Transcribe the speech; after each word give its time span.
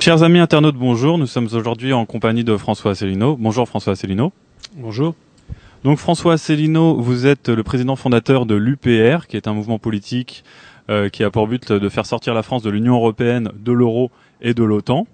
Chers 0.00 0.22
amis 0.22 0.38
internautes, 0.38 0.76
bonjour. 0.76 1.18
Nous 1.18 1.26
sommes 1.26 1.48
aujourd'hui 1.52 1.92
en 1.92 2.06
compagnie 2.06 2.42
de 2.42 2.56
François 2.56 2.92
Asselineau. 2.92 3.36
Bonjour 3.36 3.68
François 3.68 3.92
Asselineau. 3.92 4.32
Bonjour. 4.76 5.14
Donc 5.84 5.98
François 5.98 6.32
Asselineau, 6.32 6.96
vous 7.00 7.26
êtes 7.26 7.48
le 7.48 7.62
président 7.62 7.96
fondateur 7.96 8.46
de 8.46 8.54
l'UPR, 8.54 9.26
qui 9.28 9.36
est 9.36 9.46
un 9.46 9.52
mouvement 9.52 9.78
politique 9.78 10.42
euh, 10.88 11.08
qui 11.08 11.22
a 11.22 11.30
pour 11.30 11.46
but 11.46 11.70
de 11.70 11.88
faire 11.88 12.06
sortir 12.06 12.34
la 12.34 12.42
France 12.42 12.62
de 12.62 12.70
l'Union 12.70 12.94
européenne, 12.94 13.50
de 13.54 13.72
l'euro 13.72 14.10
et 14.40 14.54
de 14.54 14.64
l'OTAN. 14.64 15.06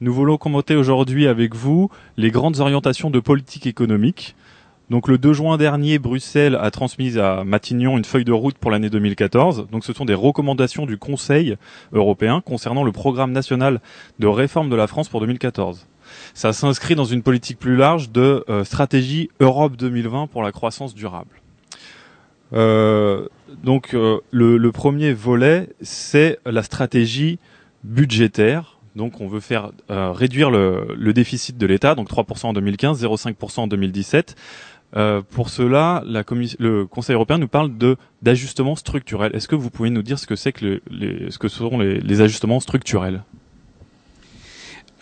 Nous 0.00 0.14
voulons 0.14 0.36
commenter 0.36 0.76
aujourd'hui 0.76 1.26
avec 1.26 1.54
vous 1.54 1.90
les 2.16 2.30
grandes 2.30 2.60
orientations 2.60 3.10
de 3.10 3.18
politique 3.18 3.66
économique. 3.66 4.36
Donc 4.88 5.08
le 5.08 5.18
2 5.18 5.32
juin 5.32 5.56
dernier, 5.56 5.98
Bruxelles 5.98 6.56
a 6.60 6.70
transmis 6.70 7.18
à 7.18 7.42
Matignon 7.42 7.98
une 7.98 8.04
feuille 8.04 8.24
de 8.24 8.32
route 8.32 8.56
pour 8.56 8.70
l'année 8.70 8.88
2014. 8.88 9.66
Donc 9.70 9.84
ce 9.84 9.92
sont 9.92 10.04
des 10.04 10.14
recommandations 10.14 10.86
du 10.86 10.96
Conseil 10.96 11.56
européen 11.92 12.40
concernant 12.40 12.84
le 12.84 12.92
programme 12.92 13.32
national 13.32 13.80
de 14.20 14.26
réforme 14.28 14.70
de 14.70 14.76
la 14.76 14.86
France 14.86 15.08
pour 15.08 15.20
2014. 15.20 15.88
Ça 16.34 16.52
s'inscrit 16.52 16.94
dans 16.94 17.04
une 17.04 17.22
politique 17.22 17.58
plus 17.58 17.74
large 17.74 18.10
de 18.10 18.44
euh, 18.48 18.62
stratégie 18.62 19.28
Europe 19.40 19.76
2020 19.76 20.28
pour 20.28 20.44
la 20.44 20.52
croissance 20.52 20.94
durable. 20.94 21.40
Euh, 22.52 23.26
donc 23.64 23.92
euh, 23.92 24.20
le, 24.30 24.70
premier 24.70 25.12
volet, 25.12 25.68
c'est 25.80 26.38
la 26.46 26.62
stratégie 26.62 27.40
budgétaire. 27.82 28.78
Donc 28.94 29.20
on 29.20 29.26
veut 29.26 29.40
faire 29.40 29.72
réduire 29.90 30.50
le, 30.50 30.94
le, 30.96 31.12
déficit 31.12 31.58
de 31.58 31.66
l'État, 31.66 31.94
donc 31.94 32.08
3% 32.08 32.46
en 32.46 32.52
2015, 32.54 33.04
0,5% 33.04 33.60
en 33.60 33.66
2017. 33.66 34.36
Euh, 34.96 35.20
pour 35.30 35.50
cela, 35.50 36.02
la 36.06 36.24
le 36.58 36.86
Conseil 36.86 37.14
européen 37.14 37.38
nous 37.38 37.48
parle 37.48 37.76
de 37.76 37.96
d'ajustements 38.22 38.76
structurels. 38.76 39.34
Est-ce 39.34 39.48
que 39.48 39.54
vous 39.54 39.68
pouvez 39.68 39.90
nous 39.90 40.00
dire 40.02 40.18
ce 40.18 40.26
que 40.26 40.36
c'est 40.36 40.52
que 40.52 40.64
le, 40.64 40.80
les, 40.90 41.30
ce 41.30 41.36
que 41.38 41.48
sont 41.48 41.78
les, 41.78 42.20
ajustements 42.22 42.60
structurels? 42.60 43.22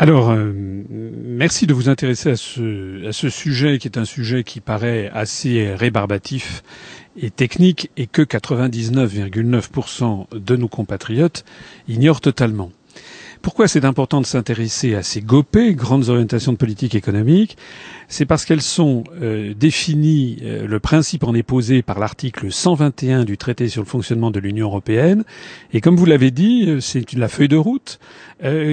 Alors, 0.00 0.30
euh, 0.30 0.52
merci 0.90 1.68
de 1.68 1.74
vous 1.74 1.88
intéresser 1.88 2.30
à 2.30 2.36
ce, 2.36 3.06
à 3.06 3.12
ce 3.12 3.28
sujet 3.28 3.78
qui 3.78 3.86
est 3.86 3.96
un 3.96 4.04
sujet 4.04 4.42
qui 4.42 4.58
paraît 4.58 5.08
assez 5.14 5.72
rébarbatif 5.72 6.64
et 7.16 7.30
technique 7.30 7.92
et 7.96 8.08
que 8.08 8.22
99,9% 8.22 10.36
de 10.36 10.56
nos 10.56 10.66
compatriotes 10.66 11.44
ignorent 11.86 12.20
totalement. 12.20 12.72
Pourquoi 13.44 13.68
c'est 13.68 13.84
important 13.84 14.22
de 14.22 14.26
s'intéresser 14.26 14.94
à 14.94 15.02
ces 15.02 15.20
GOPÉ, 15.20 15.74
grandes 15.74 16.08
orientations 16.08 16.52
de 16.52 16.56
politique 16.56 16.94
économique? 16.94 17.58
C'est 18.08 18.24
parce 18.24 18.46
qu'elles 18.46 18.62
sont 18.62 19.04
euh, 19.20 19.52
définies, 19.52 20.38
euh, 20.42 20.66
le 20.66 20.80
principe 20.80 21.24
en 21.24 21.34
est 21.34 21.42
posé 21.42 21.82
par 21.82 21.98
l'article 21.98 22.50
121 22.50 23.24
du 23.24 23.36
traité 23.36 23.68
sur 23.68 23.82
le 23.82 23.86
fonctionnement 23.86 24.30
de 24.30 24.40
l'Union 24.40 24.68
européenne, 24.68 25.24
et 25.74 25.82
comme 25.82 25.94
vous 25.94 26.06
l'avez 26.06 26.30
dit, 26.30 26.64
euh, 26.66 26.80
c'est 26.80 27.12
la 27.12 27.28
feuille 27.28 27.48
de 27.48 27.58
route 27.58 28.00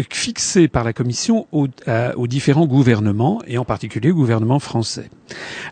fixée 0.09 0.67
par 0.67 0.83
la 0.83 0.91
Commission 0.91 1.47
aux, 1.51 1.67
aux 2.15 2.27
différents 2.27 2.65
gouvernements, 2.65 3.41
et 3.47 3.57
en 3.57 3.65
particulier 3.65 4.11
au 4.11 4.15
gouvernement 4.15 4.59
français. 4.59 5.09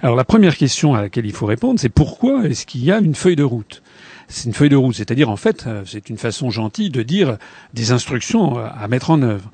Alors 0.02 0.16
la 0.16 0.24
première 0.24 0.56
question 0.56 0.94
à 0.94 1.02
laquelle 1.02 1.26
il 1.26 1.34
faut 1.34 1.46
répondre, 1.46 1.80
c'est 1.80 1.90
pourquoi 1.90 2.46
est-ce 2.46 2.66
qu'il 2.66 2.84
y 2.84 2.92
a 2.92 3.00
une 3.00 3.16
feuille 3.16 3.36
de 3.36 3.44
route? 3.44 3.82
C'est 4.30 4.46
une 4.46 4.54
feuille 4.54 4.70
de 4.70 4.76
route, 4.76 4.96
c'est-à-dire 4.96 5.30
en 5.30 5.36
fait, 5.36 5.66
euh, 5.68 5.84
c'est 5.86 6.10
une 6.10 6.18
façon 6.18 6.50
gentille 6.52 6.92
de 6.92 7.02
dire 7.02 7.38
des 7.74 7.92
instructions 7.92 8.58
à 8.58 8.88
mettre 8.88 9.10
en 9.10 9.22
œuvre. 9.22 9.52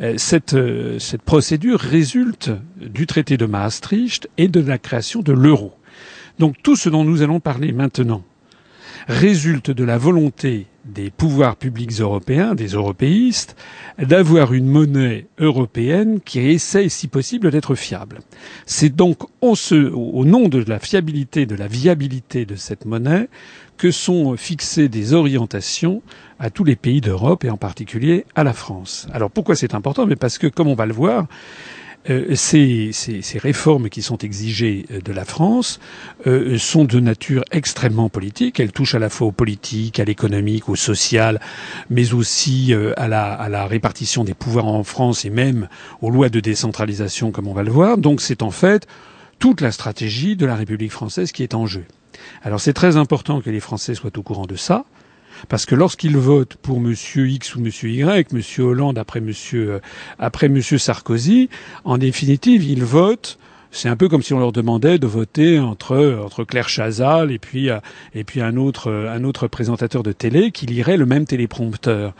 Euh, 0.00 0.14
cette, 0.16 0.54
euh, 0.54 0.98
procédure 1.24 1.80
résulte 1.80 2.50
du 2.80 3.06
traité 3.06 3.36
de 3.36 3.46
Maastricht 3.46 4.28
et 4.38 4.48
de 4.48 4.60
la 4.60 4.78
création 4.78 5.20
de 5.20 5.32
l'euro. 5.32 5.74
Donc 6.38 6.56
tout 6.62 6.76
ce 6.76 6.88
dont 6.88 7.04
nous 7.04 7.22
allons 7.22 7.40
parler 7.40 7.72
maintenant 7.72 8.22
résulte 9.08 9.70
de 9.70 9.84
la 9.84 9.98
volonté 9.98 10.66
des 10.84 11.10
pouvoirs 11.10 11.56
publics 11.56 12.00
européens, 12.00 12.54
des 12.54 12.68
européistes, 12.68 13.56
d'avoir 13.98 14.52
une 14.54 14.66
monnaie 14.66 15.26
européenne 15.38 16.20
qui 16.24 16.40
essaie, 16.40 16.88
si 16.88 17.06
possible, 17.06 17.50
d'être 17.50 17.74
fiable. 17.74 18.20
C'est 18.66 18.94
donc 18.94 19.18
au 19.42 20.24
nom 20.24 20.48
de 20.48 20.64
la 20.66 20.78
fiabilité, 20.78 21.44
de 21.44 21.54
la 21.54 21.66
viabilité 21.66 22.46
de 22.46 22.56
cette 22.56 22.86
monnaie 22.86 23.28
que 23.80 23.90
sont 23.90 24.36
fixées 24.36 24.90
des 24.90 25.14
orientations 25.14 26.02
à 26.38 26.50
tous 26.50 26.64
les 26.64 26.76
pays 26.76 27.00
d'Europe 27.00 27.44
et 27.44 27.50
en 27.50 27.56
particulier 27.56 28.26
à 28.34 28.44
la 28.44 28.52
France. 28.52 29.08
Alors 29.14 29.30
pourquoi 29.30 29.56
c'est 29.56 29.74
important? 29.74 30.04
Mais 30.04 30.16
parce 30.16 30.36
que, 30.36 30.46
comme 30.48 30.68
on 30.68 30.74
va 30.74 30.84
le 30.84 30.92
voir, 30.92 31.26
euh, 32.10 32.34
ces, 32.34 32.90
ces, 32.92 33.22
ces, 33.22 33.38
réformes 33.38 33.88
qui 33.88 34.02
sont 34.02 34.18
exigées 34.18 34.84
euh, 34.90 35.00
de 35.00 35.12
la 35.12 35.24
France 35.24 35.80
euh, 36.26 36.58
sont 36.58 36.84
de 36.84 37.00
nature 37.00 37.42
extrêmement 37.52 38.10
politique. 38.10 38.60
Elles 38.60 38.72
touchent 38.72 38.94
à 38.94 38.98
la 38.98 39.08
fois 39.08 39.28
au 39.28 39.32
politique, 39.32 39.98
à 39.98 40.04
l'économique, 40.04 40.68
au 40.68 40.76
social, 40.76 41.40
mais 41.88 42.12
aussi 42.12 42.74
euh, 42.74 42.92
à, 42.98 43.08
la, 43.08 43.32
à, 43.32 43.48
la, 43.48 43.66
répartition 43.66 44.24
des 44.24 44.34
pouvoirs 44.34 44.66
en 44.66 44.84
France 44.84 45.24
et 45.24 45.30
même 45.30 45.68
aux 46.02 46.10
lois 46.10 46.28
de 46.28 46.40
décentralisation, 46.40 47.32
comme 47.32 47.48
on 47.48 47.54
va 47.54 47.62
le 47.62 47.70
voir. 47.70 47.96
Donc 47.96 48.20
c'est 48.20 48.42
en 48.42 48.50
fait 48.50 48.86
toute 49.38 49.62
la 49.62 49.72
stratégie 49.72 50.36
de 50.36 50.44
la 50.44 50.54
République 50.54 50.92
française 50.92 51.32
qui 51.32 51.42
est 51.42 51.54
en 51.54 51.64
jeu. 51.66 51.84
Alors 52.42 52.60
c'est 52.60 52.72
très 52.72 52.96
important 52.96 53.40
que 53.40 53.50
les 53.50 53.60
Français 53.60 53.94
soient 53.94 54.16
au 54.16 54.22
courant 54.22 54.46
de 54.46 54.56
ça. 54.56 54.84
Parce 55.48 55.64
que 55.64 55.74
lorsqu'ils 55.74 56.16
votent 56.16 56.56
pour 56.56 56.80
Monsieur 56.80 57.28
X 57.28 57.54
ou 57.54 57.60
Monsieur 57.60 57.88
Y, 57.88 58.32
Monsieur 58.32 58.64
Hollande 58.64 58.98
après 58.98 59.20
Monsieur 59.20 59.72
euh, 59.74 59.80
après 60.18 60.48
Monsieur 60.48 60.76
Sarkozy, 60.76 61.48
en 61.84 61.98
définitive, 61.98 62.62
ils 62.64 62.84
votent 62.84 63.38
c'est 63.72 63.88
un 63.88 63.96
peu 63.96 64.08
comme 64.08 64.22
si 64.22 64.34
on 64.34 64.40
leur 64.40 64.50
demandait 64.50 64.98
de 64.98 65.06
voter 65.06 65.60
entre 65.60 66.18
entre 66.24 66.44
Claire 66.44 66.68
Chazal 66.68 67.30
et 67.30 67.38
puis 67.38 67.70
euh, 67.70 67.78
et 68.14 68.24
puis 68.24 68.40
un 68.40 68.56
autre 68.56 68.90
un 68.90 69.24
autre 69.24 69.46
présentateur 69.46 70.02
de 70.02 70.12
télé 70.12 70.50
qui 70.50 70.66
lirait 70.66 70.96
le 70.96 71.06
même 71.06 71.24
téléprompteur. 71.24 72.12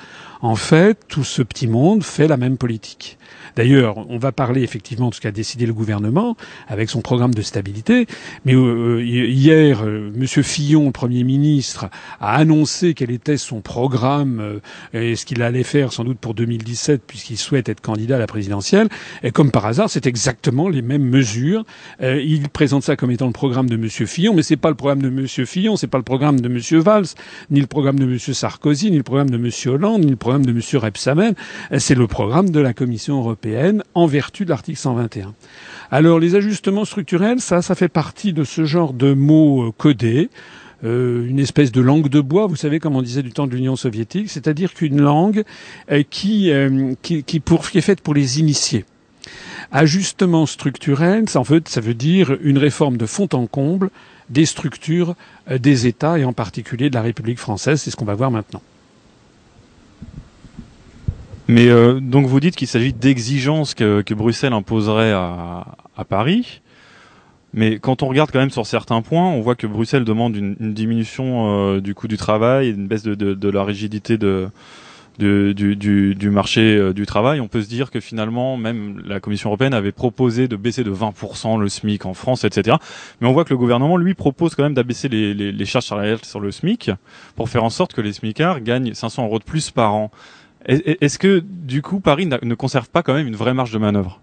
En 0.42 0.56
fait, 0.56 0.98
tout 1.08 1.24
ce 1.24 1.42
petit 1.42 1.66
monde 1.66 2.04
fait 2.04 2.28
la 2.28 2.36
même 2.36 2.56
politique. 2.56 3.18
D'ailleurs, 3.56 3.98
on 4.08 4.18
va 4.18 4.32
parler 4.32 4.62
effectivement 4.62 5.10
de 5.10 5.14
ce 5.14 5.20
qu'a 5.20 5.30
décidé 5.30 5.66
le 5.66 5.72
gouvernement 5.72 6.36
avec 6.68 6.90
son 6.90 7.00
programme 7.00 7.34
de 7.34 7.42
stabilité. 7.42 8.06
Mais 8.44 8.54
euh, 8.54 9.02
hier, 9.02 9.82
euh, 9.84 10.10
Fillon, 10.42 10.86
le 10.86 10.92
Premier 10.92 11.24
ministre, 11.24 11.88
a 12.20 12.34
annoncé 12.36 12.94
quel 12.94 13.10
était 13.10 13.36
son 13.36 13.60
programme 13.60 14.40
euh, 14.40 14.60
et 14.92 15.16
ce 15.16 15.26
qu'il 15.26 15.42
allait 15.42 15.62
faire 15.62 15.92
sans 15.92 16.04
doute 16.04 16.18
pour 16.18 16.34
2017 16.34 17.02
puisqu'il 17.06 17.36
souhaite 17.36 17.68
être 17.68 17.80
candidat 17.80 18.16
à 18.16 18.18
la 18.18 18.26
présidentielle. 18.26 18.88
Et 19.22 19.30
comme 19.30 19.50
par 19.50 19.66
hasard, 19.66 19.90
c'est 19.90 20.06
exactement 20.06 20.68
les 20.68 20.82
mêmes 20.82 21.04
mesures. 21.04 21.64
Euh, 22.02 22.20
il 22.22 22.48
présente 22.48 22.82
ça 22.82 22.96
comme 22.96 23.10
étant 23.10 23.26
le 23.26 23.32
programme 23.32 23.68
de 23.68 23.76
Monsieur 23.76 24.06
Fillon, 24.06 24.34
mais 24.34 24.42
c'est 24.42 24.56
pas 24.56 24.70
le 24.70 24.74
programme 24.76 25.02
de 25.02 25.10
Monsieur 25.10 25.44
Fillon, 25.44 25.76
c'est 25.76 25.86
pas 25.86 25.98
le 25.98 26.04
programme 26.04 26.40
de 26.40 26.48
Monsieur 26.48 26.78
Valls, 26.78 27.06
ni 27.50 27.60
le 27.60 27.66
programme 27.66 27.98
de 27.98 28.06
Monsieur 28.06 28.32
Sarkozy, 28.32 28.90
ni 28.90 28.96
le 28.96 29.02
programme 29.02 29.30
de 29.30 29.38
Monsieur 29.38 29.72
Hollande, 29.72 30.04
ni 30.04 30.10
le 30.10 30.16
programme 30.16 30.46
de 30.46 30.52
Monsieur 30.52 30.78
Repsamen. 30.78 31.34
C'est 31.78 31.94
le 31.94 32.06
programme 32.06 32.50
de 32.50 32.60
la 32.60 32.72
Commission 32.72 33.18
européenne 33.18 33.49
en 33.94 34.06
vertu 34.06 34.44
de 34.44 34.50
l'article 34.50 34.78
121. 34.78 35.34
Alors 35.90 36.18
les 36.18 36.34
ajustements 36.34 36.84
structurels, 36.84 37.40
ça, 37.40 37.62
ça 37.62 37.74
fait 37.74 37.88
partie 37.88 38.32
de 38.32 38.44
ce 38.44 38.64
genre 38.64 38.92
de 38.92 39.12
mots 39.12 39.68
euh, 39.68 39.72
codés. 39.76 40.30
Euh, 40.82 41.26
une 41.26 41.38
espèce 41.38 41.72
de 41.72 41.80
langue 41.80 42.08
de 42.08 42.20
bois, 42.20 42.46
vous 42.46 42.56
savez 42.56 42.78
comme 42.78 42.96
on 42.96 43.02
disait 43.02 43.22
du 43.22 43.32
temps 43.32 43.46
de 43.46 43.54
l'Union 43.54 43.76
soviétique, 43.76 44.30
c'est-à-dire 44.30 44.72
qu'une 44.72 45.00
langue 45.00 45.44
euh, 45.90 46.02
qui, 46.08 46.48
est 46.50 47.80
faite 47.80 48.00
pour 48.00 48.14
les 48.14 48.40
initiés. 48.40 48.86
Ajustement 49.72 50.46
structurel, 50.46 51.28
ça, 51.28 51.42
ça 51.66 51.80
veut 51.80 51.94
dire 51.94 52.36
une 52.42 52.56
réforme 52.56 52.96
de 52.96 53.06
fond 53.06 53.28
en 53.32 53.46
comble 53.46 53.90
des 54.30 54.46
structures 54.46 55.16
des 55.50 55.86
États 55.86 56.18
et 56.18 56.24
en 56.24 56.32
particulier 56.32 56.88
de 56.88 56.94
la 56.94 57.02
République 57.02 57.38
française. 57.38 57.82
C'est 57.82 57.90
ce 57.90 57.96
qu'on 57.96 58.04
va 58.04 58.14
voir 58.14 58.30
maintenant. 58.30 58.62
Mais 61.50 61.68
euh, 61.68 61.98
donc 61.98 62.26
vous 62.26 62.38
dites 62.38 62.54
qu'il 62.54 62.68
s'agit 62.68 62.92
d'exigences 62.92 63.74
que, 63.74 64.02
que, 64.02 64.14
Bruxelles 64.14 64.52
imposerait 64.52 65.10
à, 65.10 65.66
à, 65.96 66.04
Paris. 66.04 66.62
Mais 67.54 67.80
quand 67.80 68.04
on 68.04 68.06
regarde 68.06 68.30
quand 68.30 68.38
même 68.38 68.50
sur 68.50 68.66
certains 68.66 69.02
points, 69.02 69.28
on 69.28 69.40
voit 69.40 69.56
que 69.56 69.66
Bruxelles 69.66 70.04
demande 70.04 70.36
une, 70.36 70.54
une 70.60 70.72
diminution 70.74 71.74
euh, 71.74 71.80
du 71.80 71.92
coût 71.92 72.06
du 72.06 72.16
travail, 72.16 72.70
une 72.70 72.86
baisse 72.86 73.02
de, 73.02 73.16
de, 73.16 73.34
de 73.34 73.48
la 73.48 73.64
rigidité 73.64 74.16
de, 74.16 74.48
du, 75.18 75.74
du, 75.74 76.14
du, 76.14 76.30
marché 76.30 76.76
euh, 76.76 76.92
du 76.92 77.04
travail. 77.04 77.40
On 77.40 77.48
peut 77.48 77.62
se 77.62 77.68
dire 77.68 77.90
que 77.90 77.98
finalement, 77.98 78.56
même 78.56 79.02
la 79.04 79.18
Commission 79.18 79.50
européenne 79.50 79.74
avait 79.74 79.90
proposé 79.90 80.46
de 80.46 80.54
baisser 80.54 80.84
de 80.84 80.92
20% 80.92 81.58
le 81.58 81.68
SMIC 81.68 82.06
en 82.06 82.14
France, 82.14 82.44
etc. 82.44 82.76
Mais 83.20 83.26
on 83.26 83.32
voit 83.32 83.44
que 83.44 83.50
le 83.50 83.58
gouvernement, 83.58 83.96
lui, 83.96 84.14
propose 84.14 84.54
quand 84.54 84.62
même 84.62 84.74
d'abaisser 84.74 85.08
les, 85.08 85.34
les, 85.34 85.50
les 85.50 85.64
charges 85.64 85.86
salariales 85.86 86.24
sur 86.24 86.38
le 86.38 86.52
SMIC 86.52 86.92
pour 87.34 87.48
faire 87.48 87.64
en 87.64 87.70
sorte 87.70 87.92
que 87.92 88.00
les 88.00 88.12
SMICards 88.12 88.60
gagnent 88.60 88.94
500 88.94 89.24
euros 89.24 89.40
de 89.40 89.44
plus 89.44 89.72
par 89.72 89.94
an. 89.94 90.12
Est-ce 90.66 91.18
que 91.18 91.42
du 91.44 91.82
coup 91.82 92.00
Paris 92.00 92.26
ne 92.26 92.54
conserve 92.54 92.90
pas 92.90 93.02
quand 93.02 93.14
même 93.14 93.26
une 93.26 93.36
vraie 93.36 93.54
marge 93.54 93.72
de 93.72 93.78
manœuvre? 93.78 94.20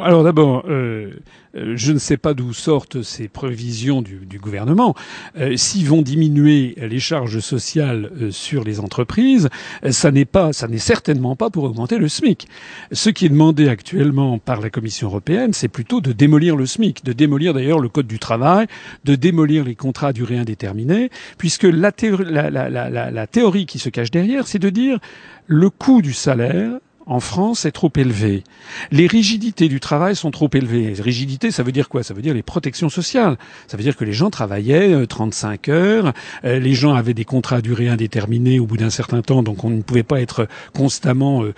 Alors 0.00 0.24
d'abord, 0.24 0.64
euh, 0.68 1.10
euh, 1.54 1.74
je 1.76 1.92
ne 1.92 1.98
sais 1.98 2.16
pas 2.16 2.34
d'où 2.34 2.52
sortent 2.52 3.02
ces 3.02 3.28
prévisions 3.28 4.02
du, 4.02 4.38
gouvernement. 4.38 4.94
Euh, 5.38 5.56
S'ils 5.56 5.86
vont 5.86 6.02
diminuer 6.02 6.74
les 6.78 6.98
charges 6.98 7.40
sociales 7.40 8.10
euh, 8.20 8.30
sur 8.30 8.64
les 8.64 8.80
entreprises, 8.80 9.48
ça 9.90 10.10
n'est 10.10 10.24
pas, 10.24 10.52
ça 10.52 10.68
n'est 10.68 10.78
certainement 10.78 11.36
pas 11.36 11.50
pour 11.50 11.64
augmenter 11.64 11.98
le 11.98 12.08
SMIC. 12.08 12.48
Ce 12.92 13.10
qui 13.10 13.26
est 13.26 13.30
demandé 13.30 13.68
actuellement 13.68 14.38
par 14.38 14.60
la 14.60 14.70
Commission 14.70 15.08
européenne, 15.08 15.52
c'est 15.52 15.68
plutôt 15.68 16.00
de 16.00 16.12
démolir 16.12 16.56
le 16.56 16.66
SMIC, 16.66 17.04
de 17.04 17.12
démolir 17.12 17.54
d'ailleurs 17.54 17.78
le 17.78 17.88
code 17.88 18.06
du 18.06 18.18
travail, 18.18 18.66
de 19.04 19.14
démolir 19.14 19.64
les 19.64 19.74
contrats 19.74 20.08
à 20.08 20.12
durée 20.12 20.38
indéterminée, 20.38 21.10
puisque 21.38 21.64
la 21.64 21.92
théorie 21.92 23.66
qui 23.66 23.78
se 23.78 23.88
cache 23.90 24.10
derrière, 24.10 24.46
c'est 24.46 24.58
de 24.58 24.70
dire 24.70 24.98
le 25.46 25.70
coût 25.70 26.02
du 26.02 26.12
salaire 26.12 26.78
en 27.06 27.20
France 27.20 27.64
est 27.64 27.72
trop 27.72 27.90
élevé. 27.96 28.44
Les 28.90 29.06
rigidités 29.06 29.68
du 29.68 29.80
travail 29.80 30.14
sont 30.16 30.30
trop 30.30 30.48
élevées. 30.52 30.94
Rigidité, 30.98 31.50
ça 31.50 31.62
veut 31.62 31.72
dire 31.72 31.88
quoi? 31.88 32.02
Ça 32.02 32.14
veut 32.14 32.22
dire 32.22 32.34
les 32.34 32.42
protections 32.42 32.88
sociales. 32.88 33.36
Ça 33.66 33.76
veut 33.76 33.82
dire 33.82 33.96
que 33.96 34.04
les 34.04 34.12
gens 34.12 34.30
travaillaient 34.30 35.06
35 35.06 35.68
euh, 35.68 35.72
heures, 35.72 36.12
euh, 36.44 36.58
les 36.58 36.74
gens 36.74 36.94
avaient 36.94 37.14
des 37.14 37.24
contrats 37.24 37.56
à 37.56 37.60
durée 37.60 37.88
indéterminée 37.88 38.60
au 38.60 38.66
bout 38.66 38.76
d'un 38.76 38.90
certain 38.90 39.22
temps, 39.22 39.42
donc 39.42 39.64
on 39.64 39.70
ne 39.70 39.82
pouvait 39.82 40.02
pas 40.02 40.20
être 40.20 40.46
constamment, 40.74 41.42
euh, 41.42 41.52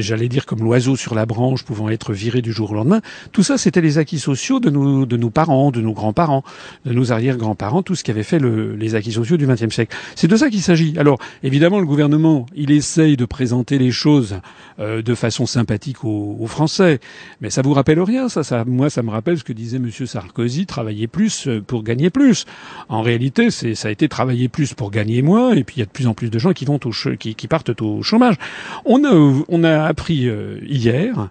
j'allais 0.00 0.28
dire 0.28 0.46
comme 0.46 0.60
l'oiseau 0.60 0.96
sur 0.96 1.14
la 1.14 1.26
branche, 1.26 1.64
pouvant 1.64 1.88
être 1.88 2.12
viré 2.12 2.42
du 2.42 2.52
jour 2.52 2.72
au 2.72 2.74
lendemain. 2.74 3.00
Tout 3.32 3.42
ça, 3.42 3.58
c'était 3.58 3.80
les 3.80 3.98
acquis 3.98 4.18
sociaux 4.18 4.60
de 4.60 4.70
nos, 4.70 5.06
de 5.06 5.16
nos 5.16 5.30
parents, 5.30 5.70
de 5.70 5.80
nos 5.80 5.92
grands-parents, 5.92 6.42
de 6.84 6.92
nos 6.92 7.12
arrière-grands-parents, 7.12 7.82
tout 7.82 7.94
ce 7.94 8.04
qui 8.04 8.10
avait 8.10 8.22
fait 8.22 8.38
le, 8.38 8.74
les 8.74 8.94
acquis 8.94 9.12
sociaux 9.12 9.36
du 9.36 9.46
XXe 9.46 9.74
siècle. 9.74 9.96
C'est 10.14 10.28
de 10.28 10.36
ça 10.36 10.50
qu'il 10.50 10.62
s'agit. 10.62 10.98
Alors, 10.98 11.18
évidemment, 11.42 11.78
le 11.78 11.86
gouvernement, 11.86 12.46
il 12.56 12.70
essaye 12.70 13.16
de 13.16 13.24
présenter 13.24 13.78
les 13.78 13.90
choses 13.90 14.40
euh, 14.78 14.87
de 15.02 15.14
façon 15.14 15.46
sympathique 15.46 16.04
aux, 16.04 16.36
aux, 16.40 16.46
Français. 16.46 17.00
Mais 17.40 17.50
ça 17.50 17.62
vous 17.62 17.72
rappelle 17.72 18.00
rien, 18.00 18.28
ça, 18.28 18.42
ça 18.42 18.64
Moi, 18.64 18.90
ça 18.90 19.02
me 19.02 19.10
rappelle 19.10 19.38
ce 19.38 19.44
que 19.44 19.52
disait 19.52 19.78
Monsieur 19.78 20.06
Sarkozy 20.06 20.66
travailler 20.66 21.06
plus 21.06 21.46
euh, 21.46 21.60
pour 21.60 21.82
gagner 21.82 22.10
plus. 22.10 22.46
En 22.88 23.02
réalité, 23.02 23.50
c'est 23.50 23.74
ça 23.74 23.88
a 23.88 23.90
été 23.90 24.08
travailler 24.08 24.48
plus 24.48 24.74
pour 24.74 24.90
gagner 24.90 25.22
moins, 25.22 25.52
et 25.52 25.64
puis 25.64 25.76
il 25.76 25.80
y 25.80 25.82
a 25.82 25.86
de 25.86 25.90
plus 25.90 26.06
en 26.06 26.14
plus 26.14 26.30
de 26.30 26.38
gens 26.38 26.52
qui 26.52 26.64
vont 26.64 26.80
au 26.84 26.90
qui, 27.16 27.34
qui 27.34 27.48
partent 27.48 27.80
au 27.80 28.02
chômage. 28.02 28.36
On 28.84 29.04
a 29.04 29.44
on 29.48 29.64
a 29.64 29.84
appris 29.84 30.28
euh, 30.28 30.58
hier 30.66 31.28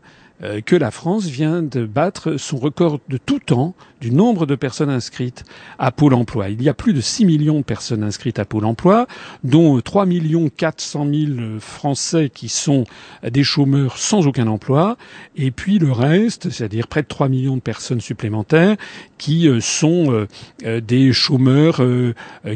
que 0.65 0.75
la 0.75 0.91
France 0.91 1.25
vient 1.25 1.63
de 1.63 1.85
battre 1.85 2.37
son 2.37 2.57
record 2.57 2.99
de 3.09 3.17
tout 3.17 3.39
temps 3.39 3.73
du 4.01 4.11
nombre 4.11 4.45
de 4.45 4.55
personnes 4.55 4.89
inscrites 4.89 5.43
à 5.79 5.91
Pôle 5.91 6.13
emploi. 6.13 6.49
Il 6.49 6.61
y 6.61 6.69
a 6.69 6.73
plus 6.73 6.93
de 6.93 7.01
6 7.01 7.25
millions 7.25 7.59
de 7.59 7.63
personnes 7.63 8.03
inscrites 8.03 8.37
à 8.37 8.45
Pôle 8.45 8.65
emploi, 8.65 9.07
dont 9.43 9.79
3 9.81 10.05
millions 10.05 10.49
400 10.49 11.07
000 11.11 11.59
Français 11.59 12.29
qui 12.33 12.49
sont 12.49 12.83
des 13.27 13.43
chômeurs 13.43 13.97
sans 13.97 14.27
aucun 14.27 14.47
emploi, 14.47 14.97
et 15.35 15.51
puis 15.51 15.79
le 15.79 15.91
reste, 15.91 16.49
c'est-à-dire 16.51 16.87
près 16.87 17.01
de 17.01 17.07
3 17.07 17.29
millions 17.29 17.55
de 17.55 17.61
personnes 17.61 18.01
supplémentaires 18.01 18.77
qui 19.17 19.47
euh, 19.47 19.59
sont 19.59 20.11
euh, 20.11 20.27
euh, 20.65 20.79
des 20.79 21.11
chômeurs 21.13 21.81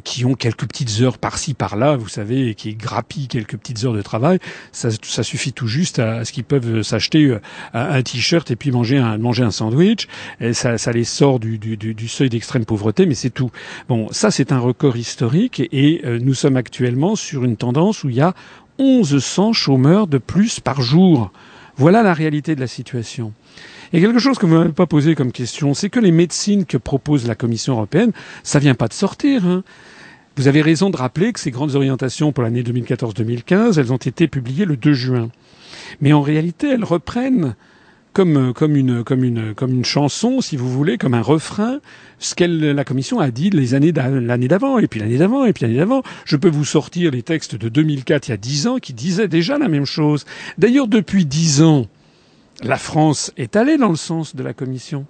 qui 0.04 0.26
ont 0.26 0.36
quelques 0.36 0.68
petites 0.68 1.02
heures 1.02 1.18
par-ci 1.18 1.54
par-là, 1.54 1.96
vous 1.96 2.08
savez, 2.08 2.56
qui 2.56 2.76
grappillent 2.76 3.28
quelques 3.28 3.58
petites 3.58 3.84
heures 3.84 3.94
de 3.94 4.02
travail. 4.02 4.40
Ça 4.72 4.92
suffit 5.24 5.54
tout 5.54 5.68
juste 5.68 6.00
à, 6.00 6.24
ce 6.26 6.32
qu'ils 6.32 6.44
peuvent 6.44 6.82
s'acheter 6.82 7.36
un, 7.74 8.02
t-shirt 8.02 8.50
et 8.52 8.56
puis 8.56 8.72
manger 8.72 8.98
un, 8.98 9.18
manger 9.18 9.44
un 9.44 9.52
sandwich. 9.52 10.08
Ça, 10.54 10.78
ça 10.78 10.92
les 10.92 11.04
sort 11.04 11.40
du, 11.40 11.58
du, 11.58 11.78
du 11.78 12.08
seuil 12.08 12.30
d'extrême 12.30 12.66
pauvreté, 12.66 13.06
mais 13.06 13.16
c'est 13.16 13.30
tout. 13.30 13.52
Bon, 13.90 14.08
ça 14.12 14.32
c'est 14.32 14.52
un 14.52 14.60
record 14.60 14.98
historique 14.98 15.62
et 15.72 16.02
euh, 16.06 16.20
nous 16.22 16.34
sommes 16.34 16.58
actuellement 16.58 17.16
sur 17.16 17.44
une 17.44 17.58
tendance 17.58 18.04
où 18.04 18.10
il 18.10 18.16
y 18.16 18.22
a 18.22 18.34
1100 18.80 19.54
chômeurs 19.54 20.08
de 20.08 20.18
plus 20.18 20.60
par 20.60 20.82
jour. 20.82 21.32
Voilà 21.78 22.04
la 22.04 22.14
réalité 22.14 22.56
de 22.56 22.60
la 22.60 22.68
situation. 22.68 23.34
Et 23.94 24.02
quelque 24.02 24.20
chose 24.20 24.38
que 24.38 24.46
vous 24.46 24.58
n'avez 24.58 24.72
pas 24.72 24.86
posé 24.86 25.16
comme 25.16 25.32
question, 25.32 25.74
c'est 25.74 25.90
que 25.90 26.00
les 26.00 26.12
médecines 26.12 26.66
que 26.66 26.78
propose 26.78 27.28
la 27.28 27.36
Commission 27.36 27.74
européenne, 27.74 28.12
ça 28.44 28.60
vient 28.60 28.76
pas 28.76 28.88
de 28.88 28.94
sortir. 28.94 29.46
Hein. 29.46 29.64
Vous 30.38 30.48
avez 30.48 30.62
raison 30.62 30.90
de 30.90 30.98
rappeler 30.98 31.34
que 31.34 31.40
ces 31.40 31.52
grandes 31.52 31.76
orientations 31.76 32.32
pour 32.32 32.44
l'année 32.44 32.64
2014-2015, 32.64 33.78
elles 33.78 33.92
ont 33.92 33.98
été 33.98 34.28
publiées 34.28 34.66
le 34.66 34.78
2 34.78 34.94
juin. 34.94 35.30
Mais 36.00 36.14
en 36.14 36.22
réalité, 36.22 36.70
elles 36.70 36.84
reprennent 36.84 37.56
comme 38.14 38.54
comme 38.54 38.76
une 38.76 39.04
comme 39.04 39.24
une 39.24 39.54
comme 39.54 39.72
une 39.72 39.86
chanson, 39.86 40.42
si 40.42 40.58
vous 40.58 40.70
voulez, 40.70 40.98
comme 40.98 41.14
un 41.14 41.22
refrain, 41.22 41.80
ce 42.20 42.36
qu'elle 42.36 42.60
la 42.60 42.84
commission 42.84 43.20
a 43.20 43.32
dit 43.32 43.50
les 43.50 43.74
années 43.74 43.92
l'année 43.92 44.48
d'avant 44.48 44.80
et 44.80 44.88
puis 44.88 45.00
l'année 45.00 45.18
d'avant 45.18 45.46
et 45.46 45.54
puis 45.54 45.66
l'année 45.66 45.78
d'avant. 45.78 46.04
Je 46.26 46.36
peux 46.36 46.50
vous 46.50 46.66
sortir 46.66 47.12
les 47.12 47.24
textes 47.24 47.56
de 47.56 47.70
2004 47.70 48.28
il 48.28 48.32
y 48.32 48.34
a 48.34 48.38
dix 48.38 48.68
ans 48.68 48.78
qui 48.78 48.94
disaient 48.94 49.28
déjà 49.28 49.58
la 49.58 49.68
même 49.68 49.86
chose. 49.86 50.26
D'ailleurs, 50.58 50.88
depuis 50.88 51.26
dix 51.26 51.62
ans, 51.62 51.88
la 52.64 52.78
France 52.78 53.32
est 53.38 53.56
allée 53.56 53.78
dans 53.78 53.90
le 53.90 53.96
sens 53.96 54.36
de 54.36 54.44
la 54.44 54.54
commission. 54.54 55.06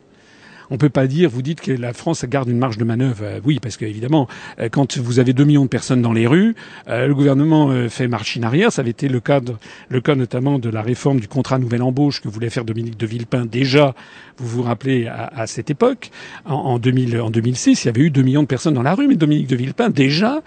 On 0.74 0.78
peut 0.78 0.90
pas 0.90 1.06
dire, 1.06 1.30
vous 1.30 1.42
dites 1.42 1.60
que 1.60 1.74
la 1.74 1.92
France 1.92 2.24
garde 2.24 2.48
une 2.48 2.58
marge 2.58 2.78
de 2.78 2.86
manœuvre. 2.86 3.24
Euh, 3.24 3.40
oui, 3.44 3.60
parce 3.62 3.76
qu'évidemment, 3.76 4.30
euh, 4.60 4.70
quand 4.70 4.98
vous 4.98 5.20
avez 5.20 5.34
2 5.34 5.44
millions 5.44 5.66
de 5.66 5.70
personnes 5.70 6.02
dans 6.02 6.14
les 6.14 6.26
rues, 6.26 6.56
euh, 6.88 7.08
le 7.08 7.14
gouvernement 7.14 7.90
fait 7.90 8.08
marche 8.08 8.38
in 8.38 8.44
arrière. 8.44 8.72
Ça 8.72 8.82
avait 8.82 8.92
été 8.92 9.10
le 9.10 9.20
cas, 9.20 9.42
le 9.90 10.02
cas 10.02 10.16
notamment 10.16 10.60
de 10.60 10.70
la 10.70 10.82
réforme 10.82 11.20
du 11.20 11.28
contrat 11.28 11.60
nouvelle 11.60 11.84
embauche 11.84 12.22
que 12.22 12.30
voulait 12.30 12.50
faire 12.50 12.64
Dominique 12.64 12.98
de 12.98 13.06
Villepin 13.06 13.46
déjà, 13.46 13.94
vous 14.38 14.48
vous 14.48 14.62
rappelez, 14.64 15.08
à, 15.08 15.46
cette 15.46 15.70
époque. 15.70 16.10
En, 16.46 16.54
en, 16.54 16.80
2000, 16.80 17.20
en 17.20 17.30
2006, 17.30 17.84
il 17.84 17.88
y 17.88 17.90
avait 17.90 18.02
eu 18.02 18.10
2 18.10 18.22
millions 18.22 18.44
de 18.44 18.48
personnes 18.48 18.74
dans 18.74 18.82
la 18.82 18.96
rue, 18.96 19.08
mais 19.08 19.16
Dominique 19.16 19.48
de 19.48 19.58
Villepin, 19.58 19.90
déjà, 19.90 20.42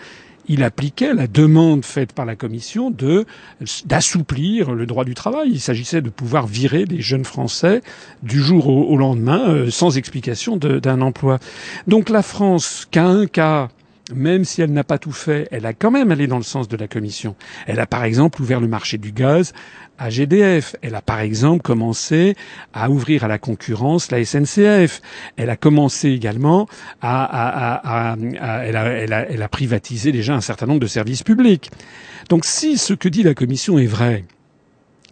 il 0.49 0.62
appliquait 0.62 1.14
la 1.14 1.26
demande 1.26 1.85
faite 1.85 2.12
par 2.12 2.25
la 2.25 2.37
Commission 2.37 2.91
de 2.91 3.25
d'assouplir 3.85 4.73
le 4.73 4.87
droit 4.87 5.05
du 5.05 5.14
travail. 5.14 5.50
Il 5.52 5.61
s'agissait 5.61 6.02
de 6.02 6.11
pouvoir 6.11 6.46
virer 6.46 6.85
des 6.85 7.00
jeunes 7.00 7.25
Français 7.25 7.82
du 8.23 8.41
jour 8.41 8.69
au, 8.69 8.96
lendemain 8.96 9.49
euh, 9.49 9.70
sans 9.70 9.96
explication 9.96 10.56
d'un 10.56 11.00
emploi. 11.00 11.38
Donc 11.87 12.08
la 12.08 12.23
France, 12.23 12.87
qu'à 12.91 13.06
un 13.06 13.26
cas 13.26 13.69
même 14.12 14.44
si 14.44 14.61
elle 14.61 14.73
n'a 14.73 14.85
pas 14.85 14.99
tout 14.99 15.12
fait, 15.12 15.49
elle 15.50 15.64
a 15.67 15.73
quand 15.73 15.91
même 15.91 16.11
allé 16.11 16.26
dans 16.26 16.37
le 16.37 16.43
sens 16.43 16.69
de 16.69 16.76
la 16.76 16.88
Commission. 16.88 17.37
Elle 17.67 17.81
a 17.81 17.87
par 17.87 18.05
exemple 18.05 18.43
ouvert 18.43 18.61
le 18.61 18.69
marché 18.69 18.99
du 18.99 19.12
gaz 19.12 19.55
à 19.99 20.11
GDF. 20.11 20.76
Elle 20.82 20.94
a 20.94 21.02
par 21.02 21.20
exemple 21.20 21.62
commencé 21.62 22.37
à 22.73 22.91
ouvrir 22.91 23.25
à 23.25 23.29
la 23.29 23.38
concurrence 23.38 24.11
la 24.11 24.25
SNCF. 24.25 25.00
Elle 25.37 25.50
a 25.50 25.56
commencé 25.56 26.11
également 26.11 26.69
à, 27.00 28.12
à, 28.12 28.17
elle, 28.17 28.76
a, 28.76 28.85
elle, 28.88 29.12
a, 29.12 29.29
elle 29.31 29.43
a 29.43 29.49
privatisé 29.49 30.12
déjà 30.12 30.35
un 30.35 30.41
certain 30.41 30.67
nombre 30.67 30.81
de 30.81 30.87
services 30.87 31.23
publics. 31.23 31.70
Donc 32.29 32.44
si 32.44 32.79
ce 32.79 32.94
que 32.94 33.08
dit 33.08 33.23
la 33.23 33.35
Commission 33.35 33.79
est 33.79 33.87
vrai, 33.87 34.25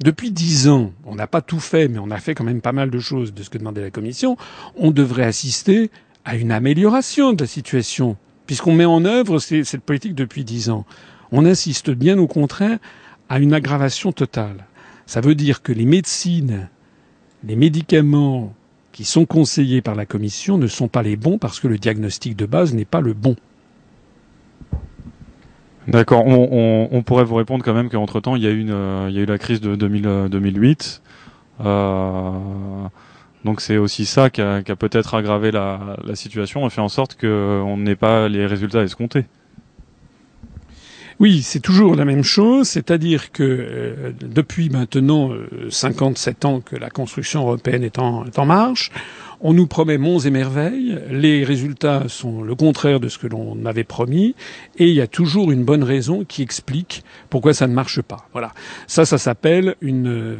depuis 0.02 0.30
dix 0.30 0.68
ans, 0.68 0.92
on 1.04 1.14
n'a 1.14 1.26
pas 1.26 1.42
tout 1.42 1.60
fait, 1.60 1.88
mais 1.88 1.98
on 1.98 2.10
a 2.10 2.18
fait 2.18 2.34
quand 2.34 2.44
même 2.44 2.60
pas 2.60 2.72
mal 2.72 2.90
de 2.90 2.98
choses 2.98 3.34
de 3.34 3.42
ce 3.42 3.50
que 3.50 3.58
demandait 3.58 3.82
la 3.82 3.90
Commission, 3.90 4.36
on 4.76 4.90
devrait 4.90 5.24
assister 5.24 5.90
à 6.24 6.36
une 6.36 6.50
amélioration 6.50 7.32
de 7.32 7.42
la 7.42 7.46
situation, 7.46 8.16
puisqu'on 8.46 8.74
met 8.74 8.84
en 8.84 9.04
œuvre 9.04 9.38
cette 9.38 9.82
politique 9.82 10.14
depuis 10.14 10.44
dix 10.44 10.70
ans. 10.70 10.86
On 11.30 11.44
insiste 11.44 11.90
bien 11.90 12.18
au 12.18 12.26
contraire 12.26 12.78
à 13.28 13.38
une 13.38 13.54
aggravation 13.54 14.12
totale. 14.12 14.66
Ça 15.06 15.20
veut 15.20 15.34
dire 15.34 15.62
que 15.62 15.72
les 15.72 15.84
médecines, 15.84 16.68
les 17.44 17.56
médicaments 17.56 18.54
qui 18.92 19.04
sont 19.04 19.24
conseillés 19.24 19.82
par 19.82 19.94
la 19.94 20.06
Commission 20.06 20.58
ne 20.58 20.66
sont 20.66 20.88
pas 20.88 21.02
les 21.02 21.16
bons 21.16 21.38
parce 21.38 21.60
que 21.60 21.68
le 21.68 21.78
diagnostic 21.78 22.36
de 22.36 22.46
base 22.46 22.74
n'est 22.74 22.84
pas 22.84 23.00
le 23.00 23.14
bon. 23.14 23.36
D'accord. 25.88 26.24
On, 26.26 27.02
pourrait 27.02 27.24
vous 27.24 27.34
répondre 27.34 27.64
quand 27.64 27.74
même 27.74 27.88
qu'entre-temps, 27.88 28.36
il 28.36 28.42
y, 28.42 28.46
a 28.46 28.50
euh, 28.50 29.06
il 29.08 29.16
y 29.16 29.18
a 29.18 29.22
eu 29.22 29.26
la 29.26 29.38
crise 29.38 29.60
de 29.60 29.74
2000, 29.74 30.28
2008. 30.30 31.02
Euh, 31.60 31.64
euh, 31.66 32.38
donc 33.44 33.60
c'est 33.60 33.76
aussi 33.76 34.06
ça 34.06 34.30
qui 34.30 34.40
a, 34.40 34.62
peut-être 34.62 35.14
aggravé 35.14 35.50
la, 35.50 35.96
la 36.04 36.14
situation 36.14 36.64
et 36.66 36.70
fait 36.70 36.80
en 36.80 36.88
sorte 36.88 37.20
qu'on 37.20 37.76
n'ait 37.76 37.96
pas 37.96 38.28
les 38.28 38.46
résultats 38.46 38.82
escomptés. 38.82 39.24
Oui, 41.22 41.42
c'est 41.42 41.60
toujours 41.60 41.94
la 41.94 42.04
même 42.04 42.24
chose, 42.24 42.66
c'est-à-dire 42.66 43.30
que 43.30 43.44
euh, 43.44 44.12
depuis 44.20 44.70
maintenant 44.70 45.30
euh, 45.30 45.70
57 45.70 46.44
ans 46.44 46.60
que 46.60 46.74
la 46.74 46.90
construction 46.90 47.42
européenne 47.42 47.84
est 47.84 48.00
en, 48.00 48.24
est 48.24 48.40
en, 48.40 48.44
marche, 48.44 48.90
on 49.40 49.52
nous 49.52 49.68
promet 49.68 49.98
monts 49.98 50.18
et 50.18 50.30
merveilles, 50.30 50.98
les 51.12 51.44
résultats 51.44 52.08
sont 52.08 52.42
le 52.42 52.56
contraire 52.56 52.98
de 52.98 53.06
ce 53.06 53.18
que 53.18 53.28
l'on 53.28 53.64
avait 53.66 53.84
promis, 53.84 54.34
et 54.78 54.88
il 54.88 54.94
y 54.94 55.00
a 55.00 55.06
toujours 55.06 55.52
une 55.52 55.62
bonne 55.64 55.84
raison 55.84 56.24
qui 56.24 56.42
explique 56.42 57.04
pourquoi 57.30 57.54
ça 57.54 57.68
ne 57.68 57.72
marche 57.72 58.02
pas. 58.02 58.26
Voilà, 58.32 58.52
ça, 58.88 59.04
ça 59.04 59.16
s'appelle 59.16 59.76
une, 59.80 60.36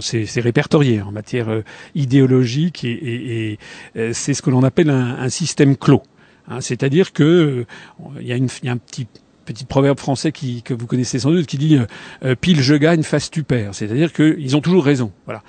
c'est 0.00 0.40
répertorié 0.40 1.02
en 1.02 1.12
matière 1.12 1.50
euh, 1.50 1.62
idéologique 1.94 2.84
et, 2.84 2.88
et, 2.88 3.50
et 3.52 3.58
euh, 3.96 4.10
c'est 4.14 4.32
ce 4.32 4.40
que 4.40 4.48
l'on 4.48 4.62
appelle 4.62 4.88
un, 4.88 5.18
un, 5.18 5.28
système 5.28 5.76
clos. 5.76 6.04
Hein, 6.48 6.62
C'est-à-dire 6.62 7.12
que 7.12 7.66
il 8.18 8.26
y, 8.26 8.30
y 8.30 8.68
a 8.68 8.72
un 8.72 8.78
petit 8.78 9.06
petit 9.52 9.64
proverbe 9.64 9.98
français 9.98 10.32
que 10.32 10.74
vous 10.74 10.86
connaissez 10.86 11.18
sans 11.18 11.30
doute 11.30 11.46
qui 11.46 11.58
dit 11.58 11.78
euh, 12.24 12.34
pile 12.34 12.60
je 12.60 12.74
gagne, 12.74 13.02
face 13.02 13.30
tu 13.30 13.42
perds. 13.42 13.74
C'est-à-dire 13.74 14.12
qu'ils 14.12 14.56
ont 14.56 14.60
toujours 14.60 14.84
raison. 14.84 15.12
Voilà. 15.24 15.42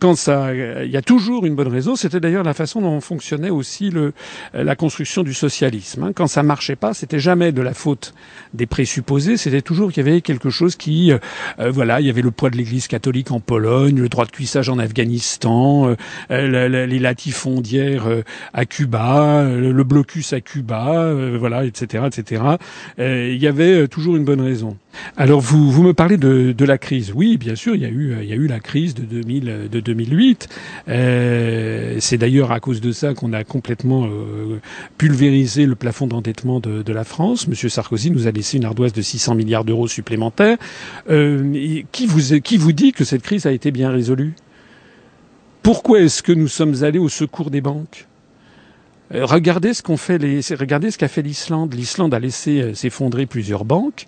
Quand 0.00 0.16
ça, 0.16 0.54
il 0.54 0.90
y 0.90 0.96
a 0.96 1.02
toujours 1.02 1.46
une 1.46 1.54
bonne 1.54 1.68
raison. 1.68 1.94
C'était 1.94 2.20
d'ailleurs 2.20 2.44
la 2.44 2.54
façon 2.54 2.80
dont 2.80 3.00
fonctionnait 3.00 3.50
aussi 3.50 3.90
le, 3.90 4.12
la 4.54 4.74
construction 4.74 5.22
du 5.22 5.34
socialisme. 5.34 6.04
Hein. 6.04 6.12
Quand 6.14 6.26
ça 6.26 6.42
marchait 6.42 6.76
pas, 6.76 6.94
c'était 6.94 7.18
jamais 7.18 7.52
de 7.52 7.62
la 7.62 7.74
faute 7.74 8.14
des 8.54 8.66
présupposés. 8.66 9.36
C'était 9.36 9.62
toujours 9.62 9.92
qu'il 9.92 10.04
y 10.04 10.08
avait 10.08 10.20
quelque 10.20 10.50
chose 10.50 10.76
qui, 10.76 11.12
euh, 11.12 11.18
euh, 11.58 11.70
voilà, 11.70 12.00
il 12.00 12.06
y 12.06 12.10
avait 12.10 12.22
le 12.22 12.30
poids 12.30 12.50
de 12.50 12.56
l'Église 12.56 12.88
catholique 12.88 13.30
en 13.30 13.40
Pologne, 13.40 14.00
le 14.00 14.08
droit 14.08 14.24
de 14.24 14.30
cuissage 14.30 14.68
en 14.68 14.78
Afghanistan, 14.78 15.94
euh, 16.30 16.86
les 16.86 16.98
latifondières 16.98 18.06
à 18.52 18.64
Cuba, 18.64 19.44
le 19.44 19.84
blocus 19.84 20.32
à 20.32 20.40
Cuba, 20.40 21.14
voilà, 21.38 21.64
etc., 21.64 22.04
etc. 22.06 22.42
il 22.98 23.36
y 23.36 23.46
avait 23.46 23.88
toujours 23.88 24.16
une 24.16 24.24
bonne 24.24 24.40
raison. 24.40 24.76
Alors 25.16 25.40
vous, 25.40 25.70
vous 25.70 25.82
me 25.82 25.94
parlez 25.94 26.16
de, 26.16 26.52
de 26.52 26.64
la 26.64 26.78
crise. 26.78 27.12
Oui, 27.14 27.36
bien 27.36 27.54
sûr, 27.54 27.74
il 27.74 27.82
y 27.82 27.84
a 27.84 27.88
eu, 27.88 28.16
il 28.20 28.28
y 28.28 28.32
a 28.32 28.36
eu 28.36 28.46
la 28.46 28.60
crise 28.60 28.94
de, 28.94 29.04
2000, 29.04 29.68
de 29.70 29.80
2008. 29.94 30.48
Euh, 30.88 31.96
c'est 32.00 32.18
d'ailleurs 32.18 32.52
à 32.52 32.60
cause 32.60 32.80
de 32.80 32.92
ça 32.92 33.14
qu'on 33.14 33.32
a 33.32 33.44
complètement 33.44 34.06
euh, 34.06 34.60
pulvérisé 34.98 35.66
le 35.66 35.74
plafond 35.74 36.06
d'endettement 36.06 36.60
de, 36.60 36.92
la 36.92 37.04
France. 37.04 37.46
Monsieur 37.46 37.68
Sarkozy 37.68 38.10
nous 38.10 38.26
a 38.26 38.30
laissé 38.30 38.56
une 38.56 38.64
ardoise 38.64 38.92
de 38.92 39.02
600 39.02 39.34
milliards 39.34 39.64
d'euros 39.64 39.88
supplémentaires. 39.88 40.58
Euh, 41.08 41.82
qui, 41.92 42.06
vous, 42.06 42.72
dit 42.72 42.92
que 42.92 43.04
cette 43.04 43.22
crise 43.22 43.46
a 43.46 43.52
été 43.52 43.70
bien 43.70 43.90
résolue? 43.90 44.34
Pourquoi 45.62 46.00
est-ce 46.00 46.22
que 46.22 46.32
nous 46.32 46.48
sommes 46.48 46.82
allés 46.82 46.98
au 46.98 47.08
secours 47.08 47.50
des 47.50 47.60
banques? 47.60 48.06
Regardez 49.12 49.74
ce 49.74 49.82
fait 49.96 50.18
regardez 50.54 50.90
ce 50.90 50.98
qu'a 50.98 51.08
fait 51.08 51.22
l'Islande. 51.22 51.74
L'Islande 51.74 52.14
a 52.14 52.20
laissé 52.20 52.74
s'effondrer 52.74 53.26
plusieurs 53.26 53.64
banques 53.64 54.06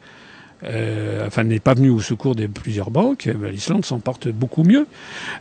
euh, 0.65 1.27
enfin 1.27 1.43
n'est 1.45 1.61
pas 1.61 1.75
venu 1.75 1.91
au 1.91 2.01
secours 2.01 2.35
de 2.35 2.47
plusieurs 2.47 2.91
banques, 2.91 3.27
eh 3.27 3.33
ben, 3.33 3.51
l'Islande 3.51 3.85
s'en 3.85 3.99
porte 3.99 4.29
beaucoup 4.29 4.63
mieux. 4.63 4.87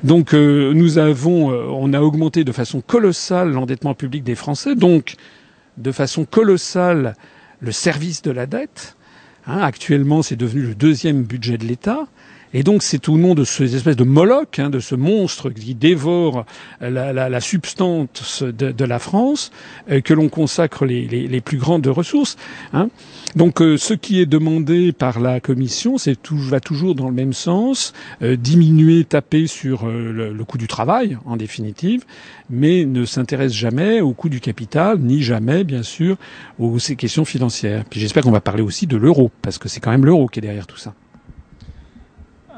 Donc 0.03 0.33
euh, 0.33 0.73
nous 0.73 0.97
avons, 0.97 1.51
euh, 1.51 1.65
on 1.69 1.93
a 1.93 2.01
augmenté 2.01 2.43
de 2.43 2.51
façon 2.51 2.81
colossale 2.81 3.51
l'endettement 3.51 3.93
public 3.93 4.23
des 4.23 4.35
Français, 4.35 4.75
donc 4.75 5.15
de 5.77 5.91
façon 5.91 6.25
colossale 6.25 7.15
le 7.59 7.71
service 7.71 8.21
de 8.23 8.31
la 8.31 8.47
dette. 8.47 8.95
Hein, 9.45 9.59
actuellement, 9.59 10.21
c'est 10.23 10.35
devenu 10.35 10.63
le 10.63 10.75
deuxième 10.75 11.23
budget 11.23 11.57
de 11.57 11.65
l'État. 11.65 12.07
Et 12.53 12.63
donc 12.63 12.83
c'est 12.83 13.07
au 13.07 13.17
nom 13.17 13.33
de 13.33 13.43
ces 13.43 13.75
espèces 13.75 13.95
de 13.95 14.03
Moloch, 14.03 14.59
hein, 14.59 14.69
de 14.69 14.79
ce 14.79 14.95
monstre 14.95 15.49
qui 15.49 15.73
dévore 15.73 16.45
la, 16.81 17.13
la, 17.13 17.29
la 17.29 17.41
substance 17.41 18.43
de, 18.43 18.71
de, 18.71 18.85
la 18.85 18.99
France, 18.99 19.51
euh, 19.89 20.01
que 20.01 20.13
l'on 20.13 20.29
consacre 20.29 20.85
les, 20.85 21.07
les, 21.07 21.27
les, 21.27 21.41
plus 21.41 21.57
grandes 21.57 21.87
ressources. 21.87 22.37
Hein. 22.73 22.89
Donc 23.35 23.61
euh, 23.61 23.77
ce 23.77 23.93
qui 23.93 24.19
est 24.19 24.25
demandé 24.25 24.91
par 24.91 25.19
la 25.19 25.39
Commission, 25.39 25.97
c'est 25.97 26.21
tout, 26.21 26.37
va 26.37 26.59
toujours 26.59 26.95
dans 26.95 27.07
le 27.07 27.13
même 27.13 27.33
sens, 27.33 27.93
euh, 28.21 28.35
diminuer, 28.35 29.05
taper 29.05 29.47
sur 29.47 29.87
le, 29.87 30.33
le, 30.33 30.43
coût 30.43 30.57
du 30.57 30.67
travail, 30.67 31.17
en 31.25 31.37
définitive, 31.37 32.03
mais 32.49 32.85
ne 32.85 33.05
s'intéresse 33.05 33.53
jamais 33.53 34.01
au 34.01 34.13
coût 34.13 34.29
du 34.29 34.41
capital, 34.41 34.99
ni 34.99 35.21
jamais, 35.21 35.63
bien 35.63 35.83
sûr, 35.83 36.17
aux 36.59 36.79
ces 36.79 36.95
questions 36.95 37.25
financières. 37.25 37.85
Puis 37.89 37.99
j'espère 37.99 38.23
qu'on 38.23 38.31
va 38.31 38.41
parler 38.41 38.63
aussi 38.63 38.87
de 38.87 38.97
l'euro, 38.97 39.31
parce 39.41 39.57
que 39.57 39.69
c'est 39.69 39.79
quand 39.79 39.91
même 39.91 40.05
l'euro 40.05 40.27
qui 40.27 40.39
est 40.39 40.41
derrière 40.41 40.67
tout 40.67 40.77
ça. 40.77 40.93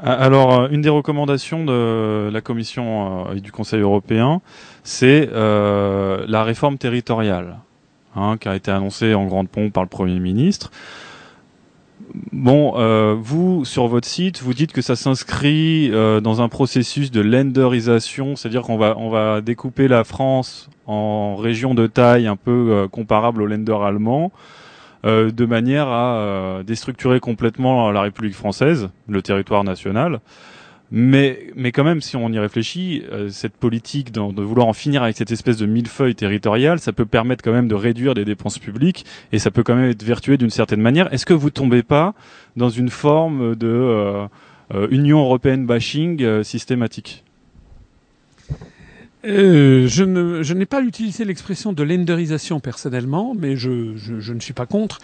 Alors, 0.06 0.60
euh, 0.60 0.68
une 0.70 0.82
des 0.82 0.90
recommandations 0.90 1.64
de 1.64 2.28
la 2.30 2.40
Commission 2.42 3.26
euh, 3.30 3.36
et 3.36 3.40
du 3.40 3.50
Conseil 3.50 3.80
européen, 3.80 4.42
c'est 4.82 5.30
euh, 5.32 6.26
la 6.28 6.44
réforme 6.44 6.76
territoriale, 6.76 7.56
hein, 8.14 8.36
qui 8.38 8.48
a 8.48 8.54
été 8.54 8.70
annoncée 8.70 9.14
en 9.14 9.24
grande 9.24 9.48
pompe 9.48 9.72
par 9.72 9.82
le 9.82 9.88
Premier 9.88 10.20
ministre. 10.20 10.70
Bon, 12.32 12.74
vous, 13.14 13.64
sur 13.64 13.88
votre 13.88 14.06
site, 14.06 14.42
vous 14.42 14.52
dites 14.52 14.72
que 14.72 14.82
ça 14.82 14.94
s'inscrit 14.94 15.90
dans 15.90 16.42
un 16.42 16.48
processus 16.48 17.10
de 17.10 17.20
lenderisation, 17.20 18.36
c'est-à-dire 18.36 18.62
qu'on 18.62 18.76
va, 18.76 19.40
découper 19.40 19.88
la 19.88 20.04
France 20.04 20.68
en 20.86 21.34
régions 21.34 21.74
de 21.74 21.86
taille 21.86 22.26
un 22.26 22.36
peu 22.36 22.86
comparables 22.92 23.42
au 23.42 23.46
lender 23.46 23.78
allemand. 23.82 24.32
Euh, 25.04 25.30
de 25.30 25.44
manière 25.44 25.88
à 25.88 26.16
euh, 26.16 26.62
déstructurer 26.62 27.20
complètement 27.20 27.90
la 27.90 28.00
République 28.00 28.34
française, 28.34 28.88
le 29.06 29.20
territoire 29.20 29.62
national. 29.62 30.20
Mais, 30.90 31.48
mais 31.56 31.72
quand 31.72 31.84
même, 31.84 32.00
si 32.00 32.16
on 32.16 32.30
y 32.30 32.38
réfléchit, 32.38 33.02
euh, 33.12 33.28
cette 33.28 33.54
politique 33.54 34.12
de, 34.12 34.20
vouloir 34.42 34.66
en 34.66 34.72
finir 34.72 35.02
avec 35.02 35.16
cette 35.16 35.30
espèce 35.30 35.58
de 35.58 35.66
millefeuille 35.66 36.14
territoriale, 36.14 36.78
ça 36.78 36.92
peut 36.92 37.04
permettre 37.04 37.44
quand 37.44 37.52
même 37.52 37.68
de 37.68 37.74
réduire 37.74 38.14
les 38.14 38.24
dépenses 38.24 38.58
publiques 38.58 39.04
et 39.32 39.38
ça 39.38 39.50
peut 39.50 39.62
quand 39.62 39.74
même 39.74 39.90
être 39.90 40.02
vertueux 40.02 40.38
d'une 40.38 40.50
certaine 40.50 40.80
manière. 40.80 41.12
Est-ce 41.12 41.26
que 41.26 41.34
vous 41.34 41.50
tombez 41.50 41.82
pas 41.82 42.14
dans 42.56 42.70
une 42.70 42.88
forme 42.88 43.56
de 43.56 44.26
Union 44.90 45.20
européenne 45.20 45.66
bashing 45.66 46.42
systématique? 46.42 47.23
Euh, 49.26 49.86
je 49.88 50.54
n'ai 50.54 50.66
pas 50.66 50.82
utilisé 50.82 51.24
l'expression 51.24 51.72
de 51.72 51.82
lenderisation 51.82 52.60
personnellement, 52.60 53.34
mais 53.38 53.56
je, 53.56 53.96
je, 53.96 54.20
je 54.20 54.32
ne 54.32 54.40
suis 54.40 54.52
pas 54.52 54.66
contre. 54.66 54.98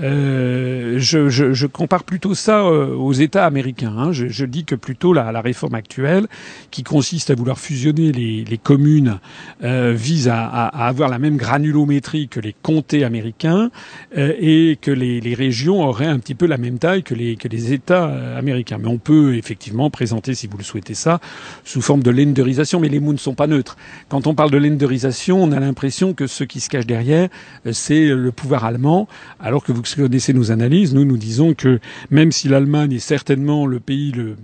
Euh, 0.00 0.96
je, 0.98 1.28
je, 1.28 1.66
compare 1.66 2.04
plutôt 2.04 2.34
ça 2.34 2.60
euh, 2.60 2.94
aux 2.94 3.12
États 3.12 3.44
américains. 3.46 3.94
Hein. 3.96 4.12
Je, 4.12 4.44
dis 4.44 4.64
que 4.64 4.74
plutôt 4.74 5.12
la, 5.12 5.32
la, 5.32 5.40
réforme 5.40 5.74
actuelle, 5.74 6.26
qui 6.70 6.82
consiste 6.82 7.30
à 7.30 7.34
vouloir 7.34 7.58
fusionner 7.58 8.12
les, 8.12 8.44
les 8.44 8.58
communes, 8.58 9.18
euh, 9.62 9.92
vise 9.96 10.28
à, 10.28 10.44
à, 10.44 10.86
avoir 10.86 11.08
la 11.08 11.18
même 11.18 11.36
granulométrie 11.36 12.28
que 12.28 12.40
les 12.40 12.54
comtés 12.62 13.04
américains 13.04 13.70
euh, 14.16 14.32
et 14.38 14.78
que 14.80 14.90
les, 14.90 15.20
les, 15.20 15.34
régions 15.34 15.82
auraient 15.82 16.06
un 16.06 16.18
petit 16.18 16.34
peu 16.34 16.46
la 16.46 16.58
même 16.58 16.78
taille 16.78 17.02
que 17.02 17.14
les, 17.14 17.36
que 17.36 17.48
les 17.48 17.72
États 17.72 18.08
euh, 18.08 18.38
américains. 18.38 18.78
Mais 18.78 18.88
on 18.88 18.98
peut 18.98 19.36
effectivement 19.36 19.90
présenter, 19.90 20.34
si 20.34 20.46
vous 20.46 20.58
le 20.58 20.64
souhaitez 20.64 20.94
ça, 20.94 21.20
sous 21.64 21.80
forme 21.80 22.02
de 22.02 22.10
lenderisation, 22.10 22.80
mais 22.80 22.88
les 22.88 23.00
mots 23.00 23.12
ne 23.12 23.18
sont 23.18 23.34
pas 23.34 23.46
neutres. 23.46 23.63
Quand 24.08 24.26
on 24.26 24.34
parle 24.34 24.50
de 24.50 24.58
lenderisation, 24.58 25.42
on 25.42 25.52
a 25.52 25.60
l'impression 25.60 26.14
que 26.14 26.26
ce 26.26 26.44
qui 26.44 26.60
se 26.60 26.68
cache 26.68 26.86
derrière, 26.86 27.28
euh, 27.66 27.72
c'est 27.72 28.06
le 28.06 28.32
pouvoir 28.32 28.64
allemand, 28.64 29.08
alors 29.40 29.64
que 29.64 29.72
vous 29.72 29.82
connaissez 29.96 30.32
nos 30.32 30.50
analyses, 30.50 30.94
nous 30.94 31.04
nous 31.04 31.18
disons 31.18 31.54
que 31.54 31.80
même 32.10 32.32
si 32.32 32.48
l'Allemagne 32.48 32.92
est 32.92 32.98
certainement 32.98 33.66
le 33.66 33.80
pays 33.80 34.12
le 34.12 34.36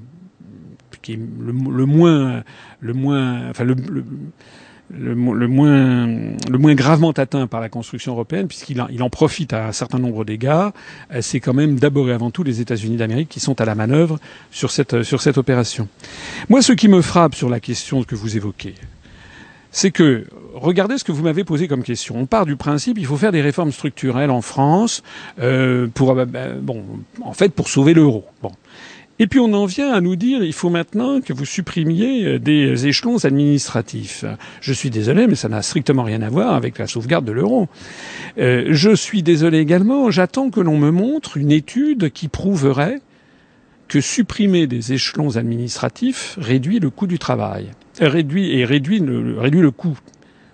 moins 1.86 2.42
le 2.80 2.92
moins 2.92 3.50
enfin 3.50 3.64
le, 3.64 5.14
moins, 5.14 6.06
le 6.06 6.58
moins 6.58 6.74
gravement 6.74 7.12
atteint 7.12 7.46
par 7.46 7.60
la 7.60 7.68
construction 7.68 8.12
européenne, 8.12 8.48
puisqu'il 8.48 8.84
il 8.90 9.02
en 9.02 9.10
profite 9.10 9.52
à 9.52 9.68
un 9.68 9.72
certain 9.72 9.98
nombre 9.98 10.24
d'égards, 10.24 10.72
euh, 11.12 11.20
c'est 11.22 11.40
quand 11.40 11.54
même 11.54 11.78
d'abord 11.78 12.08
et 12.10 12.12
avant 12.12 12.30
tout 12.30 12.42
les 12.42 12.60
États-Unis 12.60 12.96
d'Amérique 12.96 13.28
qui 13.28 13.40
sont 13.40 13.60
à 13.60 13.64
la 13.64 13.74
manœuvre 13.74 14.18
sur 14.50 14.70
cette, 14.70 15.02
sur 15.02 15.22
cette 15.22 15.38
opération. 15.38 15.88
Moi, 16.48 16.62
ce 16.62 16.72
qui 16.72 16.88
me 16.88 17.02
frappe 17.02 17.34
sur 17.34 17.48
la 17.48 17.60
question 17.60 18.02
que 18.02 18.14
vous 18.14 18.36
évoquez, 18.36 18.74
c'est 19.70 19.90
que 19.90 20.26
regardez 20.54 20.98
ce 20.98 21.04
que 21.04 21.12
vous 21.12 21.22
m'avez 21.22 21.44
posé 21.44 21.68
comme 21.68 21.82
question. 21.82 22.16
On 22.18 22.26
part 22.26 22.46
du 22.46 22.56
principe 22.56 22.98
il 22.98 23.06
faut 23.06 23.16
faire 23.16 23.32
des 23.32 23.40
réformes 23.40 23.72
structurelles 23.72 24.30
en 24.30 24.42
France 24.42 25.02
euh, 25.40 25.86
pour 25.92 26.10
euh, 26.18 26.24
ben, 26.24 26.58
bon 26.60 26.84
en 27.22 27.32
fait 27.32 27.52
pour 27.52 27.68
sauver 27.68 27.94
l'euro. 27.94 28.24
Bon. 28.42 28.52
Et 29.18 29.26
puis 29.26 29.38
on 29.38 29.52
en 29.52 29.66
vient 29.66 29.92
à 29.92 30.00
nous 30.00 30.16
dire 30.16 30.42
il 30.42 30.52
faut 30.52 30.70
maintenant 30.70 31.20
que 31.20 31.32
vous 31.32 31.44
supprimiez 31.44 32.24
euh, 32.24 32.38
des 32.38 32.86
échelons 32.86 33.24
administratifs. 33.24 34.24
Je 34.60 34.72
suis 34.72 34.90
désolé, 34.90 35.26
mais 35.26 35.34
ça 35.34 35.48
n'a 35.48 35.62
strictement 35.62 36.02
rien 36.02 36.22
à 36.22 36.30
voir 36.30 36.54
avec 36.54 36.78
la 36.78 36.86
sauvegarde 36.86 37.24
de 37.24 37.32
l'euro. 37.32 37.68
Je 38.36 38.94
suis 38.94 39.22
désolé 39.22 39.58
également, 39.58 40.10
j'attends 40.10 40.50
que 40.50 40.60
l'on 40.60 40.78
me 40.78 40.90
montre 40.90 41.36
une 41.36 41.52
étude 41.52 42.10
qui 42.10 42.28
prouverait 42.28 43.00
que 43.90 44.00
supprimer 44.00 44.68
des 44.68 44.92
échelons 44.92 45.36
administratifs 45.36 46.38
réduit 46.40 46.78
le 46.78 46.90
coût 46.90 47.08
du 47.08 47.18
travail, 47.18 47.72
réduit 48.00 48.58
et 48.58 48.64
réduit 48.64 49.00
le, 49.00 49.38
réduit 49.38 49.60
le 49.60 49.70
coût. 49.70 49.98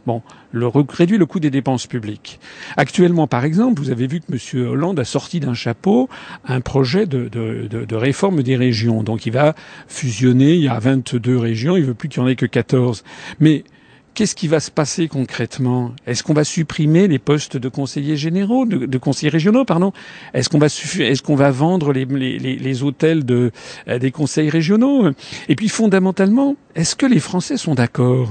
Bon, 0.07 0.23
le, 0.53 0.69
réduit 0.69 1.19
le 1.19 1.27
coût 1.27 1.41
des 1.41 1.51
dépenses 1.51 1.89
publiques. 1.89 2.39
Actuellement, 2.77 3.27
par 3.27 3.45
exemple, 3.45 3.81
vous 3.81 3.91
avez 3.91 4.07
vu 4.07 4.21
que 4.21 4.33
M. 4.33 4.69
Hollande 4.69 5.01
a 5.01 5.05
sorti 5.05 5.41
d'un 5.41 5.55
chapeau 5.55 6.09
un 6.47 6.61
projet 6.61 7.07
de, 7.07 7.29
de, 7.29 7.67
de, 7.67 7.97
réforme 7.97 8.45
des 8.45 8.55
régions. 8.55 9.03
Donc 9.03 9.27
il 9.27 9.33
va 9.33 9.57
fusionner, 9.89 10.55
il 10.55 10.63
y 10.63 10.69
a 10.69 10.79
22 10.79 11.37
régions, 11.37 11.77
il 11.77 11.85
veut 11.85 11.95
plus 11.95 12.09
qu'il 12.09 12.23
n'y 12.23 12.29
en 12.29 12.31
ait 12.31 12.37
que 12.37 12.47
14. 12.47 13.03
Mais 13.41 13.65
qu'est-ce 14.17 14.35
qui 14.35 14.49
va 14.49 14.59
se 14.61 14.71
passer 14.71 15.07
concrètement? 15.07 15.93
Est-ce 16.07 16.25
qu'on 16.25 16.33
va 16.33 16.43
supprimer 16.43 17.07
les 17.07 17.19
postes 17.21 17.57
de 17.57 17.69
conseillers 17.69 18.17
généraux, 18.17 18.65
de, 18.65 18.99
conseillers 18.99 19.31
régionaux, 19.31 19.65
pardon? 19.65 19.93
Est-ce 20.35 20.49
qu'on 21.23 21.37
va 21.37 21.51
vendre 21.51 21.93
les, 21.93 22.83
hôtels 22.83 23.23
euh, 23.31 23.51
des 23.99 24.11
conseils 24.11 24.51
régionaux? 24.51 25.11
Et 25.49 25.55
puis 25.55 25.69
fondamentalement, 25.69 26.57
est-ce 26.75 26.97
que 26.97 27.07
les 27.07 27.21
Français 27.21 27.59
sont 27.59 27.75
d'accord? 27.75 28.31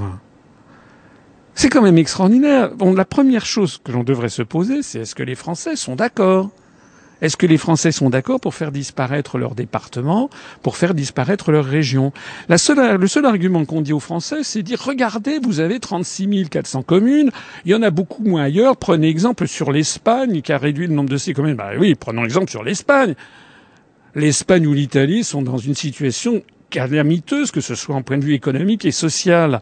C'est 1.53 1.69
quand 1.69 1.83
même 1.83 1.99
extraordinaire. 1.99 2.75
Bon, 2.75 2.93
la 2.93 3.05
première 3.05 3.45
chose 3.45 3.79
que 3.81 3.91
l'on 3.91 4.03
devrait 4.03 4.29
se 4.29 4.41
poser, 4.41 4.81
c'est 4.81 5.01
est-ce 5.01 5.15
que 5.15 5.23
les 5.23 5.35
Français 5.35 5.75
sont 5.75 5.95
d'accord? 5.95 6.49
Est-ce 7.21 7.37
que 7.37 7.45
les 7.45 7.57
Français 7.57 7.91
sont 7.91 8.09
d'accord 8.09 8.39
pour 8.39 8.53
faire 8.53 8.71
disparaître 8.71 9.37
leur 9.37 9.55
département, 9.55 10.29
pour 10.61 10.77
faire 10.77 10.93
disparaître 10.93 11.51
leur 11.51 11.65
région? 11.65 12.11
La 12.49 12.57
seule, 12.57 12.97
Le 12.99 13.07
seul 13.07 13.25
argument 13.25 13.65
qu'on 13.65 13.81
dit 13.81 13.93
aux 13.93 13.99
Français, 13.99 14.43
c'est 14.43 14.63
dire 14.63 14.81
regardez, 14.81 15.39
vous 15.39 15.59
avez 15.59 15.79
36 15.79 16.49
400 16.49 16.83
communes, 16.83 17.31
il 17.65 17.71
y 17.71 17.75
en 17.75 17.81
a 17.81 17.89
beaucoup 17.89 18.23
moins 18.23 18.43
ailleurs. 18.43 18.77
Prenez 18.77 19.07
exemple 19.07 19.47
sur 19.47 19.71
l'Espagne 19.71 20.41
qui 20.41 20.51
a 20.51 20.57
réduit 20.57 20.87
le 20.87 20.93
nombre 20.93 21.09
de 21.09 21.17
ses 21.17 21.33
communes. 21.33 21.55
Bah 21.55 21.71
oui, 21.77 21.95
prenons 21.95 22.25
exemple 22.25 22.49
sur 22.49 22.63
l'Espagne. 22.63 23.15
L'Espagne 24.15 24.67
ou 24.67 24.73
l'Italie 24.73 25.23
sont 25.23 25.41
dans 25.41 25.57
une 25.57 25.75
situation 25.75 26.41
calamiteuse, 26.69 27.51
que 27.51 27.61
ce 27.61 27.75
soit 27.75 27.95
en 27.95 28.01
point 28.01 28.17
de 28.17 28.25
vue 28.25 28.33
économique 28.33 28.85
et 28.85 28.91
social. 28.91 29.61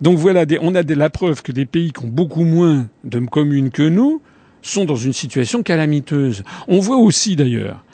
Donc 0.00 0.18
voilà, 0.18 0.44
on 0.60 0.74
a 0.74 0.82
la 0.82 1.10
preuve 1.10 1.42
que 1.42 1.52
des 1.52 1.66
pays 1.66 1.92
qui 1.92 2.04
ont 2.04 2.08
beaucoup 2.08 2.44
moins 2.44 2.88
de 3.04 3.18
communes 3.20 3.70
que 3.70 3.88
nous 3.88 4.20
sont 4.62 4.84
dans 4.84 4.96
une 4.96 5.12
situation 5.12 5.62
calamiteuse. 5.62 6.44
On 6.68 6.80
voit 6.80 6.96
aussi 6.96 7.36
d'ailleurs 7.36 7.84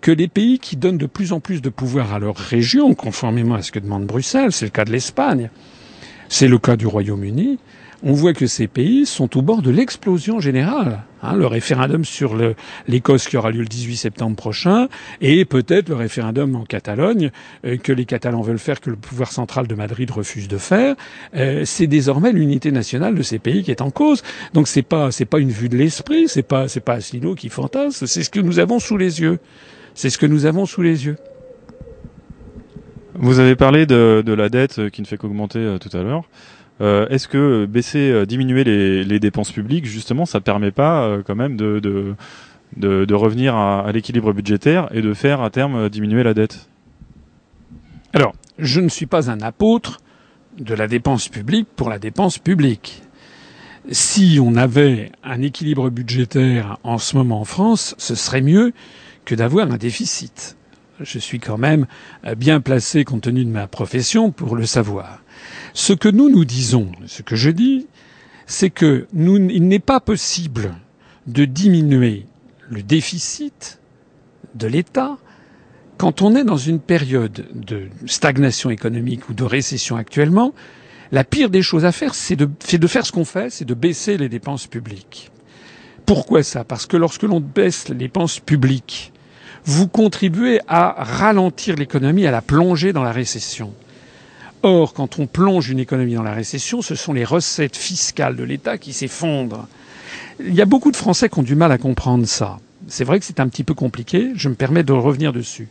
que 0.00 0.10
les 0.10 0.28
pays 0.28 0.58
qui 0.58 0.76
donnent 0.76 0.98
de 0.98 1.06
plus 1.06 1.32
en 1.32 1.40
plus 1.40 1.60
de 1.60 1.68
pouvoir 1.68 2.14
à 2.14 2.18
leur 2.18 2.36
région, 2.36 2.94
conformément 2.94 3.54
à 3.54 3.62
ce 3.62 3.70
que 3.70 3.78
demande 3.78 4.06
Bruxelles, 4.06 4.52
c'est 4.52 4.64
le 4.64 4.70
cas 4.70 4.84
de 4.84 4.92
l'Espagne, 4.92 5.50
c'est 6.28 6.48
le 6.48 6.58
cas 6.58 6.76
du 6.76 6.86
Royaume-Uni, 6.86 7.58
on 8.02 8.12
voit 8.12 8.32
que 8.32 8.46
ces 8.46 8.66
pays 8.66 9.06
sont 9.06 9.36
au 9.36 9.42
bord 9.42 9.62
de 9.62 9.70
l'explosion 9.70 10.40
générale. 10.40 11.02
Hein, 11.22 11.36
le 11.36 11.46
référendum 11.46 12.04
sur 12.04 12.34
l'Écosse 12.88 13.28
qui 13.28 13.36
aura 13.36 13.50
lieu 13.50 13.60
le 13.60 13.66
18 13.66 13.96
septembre 13.96 14.36
prochain, 14.36 14.88
et 15.20 15.44
peut-être 15.44 15.90
le 15.90 15.94
référendum 15.94 16.56
en 16.56 16.64
Catalogne 16.64 17.30
euh, 17.66 17.76
que 17.76 17.92
les 17.92 18.06
Catalans 18.06 18.40
veulent 18.40 18.58
faire, 18.58 18.80
que 18.80 18.88
le 18.88 18.96
pouvoir 18.96 19.30
central 19.30 19.66
de 19.66 19.74
Madrid 19.74 20.10
refuse 20.10 20.48
de 20.48 20.56
faire. 20.56 20.96
Euh, 21.34 21.64
c'est 21.66 21.86
désormais 21.86 22.32
l'unité 22.32 22.72
nationale 22.72 23.14
de 23.14 23.22
ces 23.22 23.38
pays 23.38 23.62
qui 23.62 23.70
est 23.70 23.82
en 23.82 23.90
cause. 23.90 24.22
Donc 24.54 24.66
c'est 24.66 24.82
pas 24.82 25.10
c'est 25.10 25.26
pas 25.26 25.38
une 25.38 25.50
vue 25.50 25.68
de 25.68 25.76
l'esprit, 25.76 26.26
c'est 26.26 26.42
pas 26.42 26.68
c'est 26.68 26.80
pas 26.80 26.94
Asselineau 26.94 27.34
qui 27.34 27.50
fantasme, 27.50 28.06
c'est 28.06 28.22
ce 28.22 28.30
que 28.30 28.40
nous 28.40 28.58
avons 28.58 28.78
sous 28.78 28.96
les 28.96 29.20
yeux. 29.20 29.38
C'est 29.94 30.08
ce 30.08 30.16
que 30.16 30.26
nous 30.26 30.46
avons 30.46 30.64
sous 30.64 30.82
les 30.82 31.04
yeux. 31.04 31.16
Vous 33.14 33.38
avez 33.38 33.56
parlé 33.56 33.84
de, 33.84 34.24
la 34.26 34.48
dette 34.48 34.88
qui 34.90 35.02
ne 35.02 35.06
fait 35.06 35.18
qu'augmenter 35.18 35.58
euh, 35.58 35.78
tout 35.78 35.94
à 35.94 36.02
l'heure. 36.02 36.24
Euh, 36.80 37.06
est-ce 37.08 37.28
que 37.28 37.66
baisser, 37.66 38.10
euh, 38.10 38.24
diminuer 38.24 38.64
les, 38.64 39.20
dépenses 39.20 39.52
publiques, 39.52 39.84
justement, 39.84 40.24
ça 40.24 40.40
permet 40.40 40.70
pas 40.70 41.02
euh, 41.02 41.22
quand 41.22 41.34
même 41.34 41.56
de, 41.56 42.14
revenir 43.12 43.54
à, 43.54 43.90
l'équilibre 43.92 44.32
budgétaire 44.32 44.88
et 44.92 45.02
de 45.02 45.12
faire 45.12 45.42
à 45.42 45.50
terme 45.50 45.88
diminuer 45.90 46.22
la 46.22 46.32
dette? 46.32 46.68
Alors, 48.14 48.34
je 48.58 48.80
ne 48.80 48.88
suis 48.88 49.06
pas 49.06 49.30
un 49.30 49.40
apôtre 49.40 50.00
de 50.58 50.74
la 50.74 50.88
dépense 50.88 51.28
publique 51.28 51.68
pour 51.76 51.90
la 51.90 51.98
dépense 51.98 52.38
publique. 52.38 53.02
Si 53.90 54.38
on 54.42 54.56
avait 54.56 55.12
un 55.22 55.42
équilibre 55.42 55.90
budgétaire 55.90 56.78
en 56.82 56.98
ce 56.98 57.16
moment 57.16 57.40
en 57.40 57.44
France, 57.44 57.94
ce 57.98 58.14
serait 58.14 58.42
mieux 58.42 58.72
que 59.24 59.34
d'avoir 59.34 59.70
un 59.70 59.76
déficit. 59.76 60.56
Je 61.02 61.18
suis 61.18 61.40
quand 61.40 61.58
même 61.58 61.86
bien 62.36 62.60
placé 62.60 63.04
compte 63.04 63.22
tenu 63.22 63.44
de 63.44 63.50
ma 63.50 63.66
profession 63.66 64.30
pour 64.30 64.54
le 64.56 64.66
savoir. 64.66 65.22
Ce 65.72 65.92
que 65.92 66.08
nous 66.08 66.28
nous 66.28 66.44
disons, 66.44 66.92
ce 67.06 67.22
que 67.22 67.36
je 67.36 67.50
dis, 67.50 67.86
c'est 68.46 68.70
que 68.70 69.06
il 69.14 69.68
n'est 69.68 69.78
pas 69.78 70.00
possible 70.00 70.74
de 71.26 71.44
diminuer 71.44 72.26
le 72.68 72.82
déficit 72.82 73.80
de 74.54 74.66
l'État 74.66 75.16
quand 75.96 76.22
on 76.22 76.34
est 76.34 76.44
dans 76.44 76.56
une 76.56 76.80
période 76.80 77.46
de 77.54 77.88
stagnation 78.06 78.70
économique 78.70 79.28
ou 79.28 79.34
de 79.34 79.44
récession 79.44 79.96
actuellement. 79.96 80.54
La 81.12 81.24
pire 81.24 81.50
des 81.50 81.62
choses 81.62 81.84
à 81.84 81.92
faire, 81.92 82.14
c'est 82.14 82.36
de, 82.36 82.48
de 82.48 82.86
faire 82.86 83.04
ce 83.04 83.12
qu'on 83.12 83.24
fait, 83.24 83.50
c'est 83.50 83.64
de 83.64 83.74
baisser 83.74 84.16
les 84.16 84.28
dépenses 84.28 84.66
publiques. 84.66 85.30
Pourquoi 86.06 86.42
ça? 86.42 86.64
Parce 86.64 86.86
que 86.86 86.96
lorsque 86.96 87.22
l'on 87.24 87.40
baisse 87.40 87.88
les 87.88 87.96
dépenses 87.96 88.38
publiques, 88.40 89.12
vous 89.70 89.86
contribuez 89.86 90.60
à 90.66 90.96
ralentir 90.98 91.76
l'économie, 91.76 92.26
à 92.26 92.32
la 92.32 92.42
plonger 92.42 92.92
dans 92.92 93.04
la 93.04 93.12
récession. 93.12 93.72
Or, 94.64 94.92
quand 94.92 95.20
on 95.20 95.28
plonge 95.28 95.70
une 95.70 95.78
économie 95.78 96.14
dans 96.14 96.24
la 96.24 96.34
récession, 96.34 96.82
ce 96.82 96.96
sont 96.96 97.12
les 97.12 97.24
recettes 97.24 97.76
fiscales 97.76 98.34
de 98.34 98.42
l'État 98.42 98.78
qui 98.78 98.92
s'effondrent. 98.92 99.68
Il 100.40 100.54
y 100.54 100.60
a 100.60 100.64
beaucoup 100.64 100.90
de 100.90 100.96
Français 100.96 101.28
qui 101.28 101.38
ont 101.38 101.44
du 101.44 101.54
mal 101.54 101.70
à 101.70 101.78
comprendre 101.78 102.26
ça. 102.26 102.58
C'est 102.88 103.04
vrai 103.04 103.20
que 103.20 103.24
c'est 103.24 103.38
un 103.38 103.48
petit 103.48 103.62
peu 103.62 103.74
compliqué, 103.74 104.32
je 104.34 104.48
me 104.48 104.56
permets 104.56 104.82
de 104.82 104.92
revenir 104.92 105.32
dessus. 105.32 105.68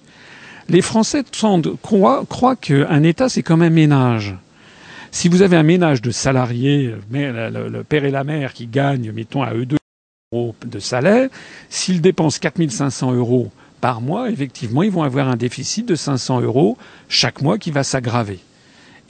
Les 0.69 0.81
Français 0.81 1.23
croient, 1.81 2.23
croient 2.29 2.55
qu'un 2.55 3.03
État, 3.03 3.27
c'est 3.27 3.43
comme 3.43 3.63
un 3.63 3.69
ménage. 3.69 4.33
Si 5.11 5.27
vous 5.27 5.41
avez 5.41 5.57
un 5.57 5.63
ménage 5.63 6.01
de 6.01 6.11
salariés, 6.11 6.95
le 7.11 7.81
père 7.83 8.05
et 8.05 8.11
la 8.11 8.23
mère 8.23 8.53
qui 8.53 8.67
gagnent, 8.67 9.11
mettons, 9.11 9.43
à 9.43 9.53
eux 9.53 9.65
deux 9.65 9.77
euros 10.31 10.55
de 10.65 10.79
salaire, 10.79 11.29
s'ils 11.69 11.99
dépensent 11.99 12.39
4500 12.39 13.11
euros 13.11 13.51
par 13.79 14.01
mois, 14.01 14.29
effectivement, 14.29 14.83
ils 14.83 14.91
vont 14.91 15.03
avoir 15.03 15.27
un 15.27 15.37
déficit 15.37 15.87
de 15.87 15.95
500 15.95 16.41
euros 16.41 16.77
chaque 17.07 17.41
mois 17.41 17.57
qui 17.57 17.71
va 17.71 17.83
s'aggraver. 17.83 18.39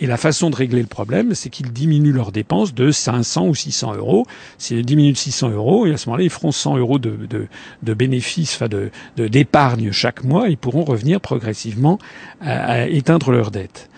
Et 0.02 0.08
la 0.08 0.16
façon 0.16 0.50
de 0.50 0.56
régler 0.56 0.82
le 0.82 0.88
problème, 0.88 1.36
c'est 1.36 1.50
qu'ils 1.50 1.74
diminuent 1.74 2.14
leurs 2.14 2.32
dépenses 2.32 2.74
de 2.74 2.90
500 2.90 3.48
ou 3.48 3.56
600 3.56 3.96
euros. 3.96 4.26
S'ils 4.58 4.86
diminuent 4.86 5.12
de 5.12 5.18
600 5.18 5.50
euros, 5.50 5.86
et 5.86 5.92
à 5.92 5.98
ce 5.98 6.08
moment-là, 6.08 6.24
ils 6.24 6.30
feront 6.30 6.54
100 6.54 6.78
euros 6.78 7.00
de, 7.00 7.12
de, 7.30 7.48
de 7.84 7.94
bénéfices, 7.94 8.56
enfin 8.56 8.70
de, 8.70 8.92
d'épargne 9.18 9.92
chaque 9.92 10.24
mois, 10.24 10.48
ils 10.48 10.58
pourront 10.58 10.86
revenir 10.86 11.20
progressivement 11.20 12.00
à, 12.40 12.88
éteindre 12.88 13.32
leurs 13.32 13.52
dettes. 13.52 13.90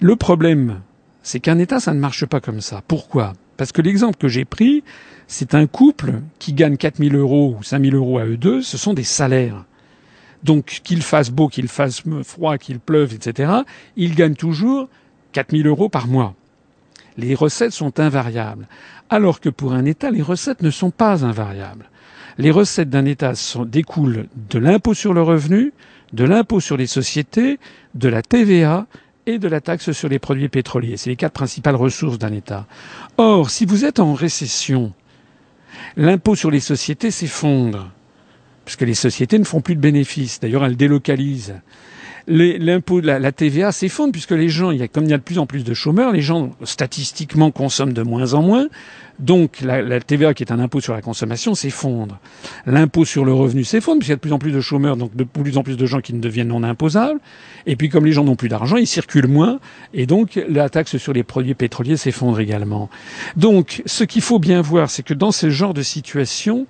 Le 0.00 0.14
problème, 0.14 0.80
c'est 1.22 1.40
qu'un 1.40 1.58
État, 1.58 1.80
ça 1.80 1.94
ne 1.94 2.00
marche 2.00 2.26
pas 2.26 2.40
comme 2.40 2.60
ça. 2.60 2.82
Pourquoi? 2.86 3.32
Parce 3.56 3.72
que 3.72 3.80
l'exemple 3.80 4.18
que 4.18 4.28
j'ai 4.28 4.44
pris, 4.44 4.84
c'est 5.26 5.54
un 5.54 5.66
couple 5.66 6.20
qui 6.38 6.52
gagne 6.52 6.76
4000 6.76 7.16
euros 7.16 7.56
ou 7.58 7.62
5000 7.62 7.94
euros 7.94 8.18
à 8.18 8.26
eux 8.26 8.36
deux, 8.36 8.60
ce 8.60 8.76
sont 8.76 8.92
des 8.92 9.04
salaires. 9.04 9.64
Donc 10.46 10.80
qu'il 10.84 11.02
fasse 11.02 11.30
beau, 11.30 11.48
qu'il 11.48 11.66
fasse 11.66 12.02
froid, 12.22 12.56
qu'il 12.56 12.78
pleuve, 12.78 13.14
etc., 13.14 13.52
ils 13.96 14.14
gagnent 14.14 14.36
toujours 14.36 14.88
4 15.32 15.50
000 15.56 15.68
euros 15.68 15.88
par 15.88 16.06
mois. 16.06 16.34
Les 17.18 17.34
recettes 17.34 17.72
sont 17.72 17.98
invariables. 17.98 18.68
Alors 19.10 19.40
que 19.40 19.48
pour 19.48 19.72
un 19.72 19.84
État, 19.84 20.10
les 20.10 20.22
recettes 20.22 20.62
ne 20.62 20.70
sont 20.70 20.92
pas 20.92 21.24
invariables. 21.24 21.90
Les 22.38 22.52
recettes 22.52 22.90
d'un 22.90 23.06
État 23.06 23.32
découlent 23.66 24.28
de 24.50 24.58
l'impôt 24.58 24.94
sur 24.94 25.14
le 25.14 25.22
revenu, 25.22 25.72
de 26.12 26.24
l'impôt 26.24 26.60
sur 26.60 26.76
les 26.76 26.86
sociétés, 26.86 27.58
de 27.94 28.08
la 28.08 28.22
TVA 28.22 28.86
et 29.26 29.38
de 29.38 29.48
la 29.48 29.60
taxe 29.60 29.90
sur 29.90 30.08
les 30.08 30.20
produits 30.20 30.48
pétroliers. 30.48 30.96
C'est 30.96 31.10
les 31.10 31.16
quatre 31.16 31.32
principales 31.32 31.74
ressources 31.74 32.18
d'un 32.18 32.32
État. 32.32 32.66
Or, 33.16 33.50
si 33.50 33.66
vous 33.66 33.84
êtes 33.84 33.98
en 33.98 34.14
récession, 34.14 34.92
l'impôt 35.96 36.36
sur 36.36 36.52
les 36.52 36.60
sociétés 36.60 37.10
s'effondre, 37.10 37.90
parce 38.66 38.76
que 38.76 38.84
les 38.84 38.94
sociétés 38.94 39.38
ne 39.38 39.44
font 39.44 39.62
plus 39.62 39.76
de 39.76 39.80
bénéfices. 39.80 40.40
D'ailleurs, 40.40 40.64
elles 40.64 40.76
délocalisent 40.76 41.54
l'impôt, 42.28 43.00
la, 43.00 43.18
la 43.18 43.32
TVA 43.32 43.72
s'effondre 43.72 44.12
puisque 44.12 44.32
les 44.32 44.48
gens, 44.48 44.70
il 44.70 44.78
y 44.78 44.82
a, 44.82 44.88
comme 44.88 45.04
il 45.04 45.10
y 45.10 45.14
a 45.14 45.18
de 45.18 45.22
plus 45.22 45.38
en 45.38 45.46
plus 45.46 45.64
de 45.64 45.74
chômeurs, 45.74 46.12
les 46.12 46.22
gens 46.22 46.50
statistiquement 46.64 47.50
consomment 47.50 47.92
de 47.92 48.02
moins 48.02 48.34
en 48.34 48.42
moins. 48.42 48.66
Donc 49.18 49.60
la, 49.62 49.80
la 49.80 50.00
TVA, 50.00 50.34
qui 50.34 50.42
est 50.42 50.52
un 50.52 50.58
impôt 50.58 50.80
sur 50.80 50.92
la 50.92 51.00
consommation, 51.00 51.54
s'effondre. 51.54 52.18
L'impôt 52.66 53.04
sur 53.04 53.24
le 53.24 53.32
revenu 53.32 53.64
s'effondre 53.64 54.00
puisqu'il 54.00 54.10
y 54.10 54.14
a 54.14 54.16
de 54.16 54.20
plus 54.20 54.32
en 54.32 54.38
plus 54.38 54.52
de 54.52 54.60
chômeurs, 54.60 54.96
donc 54.96 55.14
de 55.14 55.24
plus 55.24 55.56
en 55.56 55.62
plus 55.62 55.76
de 55.76 55.86
gens 55.86 56.00
qui 56.00 56.12
ne 56.12 56.20
deviennent 56.20 56.48
non 56.48 56.64
imposables. 56.64 57.20
Et 57.66 57.76
puis 57.76 57.88
comme 57.88 58.04
les 58.04 58.12
gens 58.12 58.24
n'ont 58.24 58.36
plus 58.36 58.48
d'argent, 58.48 58.76
ils 58.76 58.86
circulent 58.86 59.28
moins. 59.28 59.60
Et 59.94 60.06
donc 60.06 60.40
la 60.48 60.68
taxe 60.68 60.96
sur 60.96 61.12
les 61.12 61.22
produits 61.22 61.54
pétroliers 61.54 61.96
s'effondre 61.96 62.40
également. 62.40 62.90
Donc 63.36 63.82
ce 63.86 64.04
qu'il 64.04 64.22
faut 64.22 64.38
bien 64.38 64.60
voir, 64.60 64.90
c'est 64.90 65.04
que 65.04 65.14
dans 65.14 65.32
ce 65.32 65.48
genre 65.48 65.74
de 65.74 65.82
situation, 65.82 66.66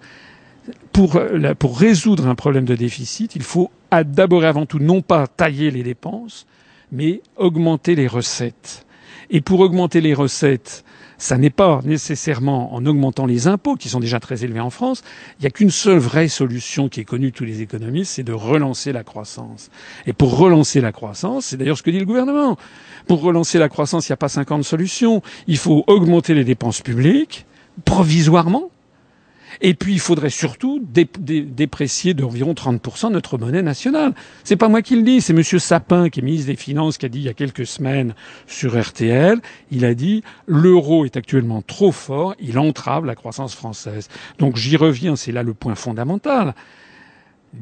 pour, 0.93 1.21
pour 1.59 1.79
résoudre 1.79 2.27
un 2.27 2.35
problème 2.35 2.65
de 2.65 2.75
déficit, 2.75 3.37
il 3.37 3.43
faut 3.43 3.71
d'abord 4.05 4.45
et 4.45 4.47
avant 4.47 4.67
tout 4.67 4.79
non 4.79 5.03
pas 5.03 5.27
tailler 5.27 5.71
les 5.71 5.83
dépenses, 5.83 6.47
mais 6.93 7.21
augmenter 7.37 7.95
les 7.95 8.07
recettes. 8.07 8.87
Et 9.31 9.41
pour 9.41 9.61
augmenter 9.61 10.01
les 10.01 10.15
recettes, 10.15 10.85
ça 11.19 11.39
n'est 11.39 11.51
pas 11.51 11.81
nécessairement 11.85 12.75
en 12.75 12.85
augmentant 12.85 13.27
les 13.27 13.47
impôts, 13.47 13.77
qui 13.77 13.89
sont 13.89 14.01
déjà 14.01 14.21
très 14.21 14.45
élevés 14.45 14.61
en 14.61 14.71
France. 14.71 15.03
Il 15.39 15.43
n'y 15.43 15.47
a 15.47 15.51
qu'une 15.51 15.71
seule 15.71 15.99
vraie 15.99 16.29
solution 16.29 16.89
qui 16.89 17.01
est 17.01 17.05
connue 17.05 17.31
de 17.31 17.37
tous 17.37 17.45
les 17.45 17.63
économistes, 17.63 18.13
c'est 18.13 18.23
de 18.23 18.33
relancer 18.33 18.93
la 18.93 19.03
croissance. 19.03 19.71
Et 20.07 20.13
pour 20.13 20.37
relancer 20.37 20.81
la 20.81 20.93
croissance, 20.93 21.47
c'est 21.47 21.57
d'ailleurs 21.57 21.79
ce 21.79 21.83
que 21.83 21.91
dit 21.91 21.99
le 21.99 22.07
gouvernement. 22.07 22.57
Pour 23.07 23.23
relancer 23.23 23.59
la 23.59 23.69
croissance, 23.69 24.09
il 24.09 24.13
n'y 24.13 24.15
a 24.15 24.19
pas 24.19 24.29
50 24.29 24.63
solutions. 24.63 25.23
Il 25.47 25.57
faut 25.57 25.85
augmenter 25.87 26.35
les 26.35 26.45
dépenses 26.45 26.83
publiques, 26.83 27.47
provisoirement, 27.85 28.71
et 29.61 29.75
puis, 29.75 29.95
il 29.95 30.01
faudrait 30.01 30.31
surtout 30.31 30.83
déprécier 30.85 32.15
d'environ 32.15 32.53
30% 32.53 33.11
notre 33.11 33.39
monnaie 33.39 33.63
nationale. 33.63 34.15
C'est 34.45 34.57
pas 34.57 34.69
moi 34.69 34.83
qui 34.83 34.97
le 34.97 35.03
dis, 35.03 35.21
c'est 35.21 35.33
Monsieur 35.33 35.59
Sapin, 35.59 36.09
qui 36.09 36.21
est 36.21 36.23
ministre 36.23 36.49
des 36.49 36.57
Finances, 36.57 36.99
qui 36.99 37.07
a 37.07 37.09
dit 37.09 37.19
il 37.19 37.25
y 37.25 37.29
a 37.29 37.35
quelques 37.35 37.67
semaines 37.67 38.15
sur 38.47 38.81
RTL, 38.81 39.41
il 39.71 39.85
a 39.85 39.95
dit 39.95 40.23
l'euro 40.47 41.05
est 41.05 41.17
actuellement 41.17 41.63
trop 41.63 41.93
fort, 41.93 42.35
il 42.41 42.59
entrave 42.59 43.05
la 43.07 43.15
croissance 43.15 43.55
française. 43.55 44.09
Donc 44.39 44.57
j'y 44.57 44.77
reviens, 44.77 45.17
c'est 45.17 45.33
là 45.33 45.43
le 45.43 45.55
point 45.55 45.75
fondamental. 45.75 46.55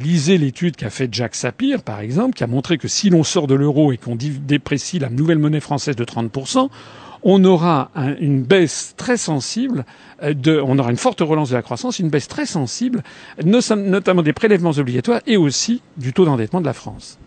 Lisez 0.01 0.39
l'étude 0.39 0.75
qu'a 0.75 0.91
faite 0.91 1.15
Jacques 1.15 1.37
Sapir, 1.37 1.83
par 1.83 2.01
exemple, 2.01 2.35
qui 2.35 2.43
a 2.43 2.49
montré 2.49 2.79
que 2.79 2.89
si 2.89 3.11
l'on 3.11 3.23
sort 3.23 3.47
de 3.47 3.55
l'euro 3.55 3.93
et 3.93 3.97
qu'on 3.97 4.17
déprécie 4.17 4.99
la 4.99 5.09
nouvelle 5.09 5.39
monnaie 5.39 5.61
française 5.61 5.95
de 5.95 6.05
30%, 6.05 6.69
on 7.25 7.43
aura 7.45 7.91
une 8.21 8.43
baisse 8.43 8.95
très 8.97 9.17
sensible, 9.17 9.87
euh, 10.23 10.35
de, 10.35 10.61
on 10.61 10.79
aura 10.79 10.91
une 10.91 10.99
forte 10.99 11.21
relance 11.21 11.51
de 11.51 11.55
la 11.55 11.63
croissance, 11.63 11.99
une 11.99 12.11
baisse 12.11 12.29
très 12.29 12.47
sensible, 12.47 13.03
notamment 13.45 14.23
des 14.23 14.35
prélèvements 14.35 14.73
obligatoires 14.73 15.21
et 15.27 15.39
aussi 15.39 15.81
du 15.97 16.13
taux 16.13 16.27
d'endettement 16.27 16.61
de 16.61 16.67
la 16.67 16.75
France. 16.75 17.19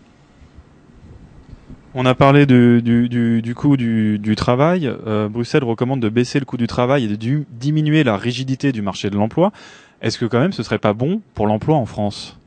On 1.94 2.06
a 2.06 2.14
parlé 2.14 2.46
du, 2.46 2.80
du, 2.80 3.54
coût 3.56 3.76
du, 3.76 4.34
travail. 4.36 4.86
Euh, 4.86 5.28
Bruxelles 5.28 5.64
recommande 5.64 6.00
de 6.00 6.08
baisser 6.08 6.38
le 6.38 6.44
coût 6.44 6.56
du 6.56 6.68
travail 6.68 7.04
et 7.04 7.08
de 7.08 7.44
diminuer 7.50 8.04
la 8.04 8.16
rigidité 8.16 8.70
du 8.70 8.82
marché 8.82 9.10
de 9.10 9.16
l'emploi. 9.16 9.52
Est-ce 10.00 10.16
que 10.16 10.26
quand 10.26 10.38
même 10.38 10.52
ce 10.52 10.62
serait 10.62 10.78
pas 10.78 10.92
bon 10.92 11.20
pour 11.34 11.48
l'emploi 11.48 11.76
en 11.76 11.86
France? 11.86 12.38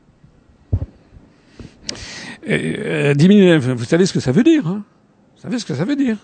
Diminuer, 2.46 3.58
vous 3.58 3.84
savez 3.84 4.06
ce 4.06 4.14
que 4.14 4.20
ça 4.20 4.32
veut 4.32 4.44
dire. 4.44 4.66
Hein? 4.66 4.84
Vous 5.36 5.42
savez 5.42 5.58
ce 5.58 5.66
que 5.66 5.74
ça 5.74 5.84
veut 5.84 5.96
dire? 5.96 6.16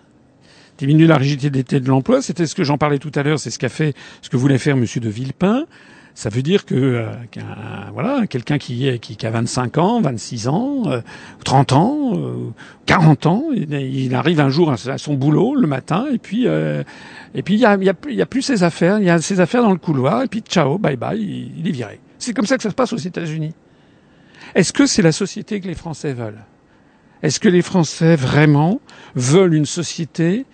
Diminuer 0.78 1.06
la 1.06 1.16
rigidité 1.16 1.80
de 1.80 1.88
l'emploi. 1.88 2.22
C'était 2.22 2.46
ce 2.46 2.54
que 2.54 2.64
j'en 2.64 2.78
parlais 2.78 2.98
tout 2.98 3.12
à 3.14 3.22
l'heure. 3.22 3.38
C'est 3.38 3.50
ce 3.50 3.58
qu'a 3.58 3.68
fait, 3.68 3.94
ce 4.22 4.30
que 4.30 4.36
voulait 4.36 4.58
faire 4.58 4.76
Monsieur 4.76 5.00
de 5.00 5.08
Villepin. 5.08 5.66
Ça 6.14 6.30
veut 6.30 6.42
dire 6.42 6.64
que 6.64 6.74
euh, 6.74 7.06
voilà, 7.92 8.26
quelqu'un 8.26 8.58
qui, 8.58 8.98
qui, 8.98 9.16
qui, 9.16 9.26
a 9.26 9.30
25 9.30 9.78
ans, 9.78 10.00
26 10.00 10.48
ans, 10.48 10.82
euh, 10.86 11.00
30 11.44 11.72
ans, 11.74 12.12
euh, 12.16 12.50
40 12.86 13.26
ans, 13.26 13.44
il, 13.54 14.12
arrive 14.16 14.40
un 14.40 14.48
jour 14.48 14.72
à, 14.72 14.98
son 14.98 15.14
boulot 15.14 15.54
le 15.54 15.68
matin 15.68 16.06
et 16.12 16.18
puis 16.18 16.48
euh, 16.48 16.82
et 17.36 17.42
puis 17.44 17.54
il 17.54 17.60
y 17.60 17.66
a, 17.66 18.26
plus 18.26 18.42
ses 18.42 18.64
affaires, 18.64 18.98
il 18.98 19.04
y 19.04 19.10
a 19.10 19.20
ses 19.20 19.38
affaires 19.38 19.62
dans 19.62 19.70
le 19.70 19.78
couloir 19.78 20.24
et 20.24 20.26
puis 20.26 20.40
ciao, 20.40 20.76
bye 20.76 20.96
bye, 20.96 21.20
il, 21.20 21.60
il 21.60 21.68
est 21.68 21.72
viré. 21.72 22.00
C'est 22.18 22.34
comme 22.34 22.46
ça 22.46 22.56
que 22.56 22.64
ça 22.64 22.70
se 22.70 22.74
passe 22.74 22.92
aux 22.92 22.96
États-Unis. 22.96 23.54
Est-ce 24.56 24.72
que 24.72 24.86
c'est 24.86 25.02
la 25.02 25.12
société 25.12 25.60
que 25.60 25.68
les 25.68 25.74
Français 25.74 26.14
veulent? 26.14 26.42
Est-ce 27.22 27.38
que 27.38 27.48
les 27.48 27.62
Français 27.62 28.16
vraiment 28.16 28.80
veulent 29.14 29.54
une 29.54 29.66
société 29.66 30.46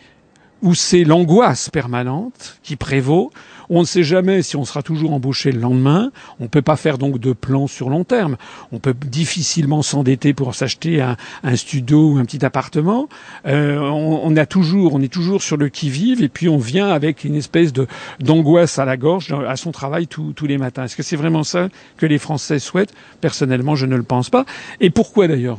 où 0.64 0.74
c'est 0.74 1.04
l'angoisse 1.04 1.68
permanente 1.68 2.58
qui 2.62 2.74
prévaut. 2.74 3.30
On 3.68 3.80
ne 3.80 3.84
sait 3.84 4.02
jamais 4.02 4.42
si 4.42 4.56
on 4.56 4.64
sera 4.64 4.82
toujours 4.82 5.12
embauché 5.12 5.52
le 5.52 5.60
lendemain. 5.60 6.10
On 6.40 6.44
ne 6.44 6.48
peut 6.48 6.62
pas 6.62 6.76
faire 6.76 6.96
donc 6.96 7.18
de 7.18 7.32
plans 7.32 7.66
sur 7.66 7.90
long 7.90 8.04
terme. 8.04 8.36
On 8.72 8.78
peut 8.78 8.94
difficilement 8.94 9.82
s'endetter 9.82 10.32
pour 10.32 10.54
s'acheter 10.54 11.00
un, 11.02 11.16
studio 11.54 12.12
ou 12.12 12.18
un 12.18 12.24
petit 12.24 12.44
appartement. 12.44 13.08
Euh, 13.46 13.78
on, 13.78 14.36
a 14.36 14.46
toujours, 14.46 14.94
on 14.94 15.02
est 15.02 15.12
toujours 15.12 15.42
sur 15.42 15.58
le 15.58 15.68
qui 15.68 15.90
vive 15.90 16.22
et 16.22 16.28
puis 16.28 16.48
on 16.48 16.58
vient 16.58 16.88
avec 16.88 17.24
une 17.24 17.36
espèce 17.36 17.72
de 17.72 17.86
d'angoisse 18.20 18.78
à 18.78 18.86
la 18.86 18.96
gorge 18.96 19.34
à 19.46 19.56
son 19.56 19.70
travail 19.70 20.06
tous 20.06 20.46
les 20.46 20.56
matins. 20.56 20.84
Est-ce 20.84 20.96
que 20.96 21.02
c'est 21.02 21.16
vraiment 21.16 21.44
ça 21.44 21.68
que 21.98 22.06
les 22.06 22.18
Français 22.18 22.58
souhaitent? 22.58 22.94
Personnellement, 23.20 23.76
je 23.76 23.84
ne 23.84 23.96
le 23.96 24.02
pense 24.02 24.30
pas. 24.30 24.46
Et 24.80 24.88
pourquoi 24.88 25.28
d'ailleurs? 25.28 25.58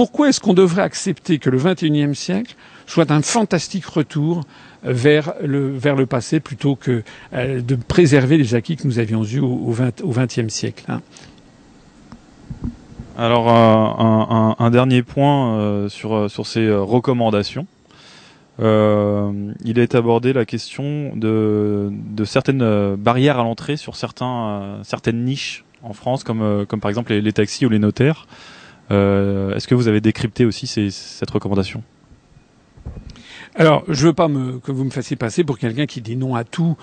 Pourquoi 0.00 0.30
est-ce 0.30 0.40
qu'on 0.40 0.54
devrait 0.54 0.80
accepter 0.80 1.38
que 1.38 1.50
le 1.50 1.58
XXIe 1.58 2.14
siècle 2.14 2.56
soit 2.86 3.10
un 3.10 3.20
fantastique 3.20 3.84
retour 3.84 4.44
vers 4.82 5.34
le, 5.44 5.76
vers 5.76 5.94
le 5.94 6.06
passé 6.06 6.40
plutôt 6.40 6.74
que 6.74 7.02
euh, 7.34 7.60
de 7.60 7.74
préserver 7.74 8.38
les 8.38 8.54
acquis 8.54 8.76
que 8.76 8.86
nous 8.86 8.98
avions 8.98 9.22
eus 9.24 9.40
au 9.40 9.74
XXe 9.74 10.48
siècle. 10.48 10.84
Hein? 10.88 11.02
Alors 13.18 13.50
un, 13.50 14.56
un, 14.58 14.70
dernier 14.70 15.02
point 15.02 15.58
euh, 15.58 15.90
sur, 15.90 16.30
sur 16.30 16.46
ces 16.46 16.64
euh, 16.64 16.80
recommandations. 16.80 17.66
il 18.58 19.78
est 19.78 19.94
abordé 19.94 20.32
la 20.32 20.46
question 20.46 21.14
de, 21.14 21.90
de 21.92 22.24
certaines 22.24 22.96
barrières 22.96 23.38
à 23.38 23.42
l'entrée 23.42 23.76
sur 23.76 23.96
certains, 23.96 24.78
certaines 24.82 25.26
niches 25.26 25.62
en 25.82 25.92
France, 25.92 26.24
comme, 26.24 26.64
comme 26.66 26.80
par 26.80 26.88
exemple 26.88 27.12
les 27.12 27.32
taxis 27.34 27.66
ou 27.66 27.68
les 27.68 27.78
notaires. 27.78 28.26
Est-ce 28.90 29.68
que 29.68 29.74
vous 29.74 29.88
avez 29.88 30.00
décrypté 30.00 30.44
aussi 30.44 30.66
ces, 30.66 30.90
cette 30.90 31.30
recommandation? 31.30 31.82
Alors, 33.56 33.82
je 33.88 34.06
veux 34.06 34.12
pas 34.12 34.28
me, 34.28 34.58
que 34.60 34.70
vous 34.70 34.84
me 34.84 34.90
fassiez 34.90 35.16
passer 35.16 35.42
pour 35.42 35.58
quelqu'un 35.58 35.86
qui 35.86 36.00
dit 36.00 36.14
non 36.14 36.36
à 36.36 36.44
tout. 36.44 36.76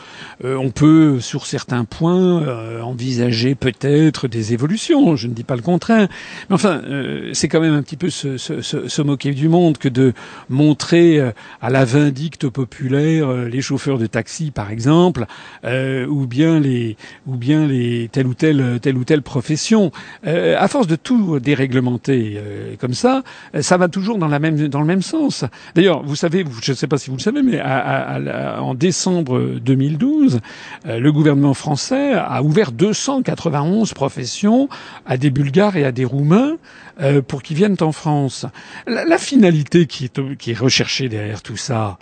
Euh, 0.44 0.58
on 0.58 0.70
peut, 0.70 1.22
sur 1.22 1.46
certains 1.46 1.86
points, 1.86 2.44
euh, 2.44 2.82
envisager 2.82 3.56
peut-être 3.56 4.28
des 4.28 4.52
évolutions. 4.52 5.16
Je 5.16 5.28
ne 5.28 5.34
dis 5.34 5.46
pas 5.46 5.56
le 5.56 5.62
contraire. 5.62 6.10
Mais 6.50 6.56
enfin, 6.56 6.82
euh, 6.84 7.32
c'est 7.34 7.48
quand 7.48 7.62
même 7.62 7.74
un 7.74 7.82
petit 7.82 7.96
peu 7.96 8.10
se, 8.10 8.38
se, 8.38 8.62
se, 8.62 9.02
moquer 9.02 9.32
du 9.32 9.48
monde 9.48 9.78
que 9.78 9.88
de 9.88 10.14
montrer 10.50 11.22
à 11.62 11.70
la 11.70 11.86
vindicte 11.86 12.50
populaire 12.50 13.32
les 13.32 13.62
chauffeurs 13.62 13.98
de 13.98 14.06
taxi, 14.06 14.52
par 14.52 14.70
exemple, 14.70 15.26
ou 15.64 16.26
bien 16.26 16.60
les, 16.60 16.98
ou 17.26 17.38
bien 17.38 17.66
les 17.68 18.10
telle 18.12 18.28
ou 18.28 18.34
telle, 18.34 18.80
telle 18.82 18.98
ou 18.98 19.06
telle 19.06 19.22
profession. 19.22 19.92
à 20.24 20.68
force 20.68 20.88
de 20.88 20.98
tout 20.98 21.40
déréglementer 21.40 22.42
comme 22.80 22.94
ça, 22.94 23.24
ça 23.62 23.78
va 23.78 23.88
toujours 23.88 24.18
dans 24.18 24.28
la 24.28 24.40
même, 24.40 24.68
dans 24.68 24.82
le 24.82 24.86
même 24.86 25.02
sens. 25.02 25.46
D'ailleurs, 25.76 26.04
vous 26.04 26.16
savez, 26.16 26.44
vous 26.44 26.57
je 26.62 26.72
ne 26.72 26.76
sais 26.76 26.88
pas 26.88 26.98
si 26.98 27.10
vous 27.10 27.18
le 27.18 27.22
savez, 27.22 27.42
mais 27.44 27.62
en 27.62 28.74
décembre 28.74 29.60
2012, 29.60 30.40
euh, 30.86 31.00
le 31.00 31.12
gouvernement 31.12 31.54
français 31.54 32.14
a 32.14 32.42
ouvert 32.44 32.72
291 32.72 33.94
professions 33.94 34.70
à 35.06 35.18
des 35.18 35.30
Bulgares 35.30 35.78
et 35.78 35.86
à 35.86 35.92
des 35.92 36.06
Roumains 36.06 36.58
euh, 37.02 37.22
pour 37.22 37.44
qu'ils 37.44 37.58
viennent 37.58 37.78
en 37.82 37.92
France. 37.92 38.46
La, 38.88 39.18
finalité 39.18 39.86
qui 39.86 40.06
est, 40.06 40.38
qui 40.38 40.52
est 40.52 40.58
recherchée 40.58 41.10
derrière 41.10 41.42
tout 41.42 41.58
ça, 41.58 41.98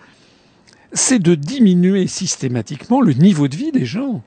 c'est 0.94 1.20
de 1.20 1.36
diminuer 1.36 2.08
systématiquement 2.08 3.02
le 3.02 3.13
niveau 3.13 3.48
de 3.48 3.56
vie 3.56 3.72
des 3.72 3.86
gens. 3.86 4.24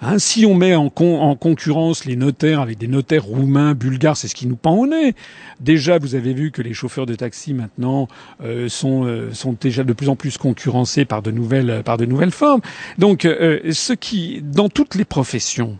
Hein, 0.00 0.18
si 0.20 0.46
on 0.46 0.54
met 0.54 0.76
en, 0.76 0.90
concurrence 0.90 2.04
les 2.04 2.14
notaires 2.14 2.60
avec 2.60 2.78
des 2.78 2.86
notaires 2.86 3.24
roumains, 3.24 3.74
bulgares, 3.74 4.16
c'est 4.16 4.28
ce 4.28 4.34
qui 4.34 4.46
nous 4.46 4.56
pend 4.56 4.76
au 4.76 4.86
nez. 4.86 5.14
Déjà, 5.60 5.98
vous 5.98 6.14
avez 6.14 6.34
vu 6.34 6.52
que 6.52 6.62
les 6.62 6.72
chauffeurs 6.72 7.06
de 7.06 7.16
taxi 7.16 7.52
maintenant 7.52 8.06
euh, 8.42 8.68
sont, 8.68 9.04
euh, 9.04 9.32
sont 9.34 9.56
déjà 9.60 9.82
de 9.82 9.92
plus 9.92 10.08
en 10.08 10.14
plus 10.14 10.38
concurrencés 10.38 11.04
par 11.04 11.20
de 11.20 11.32
nouvelles, 11.32 11.82
par 11.84 11.96
de 11.96 12.04
nouvelles 12.04 12.30
formes. 12.30 12.60
Donc, 12.98 13.24
euh, 13.24 13.72
ce 13.72 13.92
qui, 13.92 14.40
dans 14.40 14.68
toutes 14.68 14.94
les 14.94 15.04
professions, 15.04 15.78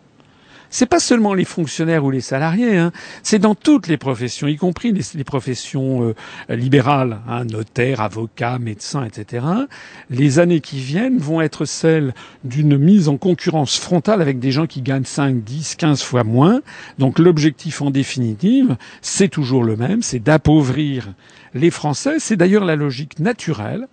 c'est 0.70 0.86
pas 0.86 1.00
seulement 1.00 1.34
les 1.34 1.44
fonctionnaires 1.44 2.04
ou 2.04 2.10
les 2.10 2.20
salariés, 2.20 2.76
hein, 2.76 2.92
c'est 3.22 3.38
dans 3.38 3.54
toutes 3.54 3.86
les 3.86 3.96
professions, 3.96 4.46
y 4.46 4.56
compris 4.56 4.92
les, 4.92 5.24
professions 5.24 6.14
euh, 6.50 6.54
libérales, 6.54 7.20
hein, 7.28 7.44
notaires, 7.44 8.00
avocats, 8.00 8.58
médecins, 8.58 9.04
etc. 9.04 9.46
Les 10.10 10.38
années 10.38 10.60
qui 10.60 10.78
viennent 10.78 11.18
vont 11.18 11.40
être 11.40 11.64
celles 11.64 12.14
d'une 12.44 12.76
mise 12.76 13.08
en 13.08 13.16
concurrence 13.16 13.78
frontale 13.78 14.20
avec 14.20 14.38
des 14.38 14.52
gens 14.52 14.66
qui 14.66 14.82
gagnent 14.82 15.04
5, 15.04 15.42
10, 15.42 15.76
15 15.76 16.02
fois 16.02 16.24
moins. 16.24 16.60
Donc 16.98 17.18
l'objectif 17.18 17.82
en 17.82 17.90
définitive, 17.90 18.76
c'est 19.00 19.28
toujours 19.28 19.64
le 19.64 19.76
même, 19.76 20.02
c'est 20.02 20.18
d'appauvrir 20.18 21.12
les 21.54 21.70
Français. 21.70 22.16
C'est 22.18 22.36
d'ailleurs 22.36 22.64
la 22.64 22.76
logique 22.76 23.18
naturelle 23.18 23.88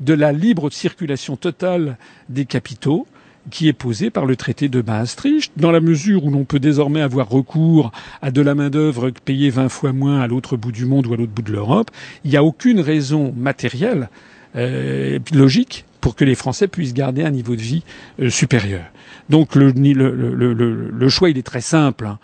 de 0.00 0.14
la 0.14 0.32
libre 0.32 0.70
circulation 0.70 1.36
totale 1.36 1.96
des 2.28 2.44
capitaux 2.44 3.06
qui 3.50 3.68
est 3.68 3.72
posé 3.72 4.10
par 4.10 4.26
le 4.26 4.36
traité 4.36 4.68
de 4.68 4.82
Maastricht, 4.82 5.52
dans 5.56 5.70
la 5.70 5.80
mesure 5.80 6.24
où 6.24 6.30
l'on 6.30 6.44
peut 6.44 6.58
désormais 6.58 7.00
avoir 7.00 7.28
recours 7.28 7.92
à 8.22 8.30
de 8.30 8.40
la 8.40 8.54
main-d'œuvre 8.54 9.10
payée 9.10 9.50
20 9.50 9.68
fois 9.68 9.92
moins 9.92 10.20
à 10.20 10.26
l'autre 10.26 10.56
bout 10.56 10.72
du 10.72 10.84
monde 10.84 11.06
ou 11.06 11.14
à 11.14 11.16
l'autre 11.16 11.32
bout 11.32 11.42
de 11.42 11.52
l'Europe, 11.52 11.90
il 12.24 12.30
n'y 12.30 12.36
a 12.36 12.44
aucune 12.44 12.80
raison 12.80 13.34
matérielle, 13.36 14.08
euh, 14.56 15.18
logique, 15.32 15.84
pour 16.00 16.14
que 16.14 16.24
les 16.24 16.34
Français 16.34 16.68
puissent 16.68 16.94
garder 16.94 17.22
un 17.24 17.30
niveau 17.30 17.56
de 17.56 17.60
vie 17.60 17.82
euh, 18.20 18.30
supérieur. 18.30 18.84
Donc 19.28 19.54
le, 19.54 19.72
le, 19.72 20.52
le, 20.54 21.08
choix, 21.08 21.28
il 21.30 21.38
est 21.38 21.42
très 21.42 21.60
simple. 21.60 22.06
Hein. 22.06 22.18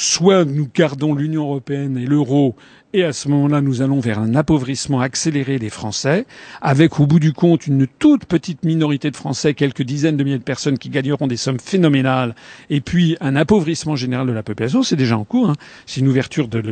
Soit 0.00 0.44
nous 0.44 0.68
gardons 0.72 1.12
l'Union 1.12 1.42
européenne 1.42 1.98
et 1.98 2.06
l'euro 2.06 2.54
et 2.92 3.02
à 3.02 3.12
ce 3.12 3.28
moment-là, 3.28 3.60
nous 3.60 3.82
allons 3.82 3.98
vers 3.98 4.20
un 4.20 4.36
appauvrissement 4.36 5.00
accéléré 5.00 5.58
des 5.58 5.70
Français, 5.70 6.24
avec 6.62 7.00
au 7.00 7.06
bout 7.06 7.18
du 7.18 7.32
compte 7.32 7.66
une 7.66 7.88
toute 7.88 8.24
petite 8.24 8.64
minorité 8.64 9.10
de 9.10 9.16
Français, 9.16 9.54
quelques 9.54 9.82
dizaines 9.82 10.16
de 10.16 10.22
milliers 10.22 10.38
de 10.38 10.44
personnes 10.44 10.78
qui 10.78 10.88
gagneront 10.88 11.26
des 11.26 11.36
sommes 11.36 11.58
phénoménales, 11.58 12.36
et 12.70 12.80
puis 12.80 13.16
un 13.20 13.34
appauvrissement 13.34 13.96
général 13.96 14.28
de 14.28 14.32
la 14.32 14.44
population. 14.44 14.84
C'est 14.84 14.94
déjà 14.94 15.18
en 15.18 15.24
cours. 15.24 15.50
Hein. 15.50 15.56
C'est 15.84 16.00
une 16.00 16.08
ouverture, 16.08 16.46
de, 16.46 16.62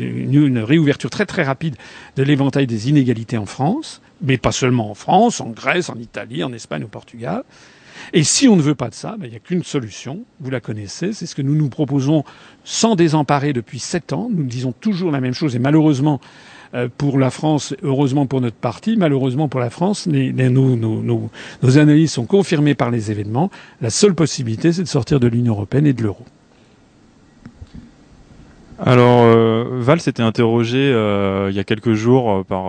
une 0.00 0.58
réouverture 0.60 1.10
très 1.10 1.26
très 1.26 1.42
rapide 1.42 1.74
de 2.14 2.22
l'éventail 2.22 2.68
des 2.68 2.88
inégalités 2.88 3.38
en 3.38 3.46
France, 3.46 4.00
mais 4.22 4.38
pas 4.38 4.52
seulement 4.52 4.88
en 4.88 4.94
France, 4.94 5.40
en 5.40 5.50
Grèce, 5.50 5.90
en 5.90 5.96
Italie, 5.96 6.44
en 6.44 6.52
Espagne, 6.52 6.84
au 6.84 6.88
Portugal. 6.88 7.42
Et 8.12 8.24
si 8.24 8.48
on 8.48 8.56
ne 8.56 8.62
veut 8.62 8.74
pas 8.74 8.88
de 8.88 8.94
ça, 8.94 9.16
ben, 9.18 9.26
il 9.26 9.30
n'y 9.30 9.36
a 9.36 9.40
qu'une 9.40 9.62
solution, 9.62 10.20
vous 10.40 10.50
la 10.50 10.60
connaissez, 10.60 11.12
c'est 11.12 11.26
ce 11.26 11.34
que 11.34 11.42
nous 11.42 11.54
nous 11.54 11.68
proposons 11.68 12.24
sans 12.64 12.94
désemparer 12.94 13.52
depuis 13.52 13.78
sept 13.78 14.12
ans. 14.12 14.28
Nous 14.32 14.44
disons 14.44 14.72
toujours 14.72 15.10
la 15.10 15.20
même 15.20 15.34
chose 15.34 15.56
et 15.56 15.58
malheureusement 15.58 16.20
euh, 16.74 16.88
pour 16.96 17.18
la 17.18 17.30
France, 17.30 17.74
heureusement 17.82 18.26
pour 18.26 18.40
notre 18.40 18.56
parti, 18.56 18.96
malheureusement 18.96 19.48
pour 19.48 19.60
la 19.60 19.70
France, 19.70 20.06
nos, 20.06 21.30
analyses 21.78 22.12
sont 22.12 22.26
confirmées 22.26 22.74
par 22.74 22.90
les 22.90 23.10
événements. 23.10 23.50
La 23.80 23.90
seule 23.90 24.14
possibilité, 24.14 24.72
c'est 24.72 24.82
de 24.82 24.88
sortir 24.88 25.20
de 25.20 25.26
l'Union 25.26 25.54
européenne 25.54 25.86
et 25.86 25.92
de 25.92 26.02
l'euro. 26.02 26.24
Alors, 28.78 29.22
euh, 29.24 29.64
Val 29.80 30.00
s'était 30.00 30.22
interrogé 30.22 30.78
euh, 30.78 31.48
il 31.50 31.56
y 31.56 31.60
a 31.60 31.64
quelques 31.64 31.92
jours 31.92 32.44
par 32.46 32.64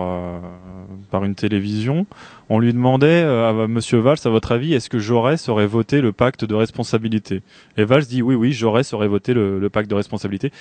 par 1.14 1.24
une 1.24 1.36
télévision. 1.36 2.06
On 2.50 2.58
lui 2.58 2.72
demandait 2.74 3.22
à 3.22 3.52
Monsieur 3.68 3.98
Valls, 3.98 4.18
à 4.24 4.28
votre 4.28 4.52
avis, 4.52 4.74
est-ce 4.74 4.90
que 4.90 4.98
Jaurès 4.98 5.48
aurait 5.48 5.66
voté 5.66 6.02
le 6.02 6.12
pacte 6.12 6.44
de 6.44 6.54
responsabilité? 6.54 7.40
Et 7.78 7.84
Valls 7.84 8.04
dit 8.04 8.20
oui, 8.20 8.34
oui, 8.34 8.52
Jaurès 8.52 8.92
aurait 8.92 9.08
voté 9.08 9.32
le, 9.32 9.58
le 9.58 9.70
pacte 9.70 9.88
de 9.88 9.94
responsabilité. 9.94 10.52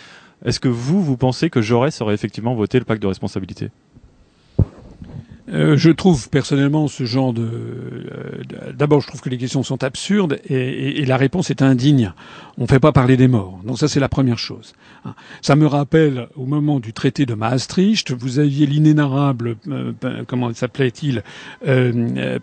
Est-ce 0.45 0.59
que 0.61 0.69
vous, 0.69 1.03
vous 1.03 1.17
pensez 1.17 1.49
que 1.49 1.61
Jaurès 1.61 1.99
aurait 2.01 2.13
effectivement 2.13 2.55
voté 2.55 2.79
le 2.79 2.85
pacte 2.85 3.01
de 3.01 3.07
responsabilité? 3.07 3.69
Euh, 5.49 5.75
je 5.75 5.89
trouve 5.89 6.29
personnellement 6.29 6.87
ce 6.87 7.03
genre 7.03 7.33
de. 7.33 7.43
Euh, 7.43 8.71
d'abord, 8.73 9.01
je 9.01 9.07
trouve 9.07 9.21
que 9.21 9.29
les 9.29 9.37
questions 9.37 9.61
sont 9.61 9.83
absurdes 9.83 10.39
et, 10.45 11.01
et, 11.01 11.05
la 11.05 11.17
réponse 11.17 11.49
est 11.49 11.61
indigne. 11.61 12.13
On 12.57 12.63
ne 12.63 12.67
fait 12.67 12.79
pas 12.79 12.93
parler 12.93 13.17
des 13.17 13.27
morts. 13.27 13.59
Donc 13.65 13.77
ça, 13.77 13.89
c'est 13.89 13.99
la 13.99 14.07
première 14.07 14.39
chose. 14.39 14.73
Hein. 15.03 15.15
Ça 15.41 15.55
me 15.55 15.67
rappelle 15.67 16.27
au 16.35 16.45
moment 16.45 16.79
du 16.79 16.93
traité 16.93 17.25
de 17.25 17.33
Maastricht, 17.33 18.11
vous 18.11 18.39
aviez 18.39 18.65
l'inénarrable, 18.65 19.57
euh, 19.67 19.91
comment 20.27 20.53
s'appelait-il, 20.53 21.23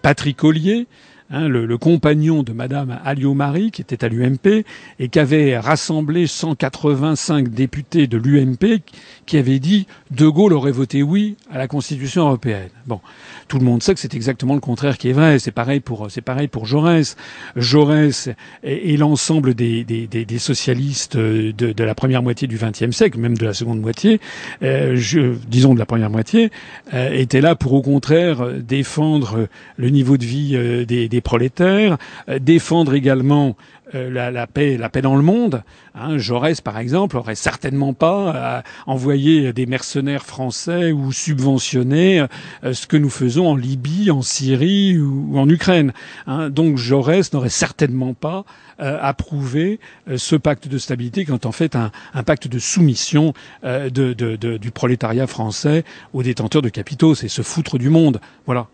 Patrick 0.02 0.44
Ollier, 0.44 0.86
hein, 1.30 1.48
le, 1.48 1.78
compagnon 1.78 2.42
de 2.42 2.52
Madame 2.52 2.98
Alliot-Marie, 3.04 3.70
qui 3.70 3.82
était 3.82 4.04
à 4.04 4.08
l'UMP, 4.08 4.64
et 4.98 5.08
qui 5.08 5.18
avait 5.18 5.58
rassemblé 5.58 6.26
185 6.26 7.48
députés 7.48 8.06
de 8.06 8.18
l'UMP, 8.18 8.82
qui 9.26 9.38
avaient 9.38 9.58
dit 9.58 9.86
De 10.10 10.28
Gaulle 10.28 10.52
aurait 10.52 10.72
voté 10.72 11.02
oui 11.02 11.36
à 11.50 11.58
la 11.58 11.68
Constitution 11.68 12.22
européenne. 12.26 12.70
Bon, 12.86 13.00
tout 13.48 13.58
le 13.58 13.64
monde 13.64 13.82
sait 13.82 13.94
que 13.94 14.00
c'est 14.00 14.14
exactement 14.14 14.54
le 14.54 14.60
contraire 14.60 14.98
qui 14.98 15.08
est 15.08 15.12
vrai. 15.12 15.38
C'est 15.38 15.50
pareil 15.50 15.80
pour 15.80 16.10
c'est 16.10 16.20
pareil 16.20 16.48
pour 16.48 16.66
Jaurès. 16.66 17.16
Jaurès 17.56 18.28
et, 18.62 18.96
l'ensemble 18.96 19.54
des, 19.54 19.84
des, 19.84 20.06
des, 20.06 20.38
socialistes 20.38 21.16
de, 21.16 21.52
de, 21.52 21.84
la 21.84 21.94
première 21.94 22.22
moitié 22.22 22.48
du 22.48 22.58
XXe 22.58 22.90
siècle, 22.90 23.18
même 23.18 23.36
de 23.36 23.44
la 23.44 23.54
seconde 23.54 23.80
moitié, 23.80 24.20
euh, 24.62 24.96
je, 24.96 25.34
disons 25.48 25.74
de 25.74 25.78
la 25.78 25.86
première 25.86 26.10
moitié, 26.10 26.50
euh, 26.94 27.12
étaient 27.12 27.40
là 27.40 27.54
pour 27.54 27.72
au 27.72 27.82
contraire 27.82 28.52
défendre 28.60 29.48
le 29.76 29.88
niveau 29.88 30.16
de 30.16 30.24
vie 30.24 30.52
euh, 30.54 30.84
des, 30.84 31.19
prolétaires, 31.20 31.98
euh, 32.28 32.38
défendre 32.38 32.94
également 32.94 33.56
euh, 33.94 34.30
la, 34.30 34.46
paix, 34.46 34.76
la 34.76 34.88
paix 34.88 35.02
dans 35.02 35.16
le 35.16 35.22
monde. 35.22 35.62
Hein, 35.94 36.18
Jaurès, 36.18 36.60
par 36.60 36.78
exemple, 36.78 37.16
aurait 37.16 37.34
certainement 37.34 37.92
pas 37.92 38.34
euh, 38.34 38.62
envoyé 38.86 39.52
des 39.52 39.66
mercenaires 39.66 40.24
français 40.24 40.92
ou 40.92 41.12
subventionné 41.12 42.24
ce 42.62 42.86
que 42.86 42.96
nous 42.96 43.10
faisons 43.10 43.48
en 43.48 43.56
Libye, 43.56 44.10
en 44.10 44.22
Syrie 44.22 44.98
ou, 44.98 45.36
en 45.38 45.48
Ukraine. 45.48 45.92
Hein. 46.26 46.50
Donc 46.50 46.76
Jaurès 46.76 47.32
n'aurait 47.32 47.48
certainement 47.48 48.14
pas 48.14 48.44
approuvé 48.78 49.78
ce 50.16 50.36
pacte 50.36 50.66
de 50.66 50.78
stabilité 50.78 51.20
est 51.20 51.44
en 51.44 51.52
fait 51.52 51.76
un, 51.76 51.90
pacte 52.22 52.48
de 52.48 52.58
soumission 52.58 53.34
du 53.62 54.70
prolétariat 54.72 55.26
français 55.26 55.84
aux 56.14 56.22
détenteurs 56.22 56.62
de 56.62 56.70
capitaux. 56.70 57.14
C'est 57.14 57.28
se 57.28 57.42
foutre 57.42 57.76
du 57.76 57.90
monde. 57.90 58.20
Voilà. 58.46 58.68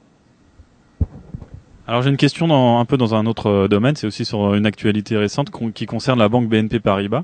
Alors 1.89 2.03
j'ai 2.03 2.11
une 2.11 2.17
question 2.17 2.49
dans, 2.49 2.81
un 2.81 2.85
peu 2.85 2.97
dans 2.97 3.15
un 3.15 3.27
autre 3.27 3.49
euh, 3.49 3.69
domaine, 3.69 3.95
c'est 3.95 4.09
aussi 4.09 4.25
sur 4.25 4.55
une 4.55 4.67
actualité 4.67 5.17
récente 5.17 5.51
qui 5.73 5.87
concerne 5.87 6.19
la 6.19 6.29
banque 6.29 6.49
BNP 6.49 6.81
Paribas. 6.81 7.23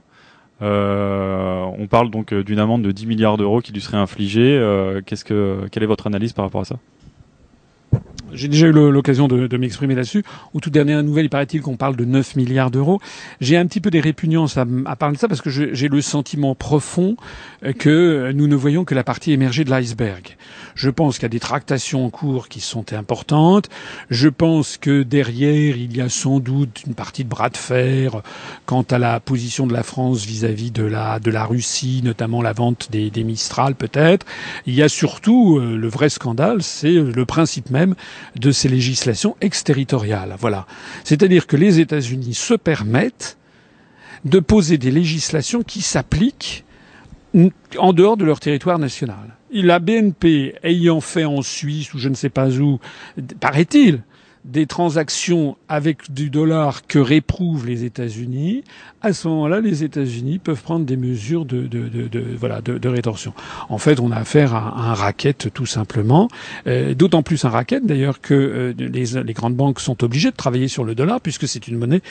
Euh, 0.60 1.64
on 1.78 1.88
parle 1.88 2.10
donc 2.10 2.32
euh, 2.32 2.44
d'une 2.44 2.60
amende 2.60 2.82
de 2.82 2.92
10 2.92 3.06
milliards 3.06 3.36
d'euros 3.36 3.60
qui 3.60 3.72
lui 3.72 3.80
serait 3.80 3.96
infligée. 3.96 4.60
qu'est-ce 5.04 5.24
que, 5.24 5.66
quelle 5.72 5.82
est 5.82 5.86
votre 5.86 6.06
analyse 6.06 6.32
par 6.32 6.44
rapport 6.44 6.60
à 6.60 6.64
ça? 6.64 6.76
J'ai 8.32 8.48
déjà 8.48 8.66
eu 8.66 8.72
l'occasion 8.72 9.28
de, 9.28 9.56
m'exprimer 9.56 9.94
là-dessus. 9.94 10.24
Au 10.54 10.60
tout 10.60 10.70
dernier 10.70 11.00
nouvelle, 11.02 11.26
il 11.26 11.30
paraît-il 11.30 11.60
qu'on 11.62 11.76
parle 11.76 11.96
de 11.96 12.04
9 12.04 12.36
milliards 12.36 12.70
d'euros. 12.70 13.00
J'ai 13.40 13.56
un 13.56 13.66
petit 13.66 13.80
peu 13.80 13.90
des 13.90 14.00
répugnances 14.00 14.56
à, 14.56 14.66
parler 14.96 15.16
de 15.16 15.20
ça 15.20 15.28
parce 15.28 15.40
que 15.40 15.50
j'ai 15.50 15.88
le 15.88 16.00
sentiment 16.00 16.54
profond 16.54 17.16
euh, 17.64 17.72
que 17.72 18.32
nous 18.32 18.46
ne 18.46 18.56
voyons 18.56 18.84
que 18.84 18.94
la 18.94 19.04
partie 19.04 19.32
émergée 19.32 19.64
de 19.64 19.70
l'iceberg. 19.70 20.36
Je 20.74 20.90
pense 20.90 21.16
qu'il 21.16 21.24
y 21.24 21.26
a 21.26 21.28
des 21.28 21.40
tractations 21.40 22.06
en 22.06 22.10
cours 22.10 22.48
qui 22.48 22.60
sont 22.60 22.92
importantes. 22.92 23.68
Je 24.10 24.28
pense 24.28 24.78
que 24.78 25.02
derrière, 25.02 25.76
il 25.76 25.96
y 25.96 26.00
a 26.00 26.08
sans 26.08 26.40
doute 26.40 26.82
une 26.86 26.94
partie 26.94 27.24
de 27.24 27.28
bras 27.28 27.50
de 27.50 27.56
fer 27.56 28.22
quant 28.66 28.82
à 28.82 28.98
la 28.98 29.20
position 29.20 29.66
de 29.66 29.72
la 29.72 29.82
France 29.82 30.24
vis-à-vis 30.24 30.70
de 30.70 30.84
la 30.84 31.20
de 31.20 31.30
la 31.30 31.44
Russie, 31.44 32.00
notamment 32.02 32.42
la 32.42 32.52
vente 32.52 32.88
des, 32.90 33.10
des 33.10 33.24
Mistral 33.24 33.74
peut-être. 33.74 34.26
Il 34.66 34.74
y 34.74 34.82
a 34.82 34.88
surtout 34.88 35.58
euh, 35.58 35.76
le 35.76 35.88
vrai 35.88 36.08
scandale, 36.08 36.62
c'est 36.62 36.92
le 36.92 37.26
principe 37.26 37.70
même 37.70 37.94
de 38.36 38.50
ces 38.52 38.68
législations 38.68 39.36
exterritoriales. 39.40 40.36
Voilà. 40.38 40.66
C'est-à-dire 41.04 41.46
que 41.46 41.56
les 41.56 41.80
États-Unis 41.80 42.34
se 42.34 42.54
permettent 42.54 43.36
de 44.24 44.38
poser 44.38 44.78
des 44.78 44.90
législations 44.90 45.62
qui 45.62 45.82
s'appliquent 45.82 46.64
en 47.78 47.92
dehors 47.92 48.16
de 48.16 48.24
leur 48.24 48.40
territoire 48.40 48.78
national. 48.78 49.36
La 49.52 49.78
BNP 49.78 50.54
ayant 50.62 51.00
fait 51.00 51.24
en 51.24 51.42
Suisse 51.42 51.92
ou 51.94 51.98
je 51.98 52.08
ne 52.08 52.14
sais 52.14 52.28
pas 52.28 52.48
où, 52.58 52.78
paraît-il, 53.40 54.02
des 54.44 54.66
transactions 54.66 55.56
avec 55.68 56.12
du 56.12 56.30
dollar 56.30 56.86
que 56.86 56.98
réprouvent 56.98 57.66
les 57.66 57.84
États-Unis, 57.84 58.64
à 59.00 59.12
ce 59.12 59.28
moment-là, 59.28 59.60
les 59.60 59.84
États-Unis 59.84 60.38
peuvent 60.38 60.62
prendre 60.62 60.84
des 60.84 60.96
mesures 60.96 61.44
de, 61.44 61.62
de, 61.66 61.88
de, 61.88 62.08
de 62.08 62.24
voilà 62.38 62.60
de, 62.60 62.88
rétorsion. 62.88 63.34
En 63.68 63.78
fait, 63.78 64.00
on 64.00 64.10
a 64.10 64.16
affaire 64.16 64.54
à, 64.54 64.90
un 64.90 64.94
racket 64.94 65.52
tout 65.52 65.66
simplement, 65.66 66.28
euh, 66.66 66.94
d'autant 66.94 67.22
plus 67.22 67.44
un 67.44 67.50
racket 67.50 67.84
d'ailleurs 67.86 68.20
que 68.20 68.34
euh, 68.34 68.74
les, 68.78 69.22
les, 69.22 69.32
grandes 69.32 69.54
banques 69.56 69.80
sont 69.80 70.02
obligées 70.04 70.30
de 70.30 70.36
travailler 70.36 70.68
sur 70.68 70.84
le 70.84 70.94
dollar 70.94 71.20
puisque 71.20 71.48
c'est 71.48 71.68
une 71.68 71.78
monnaie 71.78 72.02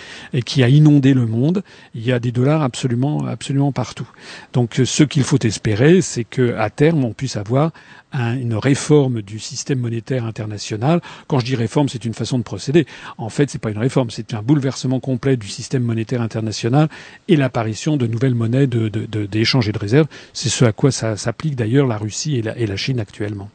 qui 0.46 0.64
a 0.64 0.70
inondé 0.70 1.14
le 1.14 1.26
monde. 1.26 1.64
Il 1.96 2.06
y 2.06 2.12
a 2.12 2.20
des 2.20 2.32
dollars 2.32 2.62
absolument 2.62 3.26
absolument 3.26 3.72
partout. 3.72 4.08
Donc, 4.54 4.82
ce 4.84 5.04
qu'il 5.04 5.24
faut 5.24 5.40
espérer, 5.44 6.02
c'est 6.02 6.24
que 6.24 6.56
à 6.56 6.70
terme, 6.70 7.04
on 7.04 7.14
puisse 7.14 7.38
avoir 7.38 7.72
une 8.14 8.56
réforme 8.56 9.22
du 9.22 9.40
système 9.40 9.80
monétaire 9.80 10.26
international. 10.26 11.02
Quand 11.28 11.40
je 11.40 11.46
dis 11.46 11.56
réforme, 11.56 11.90
c'est 11.90 12.06
une 12.06 12.14
façon 12.14 12.38
de 12.38 12.44
procéder. 12.44 12.86
En 13.18 13.30
fait, 13.30 13.50
c'est 13.50 13.60
pas 13.60 13.72
une 13.72 13.78
réforme, 13.78 14.10
c'est 14.10 14.34
un 14.34 14.42
bouleversement 14.42 15.00
complet 15.00 15.38
du 15.38 15.48
système 15.48 15.84
monétaire 15.84 16.22
international 16.22 16.90
et 17.28 17.36
l'apparition 17.36 17.98
de 17.98 18.08
nouvelles 18.08 18.36
monnaies 18.36 18.68
d'échange 18.68 19.66
de, 19.66 19.70
et 19.70 19.74
de 19.74 19.80
réserve. 19.80 20.08
C'est 20.34 20.50
ce 20.50 20.66
à 20.66 20.72
quoi 20.72 20.92
ça 20.92 21.18
s'applique 21.18 21.56
d'ailleurs 21.56 21.88
la 21.88 21.98
Russie 21.98 22.38
et 22.38 22.42
la, 22.42 22.58
et 22.58 22.68
la 22.68 22.76
Chine 22.76 23.00
actuellement. 23.00 23.50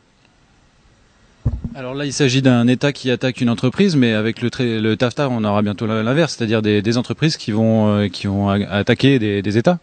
Alors 1.75 1.95
là, 1.95 2.07
il 2.07 2.13
s'agit 2.13 2.43
d'un 2.43 2.67
État 2.67 2.93
qui 2.93 3.11
attaque 3.11 3.41
une 3.41 3.51
entreprise, 3.51 3.97
mais 3.97 4.15
avec 4.15 4.41
le, 4.41 4.51
le 4.81 4.97
TAFTA, 4.97 5.29
on 5.29 5.45
aura 5.45 5.63
bientôt 5.63 5.87
l'inverse, 5.87 6.35
c'est-à-dire 6.37 6.63
des, 6.63 6.83
des, 6.83 6.99
entreprises 6.99 7.37
qui 7.37 7.53
vont, 7.53 7.89
euh, 7.89 8.09
qui 8.09 8.27
vont 8.27 8.49
attaquer 8.49 9.19
des, 9.19 9.43
des 9.43 9.59
États. 9.59 9.79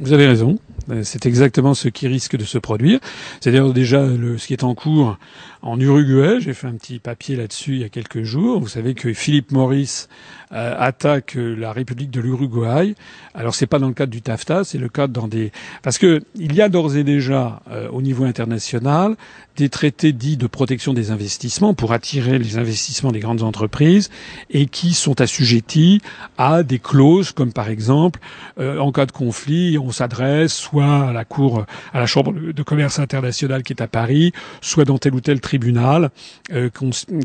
Vous 0.00 0.12
avez 0.12 0.26
raison. 0.26 0.58
Euh, 0.90 1.02
c'est 1.04 1.26
exactement 1.26 1.74
ce 1.74 1.88
qui 1.88 2.08
risque 2.08 2.36
de 2.36 2.44
se 2.44 2.58
produire. 2.58 3.00
C'est-à-dire 3.40 3.72
déjà 3.72 4.06
le, 4.06 4.38
ce 4.38 4.46
qui 4.46 4.52
est 4.52 4.64
en 4.64 4.74
cours 4.74 5.18
en 5.62 5.78
Uruguay. 5.78 6.40
J'ai 6.40 6.54
fait 6.54 6.66
un 6.66 6.74
petit 6.74 6.98
papier 6.98 7.36
là-dessus 7.36 7.72
il 7.74 7.80
y 7.80 7.84
a 7.84 7.88
quelques 7.88 8.22
jours. 8.22 8.60
Vous 8.60 8.68
savez 8.68 8.94
que 8.94 9.12
Philippe 9.12 9.52
Maurice 9.52 10.08
euh, 10.52 10.74
attaque 10.78 11.36
la 11.36 11.72
République 11.72 12.10
de 12.10 12.20
l'Uruguay. 12.20 12.94
Alors 13.34 13.54
c'est 13.54 13.66
pas 13.66 13.78
dans 13.78 13.88
le 13.88 13.94
cadre 13.94 14.10
du 14.10 14.22
TAFTA, 14.22 14.64
c'est 14.64 14.78
le 14.78 14.88
cadre 14.88 15.12
dans 15.12 15.28
des 15.28 15.52
parce 15.82 15.98
que 15.98 16.22
il 16.34 16.54
y 16.54 16.62
a 16.62 16.68
d'ores 16.68 16.96
et 16.96 17.04
déjà 17.04 17.62
euh, 17.70 17.88
au 17.90 18.02
niveau 18.02 18.24
international 18.24 19.16
des 19.56 19.68
traités 19.68 20.12
dits 20.12 20.36
de 20.36 20.46
protection 20.46 20.94
des 20.94 21.10
investissements 21.10 21.74
pour 21.74 21.92
attirer 21.92 22.38
les 22.38 22.56
investissements 22.56 23.12
des 23.12 23.20
grandes 23.20 23.42
entreprises 23.42 24.10
et 24.50 24.66
qui 24.66 24.94
sont 24.94 25.20
assujettis 25.20 26.00
à 26.38 26.62
des 26.62 26.78
clauses 26.78 27.32
comme 27.32 27.52
par 27.52 27.68
exemple 27.68 28.20
en 28.58 28.90
cas 28.92 29.06
de 29.06 29.12
conflit 29.12 29.76
on 29.76 29.90
s'adresse 29.90 30.54
soit 30.54 31.08
à 31.08 31.12
la 31.12 31.24
cour 31.24 31.66
à 31.92 32.00
la 32.00 32.06
chambre 32.06 32.32
de 32.32 32.62
commerce 32.62 32.98
internationale 32.98 33.62
qui 33.62 33.72
est 33.72 33.82
à 33.82 33.88
Paris, 33.88 34.32
soit 34.60 34.84
dans 34.84 34.98
tel 34.98 35.14
ou 35.14 35.20
tel 35.20 35.40
tribunal 35.50 36.10
euh, 36.52 36.70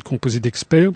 composé 0.03 0.39
d'experts 0.39 0.91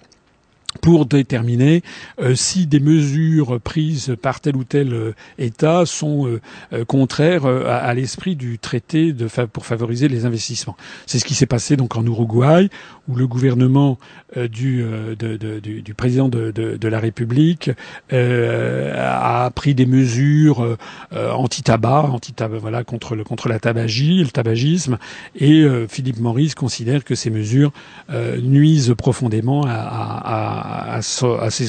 pour 0.81 1.05
déterminer 1.05 1.83
euh, 2.19 2.33
si 2.33 2.65
des 2.65 2.79
mesures 2.79 3.59
prises 3.61 4.15
par 4.19 4.39
tel 4.39 4.55
ou 4.55 4.63
tel 4.63 4.93
euh, 4.93 5.13
État 5.37 5.85
sont 5.85 6.39
contraires 6.87 7.45
à, 7.45 7.93
l'esprit 7.93 8.35
du 8.35 8.57
traité 8.57 9.15
pour 9.53 9.65
favoriser 9.65 10.07
les 10.07 10.25
investissements. 10.25 10.77
C'est 11.05 11.19
ce 11.19 11.25
qui 11.25 11.35
s'est 11.35 11.45
passé 11.45 11.75
donc 11.77 11.95
en 11.95 12.05
Uruguay, 12.05 12.69
où 13.09 13.15
le 13.15 13.27
gouvernement 13.27 13.97
du, 14.35 14.85
du, 15.17 15.81
du, 15.81 15.93
président 15.93 16.29
de, 16.29 16.87
la 16.87 16.99
République 16.99 17.71
a 18.11 19.51
pris 19.55 19.73
des 19.73 19.85
mesures 19.85 20.77
anti-tabac, 21.11 22.09
anti-tabac, 22.11 22.57
voilà, 22.59 22.83
contre 22.83 23.15
le 23.15 23.23
contre 23.23 23.49
la 23.49 23.59
tabagie, 23.59 24.23
le 24.23 24.29
tabagisme, 24.29 24.97
et 25.35 25.65
Philippe 25.87 26.19
Maurice 26.19 26.55
considère 26.55 27.03
que 27.03 27.15
ces 27.15 27.29
mesures 27.29 27.71
nuisent 28.09 28.93
profondément 28.97 29.63
à, 29.67 30.97
à 30.97 31.01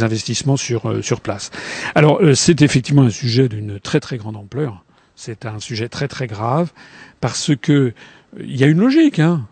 investissements 0.03 0.57
sur, 0.57 0.87
euh, 0.87 1.01
place. 1.23 1.51
Alors 1.95 2.23
euh, 2.23 2.35
c'est 2.35 2.63
effectivement 2.63 3.03
un 3.03 3.11
sujet 3.11 3.49
d'une 3.49 3.81
très 3.81 4.01
très 4.01 4.17
grande 4.17 4.37
ampleur. 4.37 4.85
C'est 5.17 5.45
un 5.45 5.61
sujet 5.61 5.89
très 5.89 6.09
très 6.09 6.27
grave 6.27 6.73
parce 7.21 7.53
que 7.61 7.93
il 8.39 8.57
y 8.57 8.65
a 8.65 8.67
une 8.67 8.79
logique. 8.79 9.19
Hein. 9.19 9.47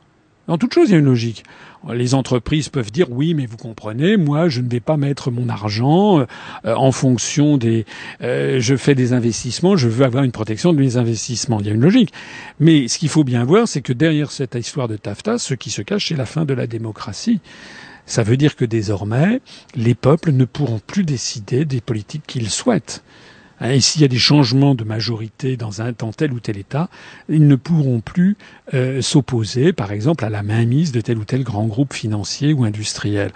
Dans 0.47 0.57
toute 0.57 0.73
chose, 0.73 0.89
il 0.89 0.93
y 0.93 0.95
a 0.95 0.99
une 0.99 1.05
logique. 1.05 1.45
Les 1.93 2.15
entreprises 2.15 2.69
peuvent 2.69 2.91
dire 2.91 3.07
oui, 3.11 3.35
mais 3.35 3.47
vous 3.47 3.57
comprenez, 3.57 4.17
moi, 4.17 4.49
je 4.49 4.61
ne 4.61 4.69
vais 4.69 4.81
pas 4.81 4.97
mettre 4.97 5.31
mon 5.31 5.49
argent 5.49 6.21
euh, 6.21 6.25
en 6.65 6.93
fonction 6.93 7.57
des. 7.57 7.87
je 8.21 8.77
fais 8.77 8.95
des 8.95 9.13
investissements, 9.13 9.77
je 9.77 9.89
veux 9.89 10.05
avoir 10.05 10.25
une 10.25 10.33
protection 10.33 10.73
de 10.73 10.79
mes 10.79 10.97
investissements. 10.97 11.61
Il 11.61 11.67
y 11.67 11.71
a 11.71 11.75
une 11.75 11.81
logique. 11.81 12.13
Mais 12.61 12.89
ce 12.89 12.99
qu'il 12.99 13.09
faut 13.09 13.25
bien 13.25 13.45
voir, 13.45 13.69
c'est 13.69 13.83
que 13.83 13.93
derrière 13.93 14.31
cette 14.31 14.55
histoire 14.55 14.89
de 14.89 14.97
TAFTA, 14.97 15.39
ce 15.39 15.55
qui 15.55 15.71
se 15.71 15.83
cache, 15.83 16.09
c'est 16.09 16.17
la 16.17 16.27
fin 16.27 16.45
de 16.45 16.55
la 16.55 16.67
démocratie. 16.67 17.41
Ça 18.09 18.23
veut 18.23 18.39
dire 18.39 18.57
que 18.57 18.65
désormais, 18.65 19.43
les 19.75 19.95
peuples 19.95 20.33
ne 20.33 20.47
pourront 20.47 20.81
plus 20.85 21.05
décider 21.05 21.67
des 21.67 21.83
politiques 21.83 22.25
qu'ils 22.27 22.49
souhaitent. 22.49 23.05
Hein, 23.61 23.71
et 23.71 23.81
s'il 23.81 24.03
y 24.03 24.05
a 24.05 24.09
des 24.09 24.19
changements 24.19 24.75
de 24.75 24.85
majorité 24.85 25.57
dans 25.57 25.83
un 25.83 25.93
tel 25.93 26.33
ou 26.33 26.41
tel 26.41 26.59
État, 26.59 26.89
ils 27.29 27.47
ne 27.47 27.57
pourront 27.57 28.01
plus 28.01 28.37
euh, 28.75 29.03
s'opposer, 29.03 29.73
par 29.73 29.93
exemple, 29.93 30.25
à 30.25 30.31
la 30.31 30.43
mainmise 30.43 30.93
de 30.93 31.01
tel 31.01 31.19
ou 31.19 31.25
tel 31.25 31.43
grand 31.43 31.67
groupe 31.67 31.93
financier 31.93 32.53
ou 32.53 32.65
industriel. 32.65 33.33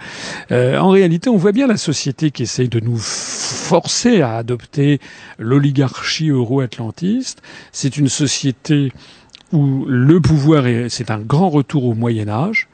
Euh, 0.51 0.77
en 0.77 0.89
réalité, 0.89 1.29
on 1.29 1.37
voit 1.37 1.51
bien 1.51 1.67
la 1.67 1.77
société 1.77 2.31
qui 2.31 2.43
essaye 2.43 2.69
de 2.69 2.79
nous 2.79 2.97
forcer 2.97 4.21
à 4.21 4.37
adopter 4.37 4.99
l'oligarchie 5.39 6.29
euro-atlantiste. 6.29 7.41
C'est 7.71 7.97
une 7.97 8.09
société 8.09 8.91
où 9.51 9.85
le 9.85 10.19
pouvoir 10.19 10.67
est, 10.67 10.89
c'est 10.89 11.11
un 11.11 11.19
grand 11.19 11.49
retour 11.49 11.85
au 11.85 11.93
Moyen 11.93 12.27
Âge 12.27 12.67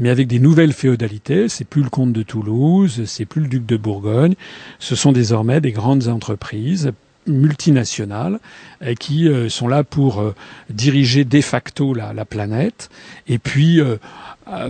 mais 0.00 0.10
avec 0.10 0.26
des 0.26 0.40
nouvelles 0.40 0.72
féodalités. 0.72 1.48
C'est 1.48 1.64
plus 1.64 1.82
le 1.82 1.90
comte 1.90 2.12
de 2.12 2.24
Toulouse, 2.24 3.04
c'est 3.06 3.26
plus 3.26 3.42
le 3.42 3.48
duc 3.48 3.66
de 3.66 3.76
Bourgogne. 3.76 4.34
Ce 4.80 4.96
sont 4.96 5.12
désormais 5.12 5.60
des 5.60 5.70
grandes 5.70 6.08
entreprises 6.08 6.90
multinationales 7.26 8.40
euh, 8.82 8.94
qui 8.94 9.28
euh, 9.28 9.48
sont 9.48 9.68
là 9.68 9.84
pour 9.84 10.20
euh, 10.20 10.34
diriger 10.70 11.24
de 11.24 11.40
facto 11.40 11.94
la, 11.94 12.12
la 12.12 12.24
planète 12.24 12.90
et 13.28 13.38
puis 13.38 13.80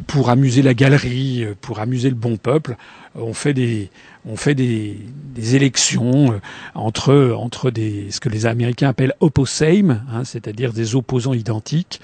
pour 0.07 0.29
amuser 0.29 0.61
la 0.61 0.75
galerie, 0.75 1.47
pour 1.63 1.81
amuser 1.81 2.11
le 2.11 2.15
bon 2.15 2.37
peuple, 2.37 2.77
on 3.15 3.33
fait 3.33 3.55
des 3.55 3.89
on 4.27 4.37
fait 4.37 4.55
des, 4.55 4.99
élections 5.55 6.39
entre 6.75 7.35
entre 7.35 7.73
ce 7.75 8.21
que 8.21 8.29
les 8.29 8.45
Américains 8.45 8.91
appellent 8.91 9.15
opposame, 9.21 10.03
hein, 10.13 10.25
c'est-à-dire 10.25 10.75
des 10.75 10.95
opposants 10.95 11.33
identiques, 11.33 12.01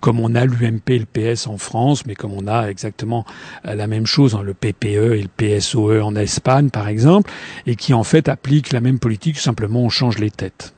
comme 0.00 0.20
on 0.20 0.36
a 0.36 0.44
l'UMP 0.44 0.90
et 0.90 0.98
le 1.00 1.06
PS 1.06 1.48
en 1.48 1.58
France, 1.58 2.06
mais 2.06 2.14
comme 2.14 2.32
on 2.32 2.46
a 2.46 2.68
exactement 2.68 3.24
la 3.64 3.88
même 3.88 4.06
chose, 4.06 4.36
hein, 4.36 4.42
le 4.42 4.54
PPE 4.54 5.16
et 5.16 5.22
le 5.22 5.28
PSOE 5.28 6.00
en 6.00 6.14
Espagne 6.14 6.70
par 6.70 6.86
exemple, 6.86 7.32
et 7.66 7.74
qui 7.74 7.92
en 7.92 8.04
fait 8.04 8.28
appliquent 8.28 8.72
la 8.72 8.80
même 8.80 9.00
politique, 9.00 9.38
simplement 9.38 9.80
on 9.80 9.88
change 9.88 10.18
les 10.18 10.30
têtes. 10.30 10.74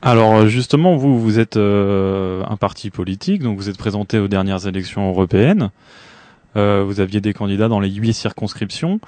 Alors 0.00 0.48
justement, 0.48 0.96
vous, 0.96 1.20
vous 1.20 1.38
êtes 1.38 1.56
euh, 1.56 2.42
un 2.48 2.56
parti 2.56 2.90
politique, 2.90 3.42
donc 3.42 3.56
vous 3.58 3.68
êtes 3.68 3.78
présenté 3.78 4.18
aux 4.18 4.28
dernières 4.28 4.66
élections 4.66 5.08
européennes. 5.08 5.70
Euh, 6.56 6.84
vous 6.84 7.00
aviez 7.00 7.20
des 7.20 7.32
candidats 7.32 7.68
dans 7.68 7.80
les 7.80 7.90
huit 7.90 8.14
circonscriptions. 8.14 9.00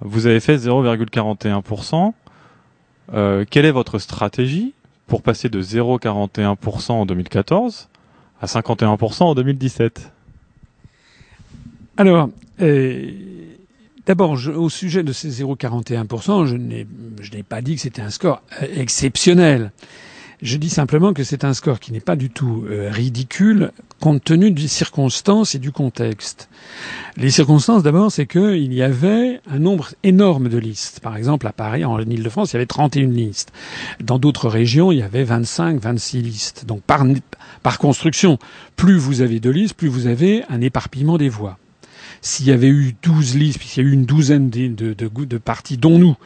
Vous 0.00 0.26
avez 0.26 0.40
fait 0.40 0.56
0,41%. 0.56 2.12
Euh, 3.14 3.44
quelle 3.48 3.64
est 3.64 3.70
votre 3.70 3.98
stratégie 3.98 4.74
pour 5.06 5.22
passer 5.22 5.48
de 5.48 5.62
0,41% 5.62 6.92
en 6.92 7.06
2014 7.06 7.88
à 8.40 8.46
51% 8.46 9.22
en 9.24 9.34
2017 9.34 10.12
Alors, 11.96 12.28
D'abord, 14.08 14.38
au 14.56 14.70
sujet 14.70 15.02
de 15.02 15.12
ces 15.12 15.28
0,41%, 15.28 16.46
je 16.46 16.56
n'ai 17.36 17.42
pas 17.42 17.60
dit 17.60 17.74
que 17.74 17.82
c'était 17.82 18.00
un 18.00 18.08
score 18.08 18.40
exceptionnel. 18.74 19.70
Je 20.40 20.56
dis 20.56 20.70
simplement 20.70 21.14
que 21.14 21.24
c'est 21.24 21.42
un 21.42 21.52
score 21.52 21.80
qui 21.80 21.92
n'est 21.92 21.98
pas 21.98 22.14
du 22.14 22.30
tout 22.30 22.64
euh, 22.70 22.90
ridicule 22.92 23.72
compte 24.00 24.22
tenu 24.22 24.52
des 24.52 24.68
circonstances 24.68 25.56
et 25.56 25.58
du 25.58 25.72
contexte. 25.72 26.48
Les 27.16 27.30
circonstances, 27.30 27.82
d'abord, 27.82 28.12
c'est 28.12 28.26
qu'il 28.26 28.72
y 28.72 28.82
avait 28.82 29.40
un 29.50 29.58
nombre 29.58 29.88
énorme 30.04 30.48
de 30.48 30.58
listes. 30.58 31.00
Par 31.00 31.16
exemple, 31.16 31.48
à 31.48 31.52
Paris, 31.52 31.84
en 31.84 31.98
Ile-de-France, 31.98 32.52
il 32.52 32.54
y 32.54 32.56
avait 32.58 32.66
31 32.66 33.08
listes. 33.08 33.52
Dans 34.00 34.20
d'autres 34.20 34.48
régions, 34.48 34.92
il 34.92 34.98
y 34.98 35.02
avait 35.02 35.24
25, 35.24 35.80
26 35.80 36.22
listes. 36.22 36.64
Donc, 36.66 36.82
par, 36.82 37.78
construction, 37.78 38.38
plus 38.76 38.96
vous 38.96 39.20
avez 39.20 39.40
de 39.40 39.50
listes, 39.50 39.74
plus 39.74 39.88
vous 39.88 40.06
avez 40.06 40.44
un 40.48 40.60
éparpillement 40.60 41.18
des 41.18 41.28
voix. 41.28 41.58
S'il 42.20 42.46
y 42.46 42.52
avait 42.52 42.68
eu 42.68 42.94
12 43.02 43.36
listes, 43.36 43.58
puisqu'il 43.58 43.82
y 43.82 43.86
a 43.86 43.88
eu 43.88 43.92
une 43.92 44.04
douzaine 44.06 44.50
de, 44.50 44.68
de, 44.68 44.94
de, 44.94 45.24
de 45.24 45.38
partis, 45.38 45.76
dont 45.76 45.98
nous, 45.98 46.16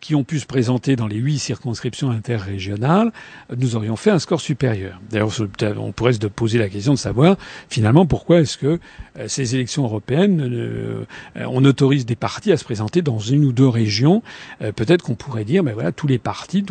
qui 0.00 0.14
ont 0.14 0.24
pu 0.24 0.38
se 0.38 0.46
présenter 0.46 0.96
dans 0.96 1.06
les 1.06 1.16
huit 1.16 1.38
circonscriptions 1.38 2.10
interrégionales, 2.10 3.12
nous 3.56 3.76
aurions 3.76 3.96
fait 3.96 4.10
un 4.10 4.18
score 4.18 4.40
supérieur. 4.40 5.00
D'ailleurs, 5.10 5.30
on 5.78 5.92
pourrait 5.92 6.12
se 6.12 6.26
poser 6.26 6.58
la 6.58 6.68
question 6.68 6.92
de 6.92 6.98
savoir 6.98 7.36
finalement 7.68 8.06
pourquoi 8.06 8.40
est-ce 8.40 8.58
que 8.58 8.78
euh, 9.18 9.28
ces 9.28 9.54
élections 9.54 9.84
européennes, 9.84 10.40
euh, 10.40 11.04
on 11.36 11.64
autorise 11.64 12.06
des 12.06 12.16
partis 12.16 12.52
à 12.52 12.56
se 12.56 12.64
présenter 12.64 13.02
dans 13.02 13.18
une 13.18 13.44
ou 13.44 13.52
deux 13.52 13.68
régions. 13.68 14.22
Euh, 14.62 14.72
peut-être 14.72 15.02
qu'on 15.02 15.14
pourrait 15.14 15.44
dire, 15.44 15.64
ben 15.64 15.74
voilà, 15.74 15.92
tous 15.92 16.06
les 16.06 16.18
partis, 16.18 16.64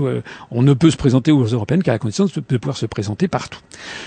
on 0.52 0.62
ne 0.62 0.74
peut 0.74 0.92
se 0.92 0.98
présenter 0.98 1.32
aux 1.32 1.46
européennes 1.46 1.84
qu'à 1.84 1.92
la 1.92 2.00
condition 2.00 2.26
de 2.26 2.58
pouvoir 2.58 2.78
se 2.78 2.86
présenter 2.86 3.28
partout. 3.28 3.60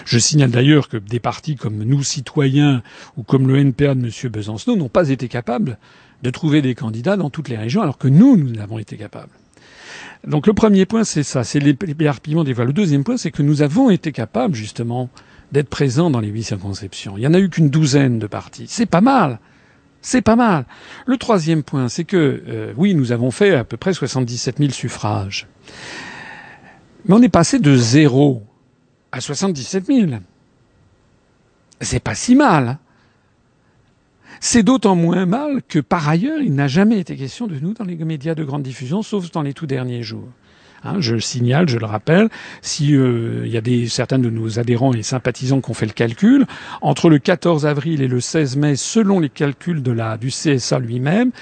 Je 0.04 0.18
signale 0.18 0.50
d'ailleurs 0.50 0.88
que 0.88 0.96
des 0.96 1.20
partis 1.20 1.56
comme 1.56 1.76
nous, 1.84 2.02
citoyens, 2.02 2.82
ou 3.16 3.22
comme 3.22 3.48
le 3.48 3.58
NPA 3.58 3.94
de 3.94 4.06
M. 4.06 4.30
Besancenot, 4.30 4.76
n'ont 4.76 4.88
pas 4.88 5.08
été 5.10 5.28
capables 5.28 5.78
de 6.22 6.30
trouver 6.30 6.62
des 6.62 6.74
candidats 6.74 7.16
dans 7.16 7.30
toutes 7.30 7.48
les 7.48 7.56
régions, 7.56 7.82
alors 7.82 7.98
que 7.98 8.08
nous, 8.08 8.36
nous 8.36 8.50
n'avons 8.50 8.78
été 8.78 8.96
capables. 8.96 9.32
Donc 10.26 10.46
le 10.46 10.52
premier 10.52 10.84
point, 10.84 11.04
c'est 11.04 11.22
ça, 11.22 11.44
c'est 11.44 11.60
l'éparpillement 11.60 12.44
des 12.44 12.52
voix. 12.52 12.64
Le 12.64 12.72
deuxième 12.72 13.04
point, 13.04 13.16
c'est 13.16 13.30
que 13.30 13.42
nous 13.42 13.62
avons 13.62 13.90
été 13.90 14.12
capables, 14.12 14.54
justement, 14.54 15.08
d'être 15.52 15.68
présents 15.68 16.10
dans 16.10 16.20
les 16.20 16.28
huit 16.28 16.44
circonscriptions. 16.44 17.16
Il 17.16 17.22
y 17.22 17.26
en 17.26 17.34
a 17.34 17.40
eu 17.40 17.48
qu'une 17.48 17.70
douzaine 17.70 18.18
de 18.18 18.26
partis. 18.26 18.66
C'est 18.68 18.86
pas 18.86 19.00
mal. 19.00 19.40
C'est 20.02 20.22
pas 20.22 20.36
mal. 20.36 20.64
Le 21.06 21.16
troisième 21.16 21.62
point, 21.62 21.88
c'est 21.88 22.04
que, 22.04 22.42
euh, 22.46 22.72
oui, 22.76 22.94
nous 22.94 23.12
avons 23.12 23.30
fait 23.30 23.54
à 23.54 23.64
peu 23.64 23.76
près 23.76 23.92
77 23.92 24.58
000 24.58 24.70
suffrages. 24.70 25.46
Mais 27.06 27.14
on 27.14 27.22
est 27.22 27.28
passé 27.28 27.58
de 27.58 27.76
zéro 27.76 28.42
à 29.12 29.20
77 29.20 29.86
000. 29.86 30.10
C'est 31.80 32.00
pas 32.00 32.14
si 32.14 32.34
mal. 32.34 32.78
C'est 34.42 34.62
d'autant 34.62 34.96
moins 34.96 35.26
mal 35.26 35.60
que 35.68 35.78
par 35.78 36.08
ailleurs, 36.08 36.40
il 36.40 36.54
n'a 36.54 36.66
jamais 36.66 36.98
été 36.98 37.14
question 37.14 37.46
de 37.46 37.58
nous 37.60 37.74
dans 37.74 37.84
les 37.84 37.94
médias 37.96 38.34
de 38.34 38.42
grande 38.42 38.62
diffusion, 38.62 39.02
sauf 39.02 39.30
dans 39.30 39.42
les 39.42 39.52
tout 39.52 39.66
derniers 39.66 40.02
jours. 40.02 40.28
Hein, 40.82 40.96
je 40.98 41.18
signale, 41.18 41.68
je 41.68 41.76
le 41.76 41.84
rappelle, 41.84 42.30
si 42.62 42.96
euh, 42.96 43.42
il 43.44 43.52
y 43.52 43.58
a 43.58 43.88
certains 43.88 44.18
de 44.18 44.30
nos 44.30 44.58
adhérents 44.58 44.94
et 44.94 45.02
sympathisants 45.02 45.60
qui 45.60 45.70
ont 45.70 45.74
fait 45.74 45.84
le 45.84 45.92
calcul, 45.92 46.46
entre 46.80 47.10
le 47.10 47.18
14 47.18 47.66
avril 47.66 48.00
et 48.00 48.08
le 48.08 48.18
16 48.18 48.56
mai, 48.56 48.76
selon 48.76 49.20
les 49.20 49.28
calculs 49.28 49.82
du 49.82 50.28
CSA 50.28 50.78
lui-même, 50.78 51.32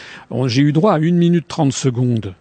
j'ai 0.46 0.62
eu 0.62 0.72
droit 0.72 0.94
à 0.94 0.98
une 0.98 1.18
minute 1.18 1.46
30 1.46 1.72
secondes. 1.72 2.34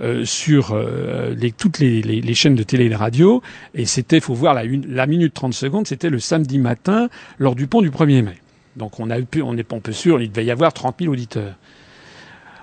Euh, 0.00 0.24
sur 0.24 0.72
euh, 0.72 1.36
toutes 1.58 1.78
les, 1.78 2.34
chaînes 2.34 2.54
de 2.56 2.62
télé 2.64 2.86
et 2.86 2.88
de 2.88 2.96
radio, 2.96 3.40
et 3.74 3.84
c'était, 3.84 4.18
faut 4.18 4.34
voir 4.34 4.54
la, 4.54 4.64
la 4.64 5.06
minute 5.06 5.34
30 5.34 5.52
secondes, 5.52 5.86
c'était 5.86 6.10
le 6.10 6.18
samedi 6.18 6.58
matin 6.58 7.08
lors 7.38 7.54
du 7.54 7.68
pont 7.68 7.82
du 7.82 7.90
1er 7.90 8.22
mai. 8.22 8.41
Donc 8.76 9.00
on, 9.00 9.10
a 9.10 9.20
pu, 9.20 9.42
on 9.42 9.56
est 9.56 9.72
un 9.72 9.80
peu 9.80 9.92
sûr, 9.92 10.20
il 10.20 10.30
devait 10.30 10.44
y 10.44 10.50
avoir 10.50 10.72
30 10.72 10.96
000 11.00 11.12
auditeurs. 11.12 11.54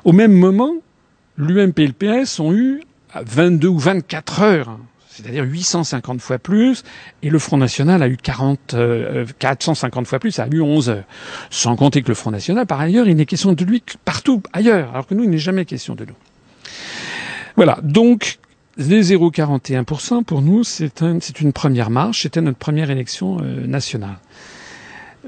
Au 0.05 0.11
même 0.11 0.33
moment, 0.33 0.73
l'UMP 1.37 1.79
et 1.79 1.87
le 1.87 1.93
PS 1.93 2.39
ont 2.39 2.53
eu 2.53 2.81
22 3.15 3.67
ou 3.67 3.77
24 3.77 4.41
heures, 4.41 4.79
c'est-à-dire 5.09 5.43
850 5.43 6.21
fois 6.21 6.39
plus, 6.39 6.83
et 7.21 7.29
le 7.29 7.39
Front 7.39 7.57
National 7.57 8.01
a 8.01 8.07
eu 8.07 8.17
40, 8.17 8.75
450 9.39 10.03
euh, 10.03 10.07
fois 10.07 10.19
plus, 10.19 10.31
ça 10.31 10.43
a 10.43 10.47
eu 10.47 10.61
11 10.61 10.89
heures. 10.89 11.03
Sans 11.49 11.75
compter 11.75 12.01
que 12.01 12.07
le 12.07 12.13
Front 12.13 12.31
National, 12.31 12.65
par 12.65 12.79
ailleurs, 12.79 13.07
il 13.07 13.15
n'est 13.15 13.25
question 13.25 13.53
de 13.53 13.63
lui 13.65 13.83
partout 14.05 14.41
ailleurs, 14.53 14.91
alors 14.91 15.07
que 15.07 15.13
nous, 15.13 15.23
il 15.23 15.29
n'est 15.29 15.37
jamais 15.37 15.65
question 15.65 15.95
de 15.95 16.05
nous. 16.05 16.15
Voilà, 17.55 17.79
donc 17.83 18.39
les 18.77 19.03
0,41% 19.03 20.23
pour 20.23 20.41
nous, 20.41 20.63
c'est 20.63 21.03
un, 21.03 21.19
une 21.41 21.53
première 21.53 21.89
marche, 21.89 22.21
c'était 22.21 22.41
notre 22.41 22.57
première 22.57 22.89
élection 22.89 23.39
euh, 23.41 23.67
nationale. 23.67 24.17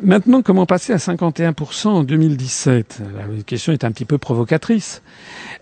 Maintenant, 0.04 0.42
comment 0.42 0.66
passer 0.66 0.94
à 0.94 0.98
51% 0.98 1.88
en 1.88 2.04
2017 2.04 3.02
La 3.16 3.44
question 3.44 3.72
est 3.72 3.84
un 3.84 3.92
petit 3.92 4.06
peu 4.06 4.18
provocatrice. 4.18 5.04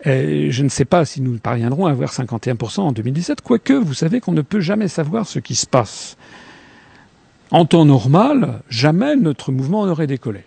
je 0.06 0.63
ne 0.63 0.69
sais 0.69 0.86
pas 0.86 1.04
si 1.04 1.19
nous 1.19 1.38
parviendrons 1.39 1.88
à 1.88 1.91
avoir 1.91 2.13
51% 2.13 2.80
en 2.80 2.91
2017, 2.93 3.41
quoique 3.41 3.73
vous 3.73 3.93
savez 3.93 4.21
qu'on 4.21 4.32
ne 4.32 4.41
peut 4.41 4.62
jamais 4.62 4.88
savoir 4.88 5.28
ce 5.28 5.39
qui 5.39 5.56
se 5.56 5.65
passe. 5.65 6.15
En 7.52 7.65
temps 7.65 7.84
normal, 7.84 8.62
jamais 8.69 9.17
notre 9.17 9.52
mouvement 9.52 9.86
n'aurait 9.86 10.08
décollé. 10.08 10.43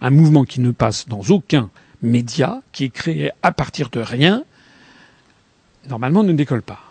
Un 0.00 0.10
mouvement 0.10 0.44
qui 0.44 0.60
ne 0.60 0.72
passe 0.72 1.06
dans 1.06 1.20
aucun 1.28 1.70
média, 2.02 2.62
qui 2.72 2.84
est 2.84 2.90
créé 2.90 3.30
à 3.44 3.52
partir 3.52 3.90
de 3.90 4.00
rien, 4.00 4.42
normalement 5.88 6.24
ne 6.24 6.32
décolle 6.32 6.62
pas. 6.62 6.89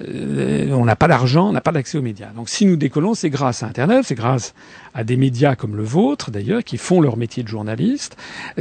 Euh, 0.00 0.70
on 0.72 0.84
n'a 0.84 0.96
pas 0.96 1.08
d'argent, 1.08 1.48
on 1.48 1.52
n'a 1.52 1.60
pas 1.60 1.72
d'accès 1.72 1.96
aux 1.96 2.02
médias. 2.02 2.30
Donc 2.34 2.48
si 2.48 2.66
nous 2.66 2.76
décollons, 2.76 3.14
c'est 3.14 3.30
grâce 3.30 3.62
à 3.62 3.66
Internet, 3.66 4.04
c'est 4.04 4.14
grâce 4.14 4.54
à 4.94 5.04
des 5.04 5.16
médias 5.16 5.54
comme 5.54 5.76
le 5.76 5.84
vôtre, 5.84 6.30
d'ailleurs, 6.30 6.64
qui 6.64 6.76
font 6.76 7.00
leur 7.00 7.16
métier 7.16 7.42
de 7.42 7.48
journaliste. 7.48 8.16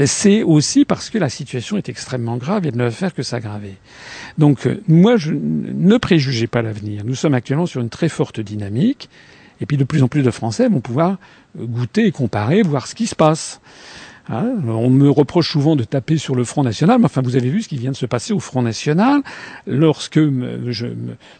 C'est 0.06 0.44
aussi 0.44 0.86
parce 0.86 1.10
que 1.10 1.18
la 1.18 1.30
situation 1.30 1.78
est 1.78 1.90
extrêmement 1.90 2.38
grave 2.38 2.68
et 2.68 2.72
ne 2.72 2.84
va 2.84 2.92
faire 2.92 3.14
que 3.14 3.24
s'aggraver. 3.24 3.76
Donc 4.38 4.68
euh, 4.68 4.82
moi, 4.88 5.18
je 5.18 5.34
ne 5.34 5.98
préjugez 5.98 6.48
pas 6.48 6.62
l'avenir. 6.62 7.04
Nous 7.06 7.16
sommes 7.16 7.34
actuellement 7.34 7.66
sur 7.66 7.82
une 7.82 7.90
très 7.90 8.10
forte 8.10 8.40
dynamique. 8.40 9.10
Et 9.62 9.66
puis 9.66 9.78
de 9.78 9.86
plus 9.86 10.04
en 10.04 10.10
plus 10.10 10.22
de 10.22 10.32
Français 10.32 10.68
vont 10.68 10.82
pouvoir 10.82 11.18
goûter 11.58 12.06
et 12.06 12.12
comparer, 12.12 12.62
voir 12.62 12.88
ce 12.88 12.96
qui 12.96 13.08
se 13.08 13.16
passe. 13.16 13.62
Hein, 14.28 14.56
on 14.68 14.90
me 14.90 15.08
reproche 15.08 15.52
souvent 15.52 15.76
de 15.76 15.84
taper 15.84 16.18
sur 16.18 16.34
le 16.34 16.44
Front 16.44 16.64
National, 16.64 16.98
mais 16.98 17.06
enfin 17.06 17.22
vous 17.22 17.36
avez 17.36 17.50
vu 17.50 17.62
ce 17.62 17.68
qui 17.68 17.78
vient 17.78 17.92
de 17.92 17.96
se 17.96 18.08
passer 18.08 18.34
au 18.34 18.40
Front 18.40 18.64
National 18.64 19.22
lorsque 19.68 20.18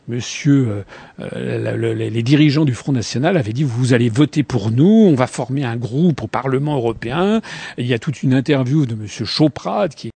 monsieur, 0.08 0.84
euh, 1.20 1.94
les 1.96 2.24
dirigeants 2.24 2.66
du 2.66 2.76
Front 2.76 2.92
National 2.92 3.38
avaient 3.38 3.54
dit 3.54 3.64
vous 3.64 3.94
allez 3.94 4.10
voter 4.10 4.44
pour 4.44 4.70
nous, 4.70 4.86
on 4.86 5.16
va 5.16 5.26
former 5.26 5.64
un 5.64 5.78
groupe 5.78 6.22
au 6.22 6.28
Parlement 6.28 6.76
européen. 6.76 7.42
il 7.80 7.88
y 7.88 7.94
a 7.94 8.00
toute 8.00 8.22
une 8.22 8.36
interview 8.36 8.86
de 8.86 8.94
monsieur 8.94 9.26
Choprat 9.26 9.90
qui 9.90 10.12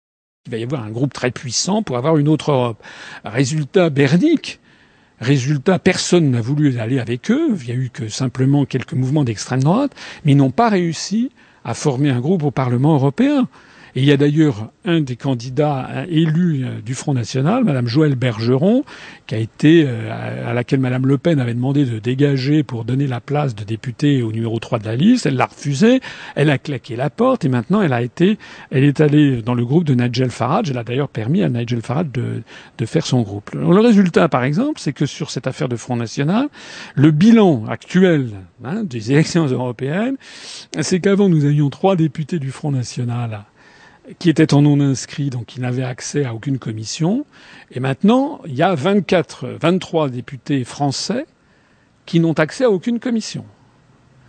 va 0.50 0.58
y 0.58 0.62
avoir 0.62 0.82
un 0.82 0.90
groupe 0.90 1.14
très 1.14 1.30
puissant 1.30 1.82
pour 1.82 1.96
avoir 1.96 2.18
une 2.18 2.28
autre 2.28 2.52
Europe. 2.52 2.82
Résultat 3.24 3.88
bernique. 3.88 4.60
Résultat, 5.20 5.78
personne 5.78 6.30
n'a 6.30 6.40
voulu 6.40 6.78
aller 6.78 7.00
avec 7.00 7.30
eux. 7.30 7.56
Il 7.62 7.68
y 7.68 7.72
a 7.72 7.74
eu 7.74 7.90
que 7.92 8.08
simplement 8.08 8.64
quelques 8.66 8.92
mouvements 8.92 9.24
d'extrême 9.24 9.62
droite, 9.62 9.92
mais 10.24 10.32
ils 10.32 10.36
n'ont 10.36 10.52
pas 10.52 10.68
réussi 10.68 11.30
à 11.68 11.74
former 11.74 12.08
un 12.08 12.20
groupe 12.20 12.44
au 12.44 12.50
Parlement 12.50 12.94
européen. 12.94 13.46
Et 13.98 14.02
il 14.02 14.06
y 14.06 14.12
a 14.12 14.16
d'ailleurs 14.16 14.70
un 14.84 15.00
des 15.00 15.16
candidats 15.16 16.04
élus 16.08 16.64
euh, 16.64 16.80
du 16.80 16.94
Front 16.94 17.14
National, 17.14 17.64
Madame 17.64 17.88
Joëlle 17.88 18.14
Bergeron, 18.14 18.84
qui 19.26 19.34
a 19.34 19.38
été 19.38 19.84
euh, 19.84 20.48
à 20.48 20.54
laquelle 20.54 20.78
Madame 20.78 21.04
Le 21.04 21.18
Pen 21.18 21.40
avait 21.40 21.52
demandé 21.52 21.84
de 21.84 21.98
dégager 21.98 22.62
pour 22.62 22.84
donner 22.84 23.08
la 23.08 23.20
place 23.20 23.56
de 23.56 23.64
député 23.64 24.22
au 24.22 24.30
numéro 24.30 24.56
3 24.60 24.78
de 24.78 24.84
la 24.84 24.94
liste. 24.94 25.26
Elle 25.26 25.34
l'a 25.34 25.46
refusé. 25.46 26.00
Elle 26.36 26.48
a 26.50 26.58
claqué 26.58 26.94
la 26.94 27.10
porte 27.10 27.44
et 27.44 27.48
maintenant 27.48 27.82
elle 27.82 27.92
a 27.92 28.00
été, 28.00 28.38
elle 28.70 28.84
est 28.84 29.00
allée 29.00 29.42
dans 29.42 29.54
le 29.54 29.64
groupe 29.64 29.82
de 29.82 29.94
Nigel 29.94 30.30
Farage. 30.30 30.70
Elle 30.70 30.78
a 30.78 30.84
d'ailleurs 30.84 31.08
permis 31.08 31.42
à 31.42 31.48
Nigel 31.48 31.82
Farage 31.82 32.12
de, 32.12 32.44
de 32.78 32.86
faire 32.86 33.04
son 33.04 33.22
groupe. 33.22 33.50
Le 33.52 33.80
résultat, 33.80 34.28
par 34.28 34.44
exemple, 34.44 34.78
c'est 34.78 34.92
que 34.92 35.06
sur 35.06 35.32
cette 35.32 35.48
affaire 35.48 35.68
de 35.68 35.74
Front 35.74 35.96
National, 35.96 36.46
le 36.94 37.10
bilan 37.10 37.64
actuel 37.66 38.30
hein, 38.62 38.84
des 38.84 39.10
élections 39.10 39.46
européennes, 39.46 40.14
c'est 40.82 41.00
qu'avant 41.00 41.28
nous 41.28 41.44
avions 41.44 41.68
trois 41.68 41.96
députés 41.96 42.38
du 42.38 42.52
Front 42.52 42.70
National 42.70 43.40
qui 44.18 44.30
étaient 44.30 44.54
en 44.54 44.62
non 44.62 44.80
inscrits, 44.80 45.30
donc 45.30 45.46
qui 45.46 45.60
n'avaient 45.60 45.84
accès 45.84 46.24
à 46.24 46.34
aucune 46.34 46.58
commission. 46.58 47.26
Et 47.70 47.80
maintenant, 47.80 48.40
il 48.46 48.54
y 48.54 48.62
a 48.62 48.74
24, 48.74 49.48
23 49.60 50.08
députés 50.08 50.64
français 50.64 51.26
qui 52.06 52.20
n'ont 52.20 52.32
accès 52.32 52.64
à 52.64 52.70
aucune 52.70 53.00
commission. 53.00 53.44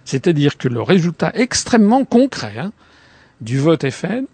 C'est-à-dire 0.05 0.57
que 0.57 0.67
le 0.67 0.81
résultat 0.81 1.31
extrêmement 1.35 2.03
concret 2.03 2.57
hein, 2.57 2.71
du 3.41 3.57
vote 3.59 3.89
FN, 3.89 4.25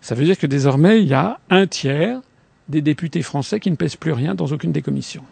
ça 0.00 0.14
veut 0.14 0.24
dire 0.24 0.38
que 0.38 0.46
désormais, 0.46 1.00
il 1.00 1.08
y 1.08 1.14
a 1.14 1.38
un 1.50 1.66
tiers 1.66 2.20
des 2.68 2.82
députés 2.82 3.22
français 3.22 3.60
qui 3.60 3.70
ne 3.70 3.76
pèsent 3.76 3.96
plus 3.96 4.12
rien 4.12 4.34
dans 4.34 4.46
aucune 4.46 4.72
des 4.72 4.82
commissions. 4.82 5.24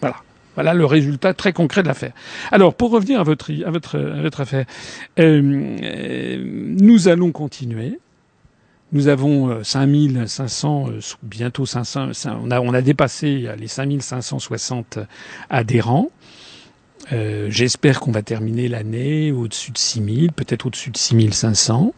Voilà. 0.00 0.16
Voilà 0.56 0.74
le 0.74 0.84
résultat 0.84 1.32
très 1.32 1.52
concret 1.52 1.82
de 1.82 1.88
l'affaire. 1.88 2.12
Alors, 2.50 2.74
pour 2.74 2.90
revenir 2.90 3.20
à 3.20 3.22
votre, 3.22 3.50
à 3.64 3.70
votre, 3.70 3.98
à 3.98 4.20
votre 4.22 4.40
affaire, 4.40 4.66
euh, 5.18 5.76
euh 5.82 6.74
nous 6.80 7.08
allons 7.08 7.30
continuer. 7.30 7.98
Nous 8.92 9.06
avons 9.06 9.62
5500, 9.62 10.88
euh, 10.88 10.92
euh, 10.94 11.00
bientôt 11.22 11.64
500, 11.64 12.10
on 12.42 12.50
a, 12.50 12.60
on 12.60 12.74
a 12.74 12.82
dépassé 12.82 13.48
les 13.56 13.68
5560 13.68 14.98
adhérents. 15.48 16.10
Euh, 17.12 17.46
J'espère 17.50 18.00
qu'on 18.00 18.10
va 18.10 18.22
terminer 18.22 18.68
l'année 18.68 19.32
au-dessus 19.32 19.70
de 19.70 19.78
6000, 19.78 20.32
peut-être 20.32 20.66
au-dessus 20.66 20.90
de 20.90 20.96
6500. 20.96 21.94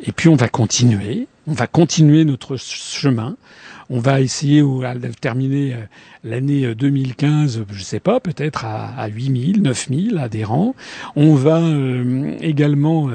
Et 0.00 0.12
puis 0.12 0.28
on 0.28 0.36
va 0.36 0.48
continuer, 0.48 1.28
on 1.46 1.52
va 1.52 1.66
continuer 1.66 2.24
notre 2.24 2.56
chemin. 2.56 3.36
On 3.90 3.98
va 3.98 4.20
essayer 4.20 4.60
de 4.60 5.12
terminer 5.20 5.74
euh, 5.74 5.78
l'année 6.24 6.74
2015, 6.74 7.58
euh, 7.58 7.64
je 7.72 7.82
sais 7.82 8.00
pas, 8.00 8.20
peut-être 8.20 8.64
à, 8.64 8.88
à 8.96 9.08
8000, 9.08 9.62
9000 9.62 10.18
adhérents. 10.18 10.74
On 11.16 11.34
va 11.34 11.58
euh, 11.58 12.36
également 12.40 13.10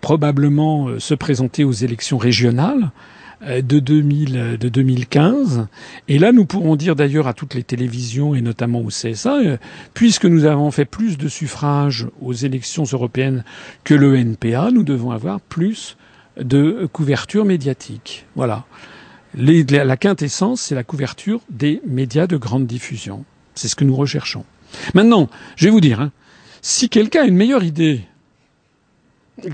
probablement 0.00 0.98
se 0.98 1.14
présenter 1.14 1.64
aux 1.64 1.72
élections 1.72 2.18
régionales 2.18 2.90
de, 3.46 3.78
2000, 3.78 4.56
de 4.58 4.68
2015. 4.68 5.66
Et 6.08 6.18
là, 6.18 6.32
nous 6.32 6.44
pourrons 6.44 6.76
dire 6.76 6.96
d'ailleurs 6.96 7.26
à 7.26 7.34
toutes 7.34 7.54
les 7.54 7.62
télévisions 7.62 8.34
et 8.34 8.40
notamment 8.40 8.80
au 8.80 8.88
CSA, 8.88 9.58
puisque 9.94 10.26
nous 10.26 10.44
avons 10.44 10.70
fait 10.70 10.84
plus 10.84 11.18
de 11.18 11.28
suffrages 11.28 12.06
aux 12.20 12.32
élections 12.32 12.84
européennes 12.84 13.44
que 13.84 13.94
le 13.94 14.16
NPA, 14.16 14.70
nous 14.72 14.84
devons 14.84 15.10
avoir 15.10 15.40
plus 15.40 15.96
de 16.40 16.88
couverture 16.92 17.44
médiatique. 17.44 18.26
Voilà 18.36 18.64
la 19.34 19.96
quintessence, 19.96 20.60
c'est 20.60 20.74
la 20.74 20.84
couverture 20.84 21.40
des 21.50 21.80
médias 21.86 22.26
de 22.26 22.36
grande 22.36 22.66
diffusion. 22.66 23.24
C'est 23.54 23.68
ce 23.68 23.76
que 23.76 23.84
nous 23.84 23.96
recherchons. 23.96 24.44
Maintenant, 24.94 25.28
je 25.56 25.66
vais 25.66 25.70
vous 25.70 25.80
dire, 25.80 26.00
hein, 26.00 26.12
si 26.62 26.88
quelqu'un 26.88 27.22
a 27.22 27.26
une 27.26 27.36
meilleure 27.36 27.64
idée, 27.64 28.02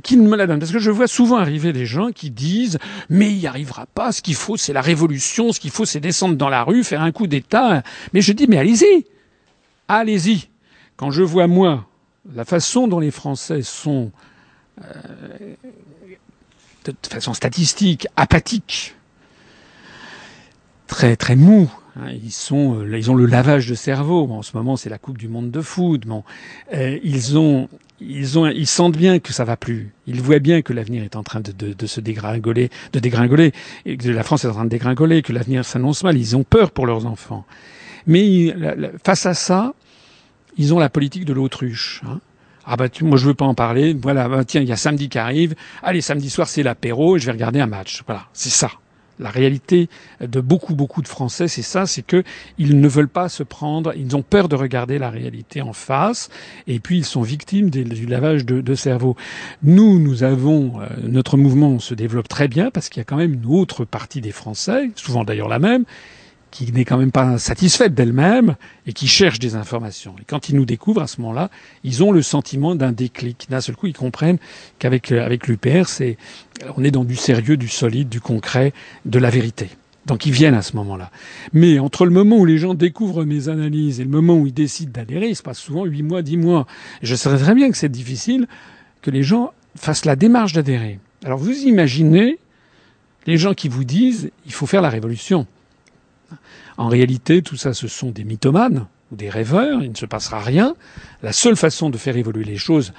qu'il 0.03 0.23
me 0.23 0.37
la 0.37 0.47
donne. 0.47 0.59
Parce 0.59 0.73
que 0.73 0.79
je 0.79 0.91
vois 0.91 1.07
souvent 1.07 1.37
arriver 1.37 1.73
des 1.73 1.87
gens 1.87 2.11
qui 2.11 2.31
disent 2.31 2.79
mais 3.09 3.31
il 3.31 3.39
n'y 3.39 3.47
arrivera 3.47 3.87
pas, 3.87 4.13
ce 4.13 4.23
qu'il 4.23 4.35
faut 4.35 4.57
c'est 4.57 4.73
la 4.73 4.83
révolution, 4.83 5.53
ce 5.53 5.61
qu'il 5.61 5.71
faut 5.71 5.85
c'est 5.85 6.01
descendre 6.01 6.37
dans 6.37 6.49
la 6.49 6.63
rue, 6.63 6.85
faire 6.85 7.03
un 7.03 7.13
coup 7.13 7.27
d'État. 7.27 7.83
Mais 8.13 8.21
je 8.21 8.33
dis 8.33 8.47
mais 8.49 8.59
allez-y, 8.59 9.07
allez-y. 9.89 10.49
Quand 10.97 11.11
je 11.11 11.23
vois 11.23 11.47
moi 11.47 11.87
la 12.35 12.45
façon 12.45 12.89
dont 12.89 13.01
les 13.01 13.11
Français 13.11 13.63
sont 13.63 14.11
euh, 14.83 15.55
de 16.85 16.95
façon 17.09 17.35
statistique 17.35 18.07
apathiques 18.17 18.95
très 20.89 21.15
très 21.15 21.37
mous. 21.37 21.71
Hein. 21.97 22.11
Ils 22.11 22.33
sont, 22.33 22.81
euh, 22.81 22.99
ils 22.99 23.11
ont 23.11 23.15
le 23.15 23.27
lavage 23.27 23.69
de 23.69 23.77
cerveau. 23.77 24.29
En 24.31 24.43
ce 24.43 24.57
moment, 24.57 24.77
c'est 24.77 24.91
la 24.91 24.99
Coupe 24.99 25.19
du 25.19 25.29
Monde 25.29 25.53
de 25.53 25.61
foot. 25.61 26.07
Bon, 26.07 26.25
euh, 26.75 26.99
ils 27.05 27.39
ont, 27.39 27.69
ils 28.01 28.39
ont, 28.39 28.47
ils 28.47 28.67
sentent 28.67 28.97
bien 28.97 29.21
que 29.21 29.33
ça 29.33 29.45
va 29.45 29.57
plus. 29.57 29.93
Ils 30.09 30.21
voient 30.21 30.41
bien 30.41 30.63
que 30.63 30.73
l'avenir 30.73 31.05
est 31.05 31.15
en 31.15 31.23
train 31.23 31.41
de, 31.41 31.53
de, 31.53 31.73
de, 31.73 31.87
se 31.87 32.01
dégringoler, 32.01 32.71
de 32.93 32.99
dégringoler, 32.99 33.53
et 33.87 33.97
que 33.97 34.09
la 34.09 34.25
France 34.25 34.45
est 34.45 34.49
en 34.49 34.55
train 34.55 34.65
de 34.65 34.71
dégringoler, 34.71 35.23
que 35.23 35.33
l'avenir 35.33 35.65
s'annonce 35.65 36.03
mal. 36.03 36.17
Ils 36.17 36.37
ont 36.37 36.45
peur 36.45 36.73
pour 36.73 36.87
leurs 36.87 37.07
enfants. 37.07 37.45
Mais 38.07 38.55
face 39.05 39.27
à 39.27 39.35
ça, 39.35 39.75
ils 40.57 40.75
ont 40.75 40.79
la 40.79 40.89
politique 40.89 41.25
de 41.25 41.33
l'autruche. 41.33 42.03
Hein. 42.07 42.21
Ah 42.71 42.77
bah 42.77 42.87
moi 43.01 43.17
je 43.17 43.27
veux 43.27 43.35
pas 43.35 43.47
en 43.47 43.55
parler. 43.55 43.95
Voilà, 43.95 44.29
bah, 44.29 44.45
tiens, 44.45 44.61
il 44.61 44.69
y 44.69 44.73
a 44.73 44.77
samedi 44.77 45.09
qui 45.09 45.19
arrive. 45.19 45.55
Allez, 45.83 46.01
samedi 46.03 46.29
soir 46.29 46.49
c'est 46.49 46.63
l'apéro 46.63 47.17
je 47.17 47.27
vais 47.27 47.33
regarder 47.33 47.61
un 47.61 47.67
match. 47.67 48.03
Voilà, 48.07 48.27
c'est 48.33 48.51
ça. 48.51 48.71
La 49.19 49.31
réalité 49.31 49.89
de 50.21 50.41
beaucoup, 50.41 50.75
beaucoup 50.75 51.03
de 51.03 51.09
Français, 51.09 51.49
c'est 51.49 51.63
ça, 51.63 51.87
c'est 51.87 52.03
que 52.03 52.23
ils 52.59 52.81
ne 52.81 52.89
veulent 52.89 53.09
pas 53.09 53.29
se 53.29 53.43
prendre, 53.43 53.93
ils 53.97 54.17
ont 54.17 54.23
peur 54.23 54.49
de 54.49 54.57
regarder 54.57 54.99
la 54.99 55.11
réalité 55.11 55.63
en 55.63 55.73
face, 55.73 56.31
et 56.67 56.81
puis 56.81 56.99
ils 56.99 57.05
sont 57.05 57.23
victimes 57.23 57.71
du 57.71 58.07
lavage 58.07 58.45
de, 58.45 58.75
cerveau. 58.75 59.17
Nous, 59.63 59.99
nous 59.99 60.23
avons, 60.23 60.81
euh, 60.81 60.87
notre 61.03 61.37
mouvement 61.37 61.79
se 61.79 61.95
développe 61.95 62.29
très 62.29 62.49
bien 62.49 62.71
parce 62.71 62.89
qu'il 62.89 63.01
y 63.01 63.03
a 63.03 63.05
quand 63.05 63.17
même 63.17 63.35
une 63.35 63.47
autre 63.47 63.85
partie 63.85 64.21
des 64.21 64.31
Français, 64.31 64.91
souvent 64.95 65.25
d'ailleurs 65.25 65.49
la 65.49 65.59
même, 65.59 65.85
qui 66.51 66.73
n'est 66.73 66.85
quand 66.85 66.97
même 66.97 67.13
pas 67.13 67.39
satisfaite 67.39 67.95
d'elle-même 67.95 68.57
et 68.87 68.93
qui 68.93 69.07
cherche 69.07 69.39
des 69.39 69.55
informations. 69.55 70.15
Et 70.21 70.25
quand 70.27 70.49
ils 70.49 70.57
nous 70.57 70.65
découvrent 70.65 71.03
à 71.03 71.07
ce 71.07 71.21
moment-là, 71.21 71.51
ils 71.85 72.03
ont 72.03 72.13
le 72.13 72.23
sentiment 72.23 72.75
d'un 72.75 72.93
déclic. 72.93 73.47
D'un 73.51 73.61
seul 73.61 73.77
coup, 73.77 73.87
ils 73.87 73.97
comprennent 73.97 74.39
qu'avec 74.79 75.13
euh, 75.13 75.25
avec 75.25 75.47
l'UPR, 75.47 75.85
on 76.77 76.85
est 76.85 76.91
dans 76.91 77.05
du 77.05 77.17
sérieux, 77.17 77.57
du 77.57 77.69
solide, 77.69 78.09
du 78.09 78.21
concret, 78.21 78.73
de 79.05 79.19
la 79.19 79.31
vérité. 79.31 79.69
Donc 80.07 80.25
ils 80.25 80.33
viennent 80.33 80.55
à 80.55 80.63
ce 80.63 80.75
moment-là. 80.77 81.11
Mais 81.53 81.79
entre 81.79 82.07
le 82.07 82.11
moment 82.11 82.39
où 82.39 82.47
les 82.47 82.57
gens 82.57 82.75
découvrent 82.75 83.25
mes 83.25 83.51
analyses 83.51 84.01
et 84.01 84.05
le 84.05 84.11
moment 84.11 84.37
où 84.37 84.47
ils 84.47 84.55
décident 84.55 84.91
d'adhérer, 84.91 85.29
il 85.29 85.37
se 85.37 85.43
passe 85.43 85.59
souvent 85.59 85.85
huit 85.85 86.03
mois, 86.03 86.23
dix 86.23 86.39
mois. 86.39 86.67
je 87.03 87.15
sais 87.15 87.37
très 87.37 87.55
bien 87.55 87.71
que 87.71 87.77
c'est 87.77 87.91
difficile 87.91 88.49
que 89.03 89.11
les 89.11 89.23
gens 89.23 89.53
fassent 89.77 90.07
la 90.07 90.17
démarche 90.17 90.55
d'adhérer. 90.55 90.99
Alors 91.25 91.39
vous 91.39 91.53
imaginez 91.53 92.39
les 93.27 93.37
gens 93.37 93.53
qui 93.53 93.69
vous 93.69 93.85
disent 93.85 94.31
il 94.47 94.53
faut 94.53 94.67
faire 94.67 94.81
la 94.81 94.89
révolution. 94.89 95.47
En 96.77 96.89
réalité, 96.89 97.43
tout 97.43 97.57
ça, 97.57 97.75
ce 97.75 97.89
sont 97.89 98.11
des 98.11 98.25
mythomanes 98.25 98.87
ou 99.13 99.17
des 99.17 99.31
rêveurs. 99.31 99.83
Il 99.83 99.91
ne 99.91 99.97
se 99.97 100.07
passera 100.07 100.41
rien. 100.41 100.75
La 101.23 101.33
seule 101.33 101.57
façon 101.57 101.91
de 101.91 101.99
faire 101.99 102.17
évoluer 102.17 102.45
les 102.45 102.57
choses, 102.57 102.93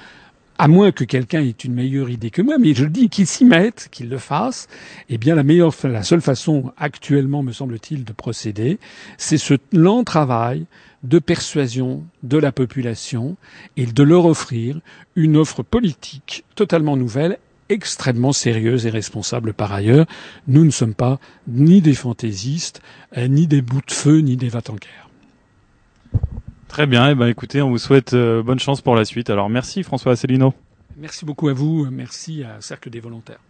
à 0.60 0.68
moins 0.68 0.92
que 0.92 1.04
quelqu'un 1.04 1.40
ait 1.40 1.54
une 1.64 1.72
meilleure 1.72 2.10
idée 2.10 2.30
que 2.30 2.42
moi, 2.42 2.58
mais 2.58 2.74
je 2.74 2.84
le 2.84 2.90
dis 2.90 3.08
qu'il 3.08 3.26
s'y 3.26 3.46
mette, 3.46 3.88
qu'il 3.90 4.10
le 4.10 4.18
fasse, 4.18 4.68
eh 5.08 5.16
bien 5.16 5.34
la 5.34 6.02
seule 6.02 6.20
façon 6.20 6.72
actuellement, 6.76 7.42
me 7.42 7.52
semble-t-il, 7.52 8.04
de 8.04 8.12
procéder, 8.12 8.78
c'est 9.16 9.38
ce 9.38 9.54
lent 9.72 10.04
travail 10.04 10.66
de 11.02 11.18
persuasion 11.18 12.04
de 12.22 12.36
la 12.36 12.52
population 12.52 13.36
et 13.78 13.86
de 13.86 14.02
leur 14.02 14.26
offrir 14.26 14.80
une 15.16 15.38
offre 15.38 15.62
politique 15.62 16.44
totalement 16.54 16.98
nouvelle 16.98 17.38
extrêmement 17.70 18.32
sérieuse 18.32 18.86
et 18.86 18.90
responsable 18.90 19.54
par 19.54 19.72
ailleurs. 19.72 20.06
Nous 20.46 20.64
ne 20.64 20.70
sommes 20.70 20.94
pas 20.94 21.18
ni 21.48 21.80
des 21.80 21.94
fantaisistes, 21.94 22.82
euh, 23.16 23.28
ni 23.28 23.46
des 23.46 23.62
bouts 23.62 23.82
de 23.86 23.92
feu, 23.92 24.18
ni 24.18 24.36
des 24.36 24.48
vatanquaires. 24.48 25.08
Très 26.68 26.86
bien, 26.86 27.10
et 27.10 27.14
ben 27.14 27.26
écoutez, 27.26 27.62
on 27.62 27.70
vous 27.70 27.78
souhaite 27.78 28.14
euh, 28.14 28.42
bonne 28.42 28.60
chance 28.60 28.80
pour 28.80 28.94
la 28.94 29.04
suite. 29.04 29.30
Alors 29.30 29.48
merci 29.48 29.82
François 29.82 30.12
Asselineau. 30.12 30.54
Merci 30.96 31.24
beaucoup 31.24 31.48
à 31.48 31.52
vous, 31.52 31.88
merci 31.90 32.44
à 32.44 32.60
Cercle 32.60 32.90
des 32.90 33.00
volontaires. 33.00 33.40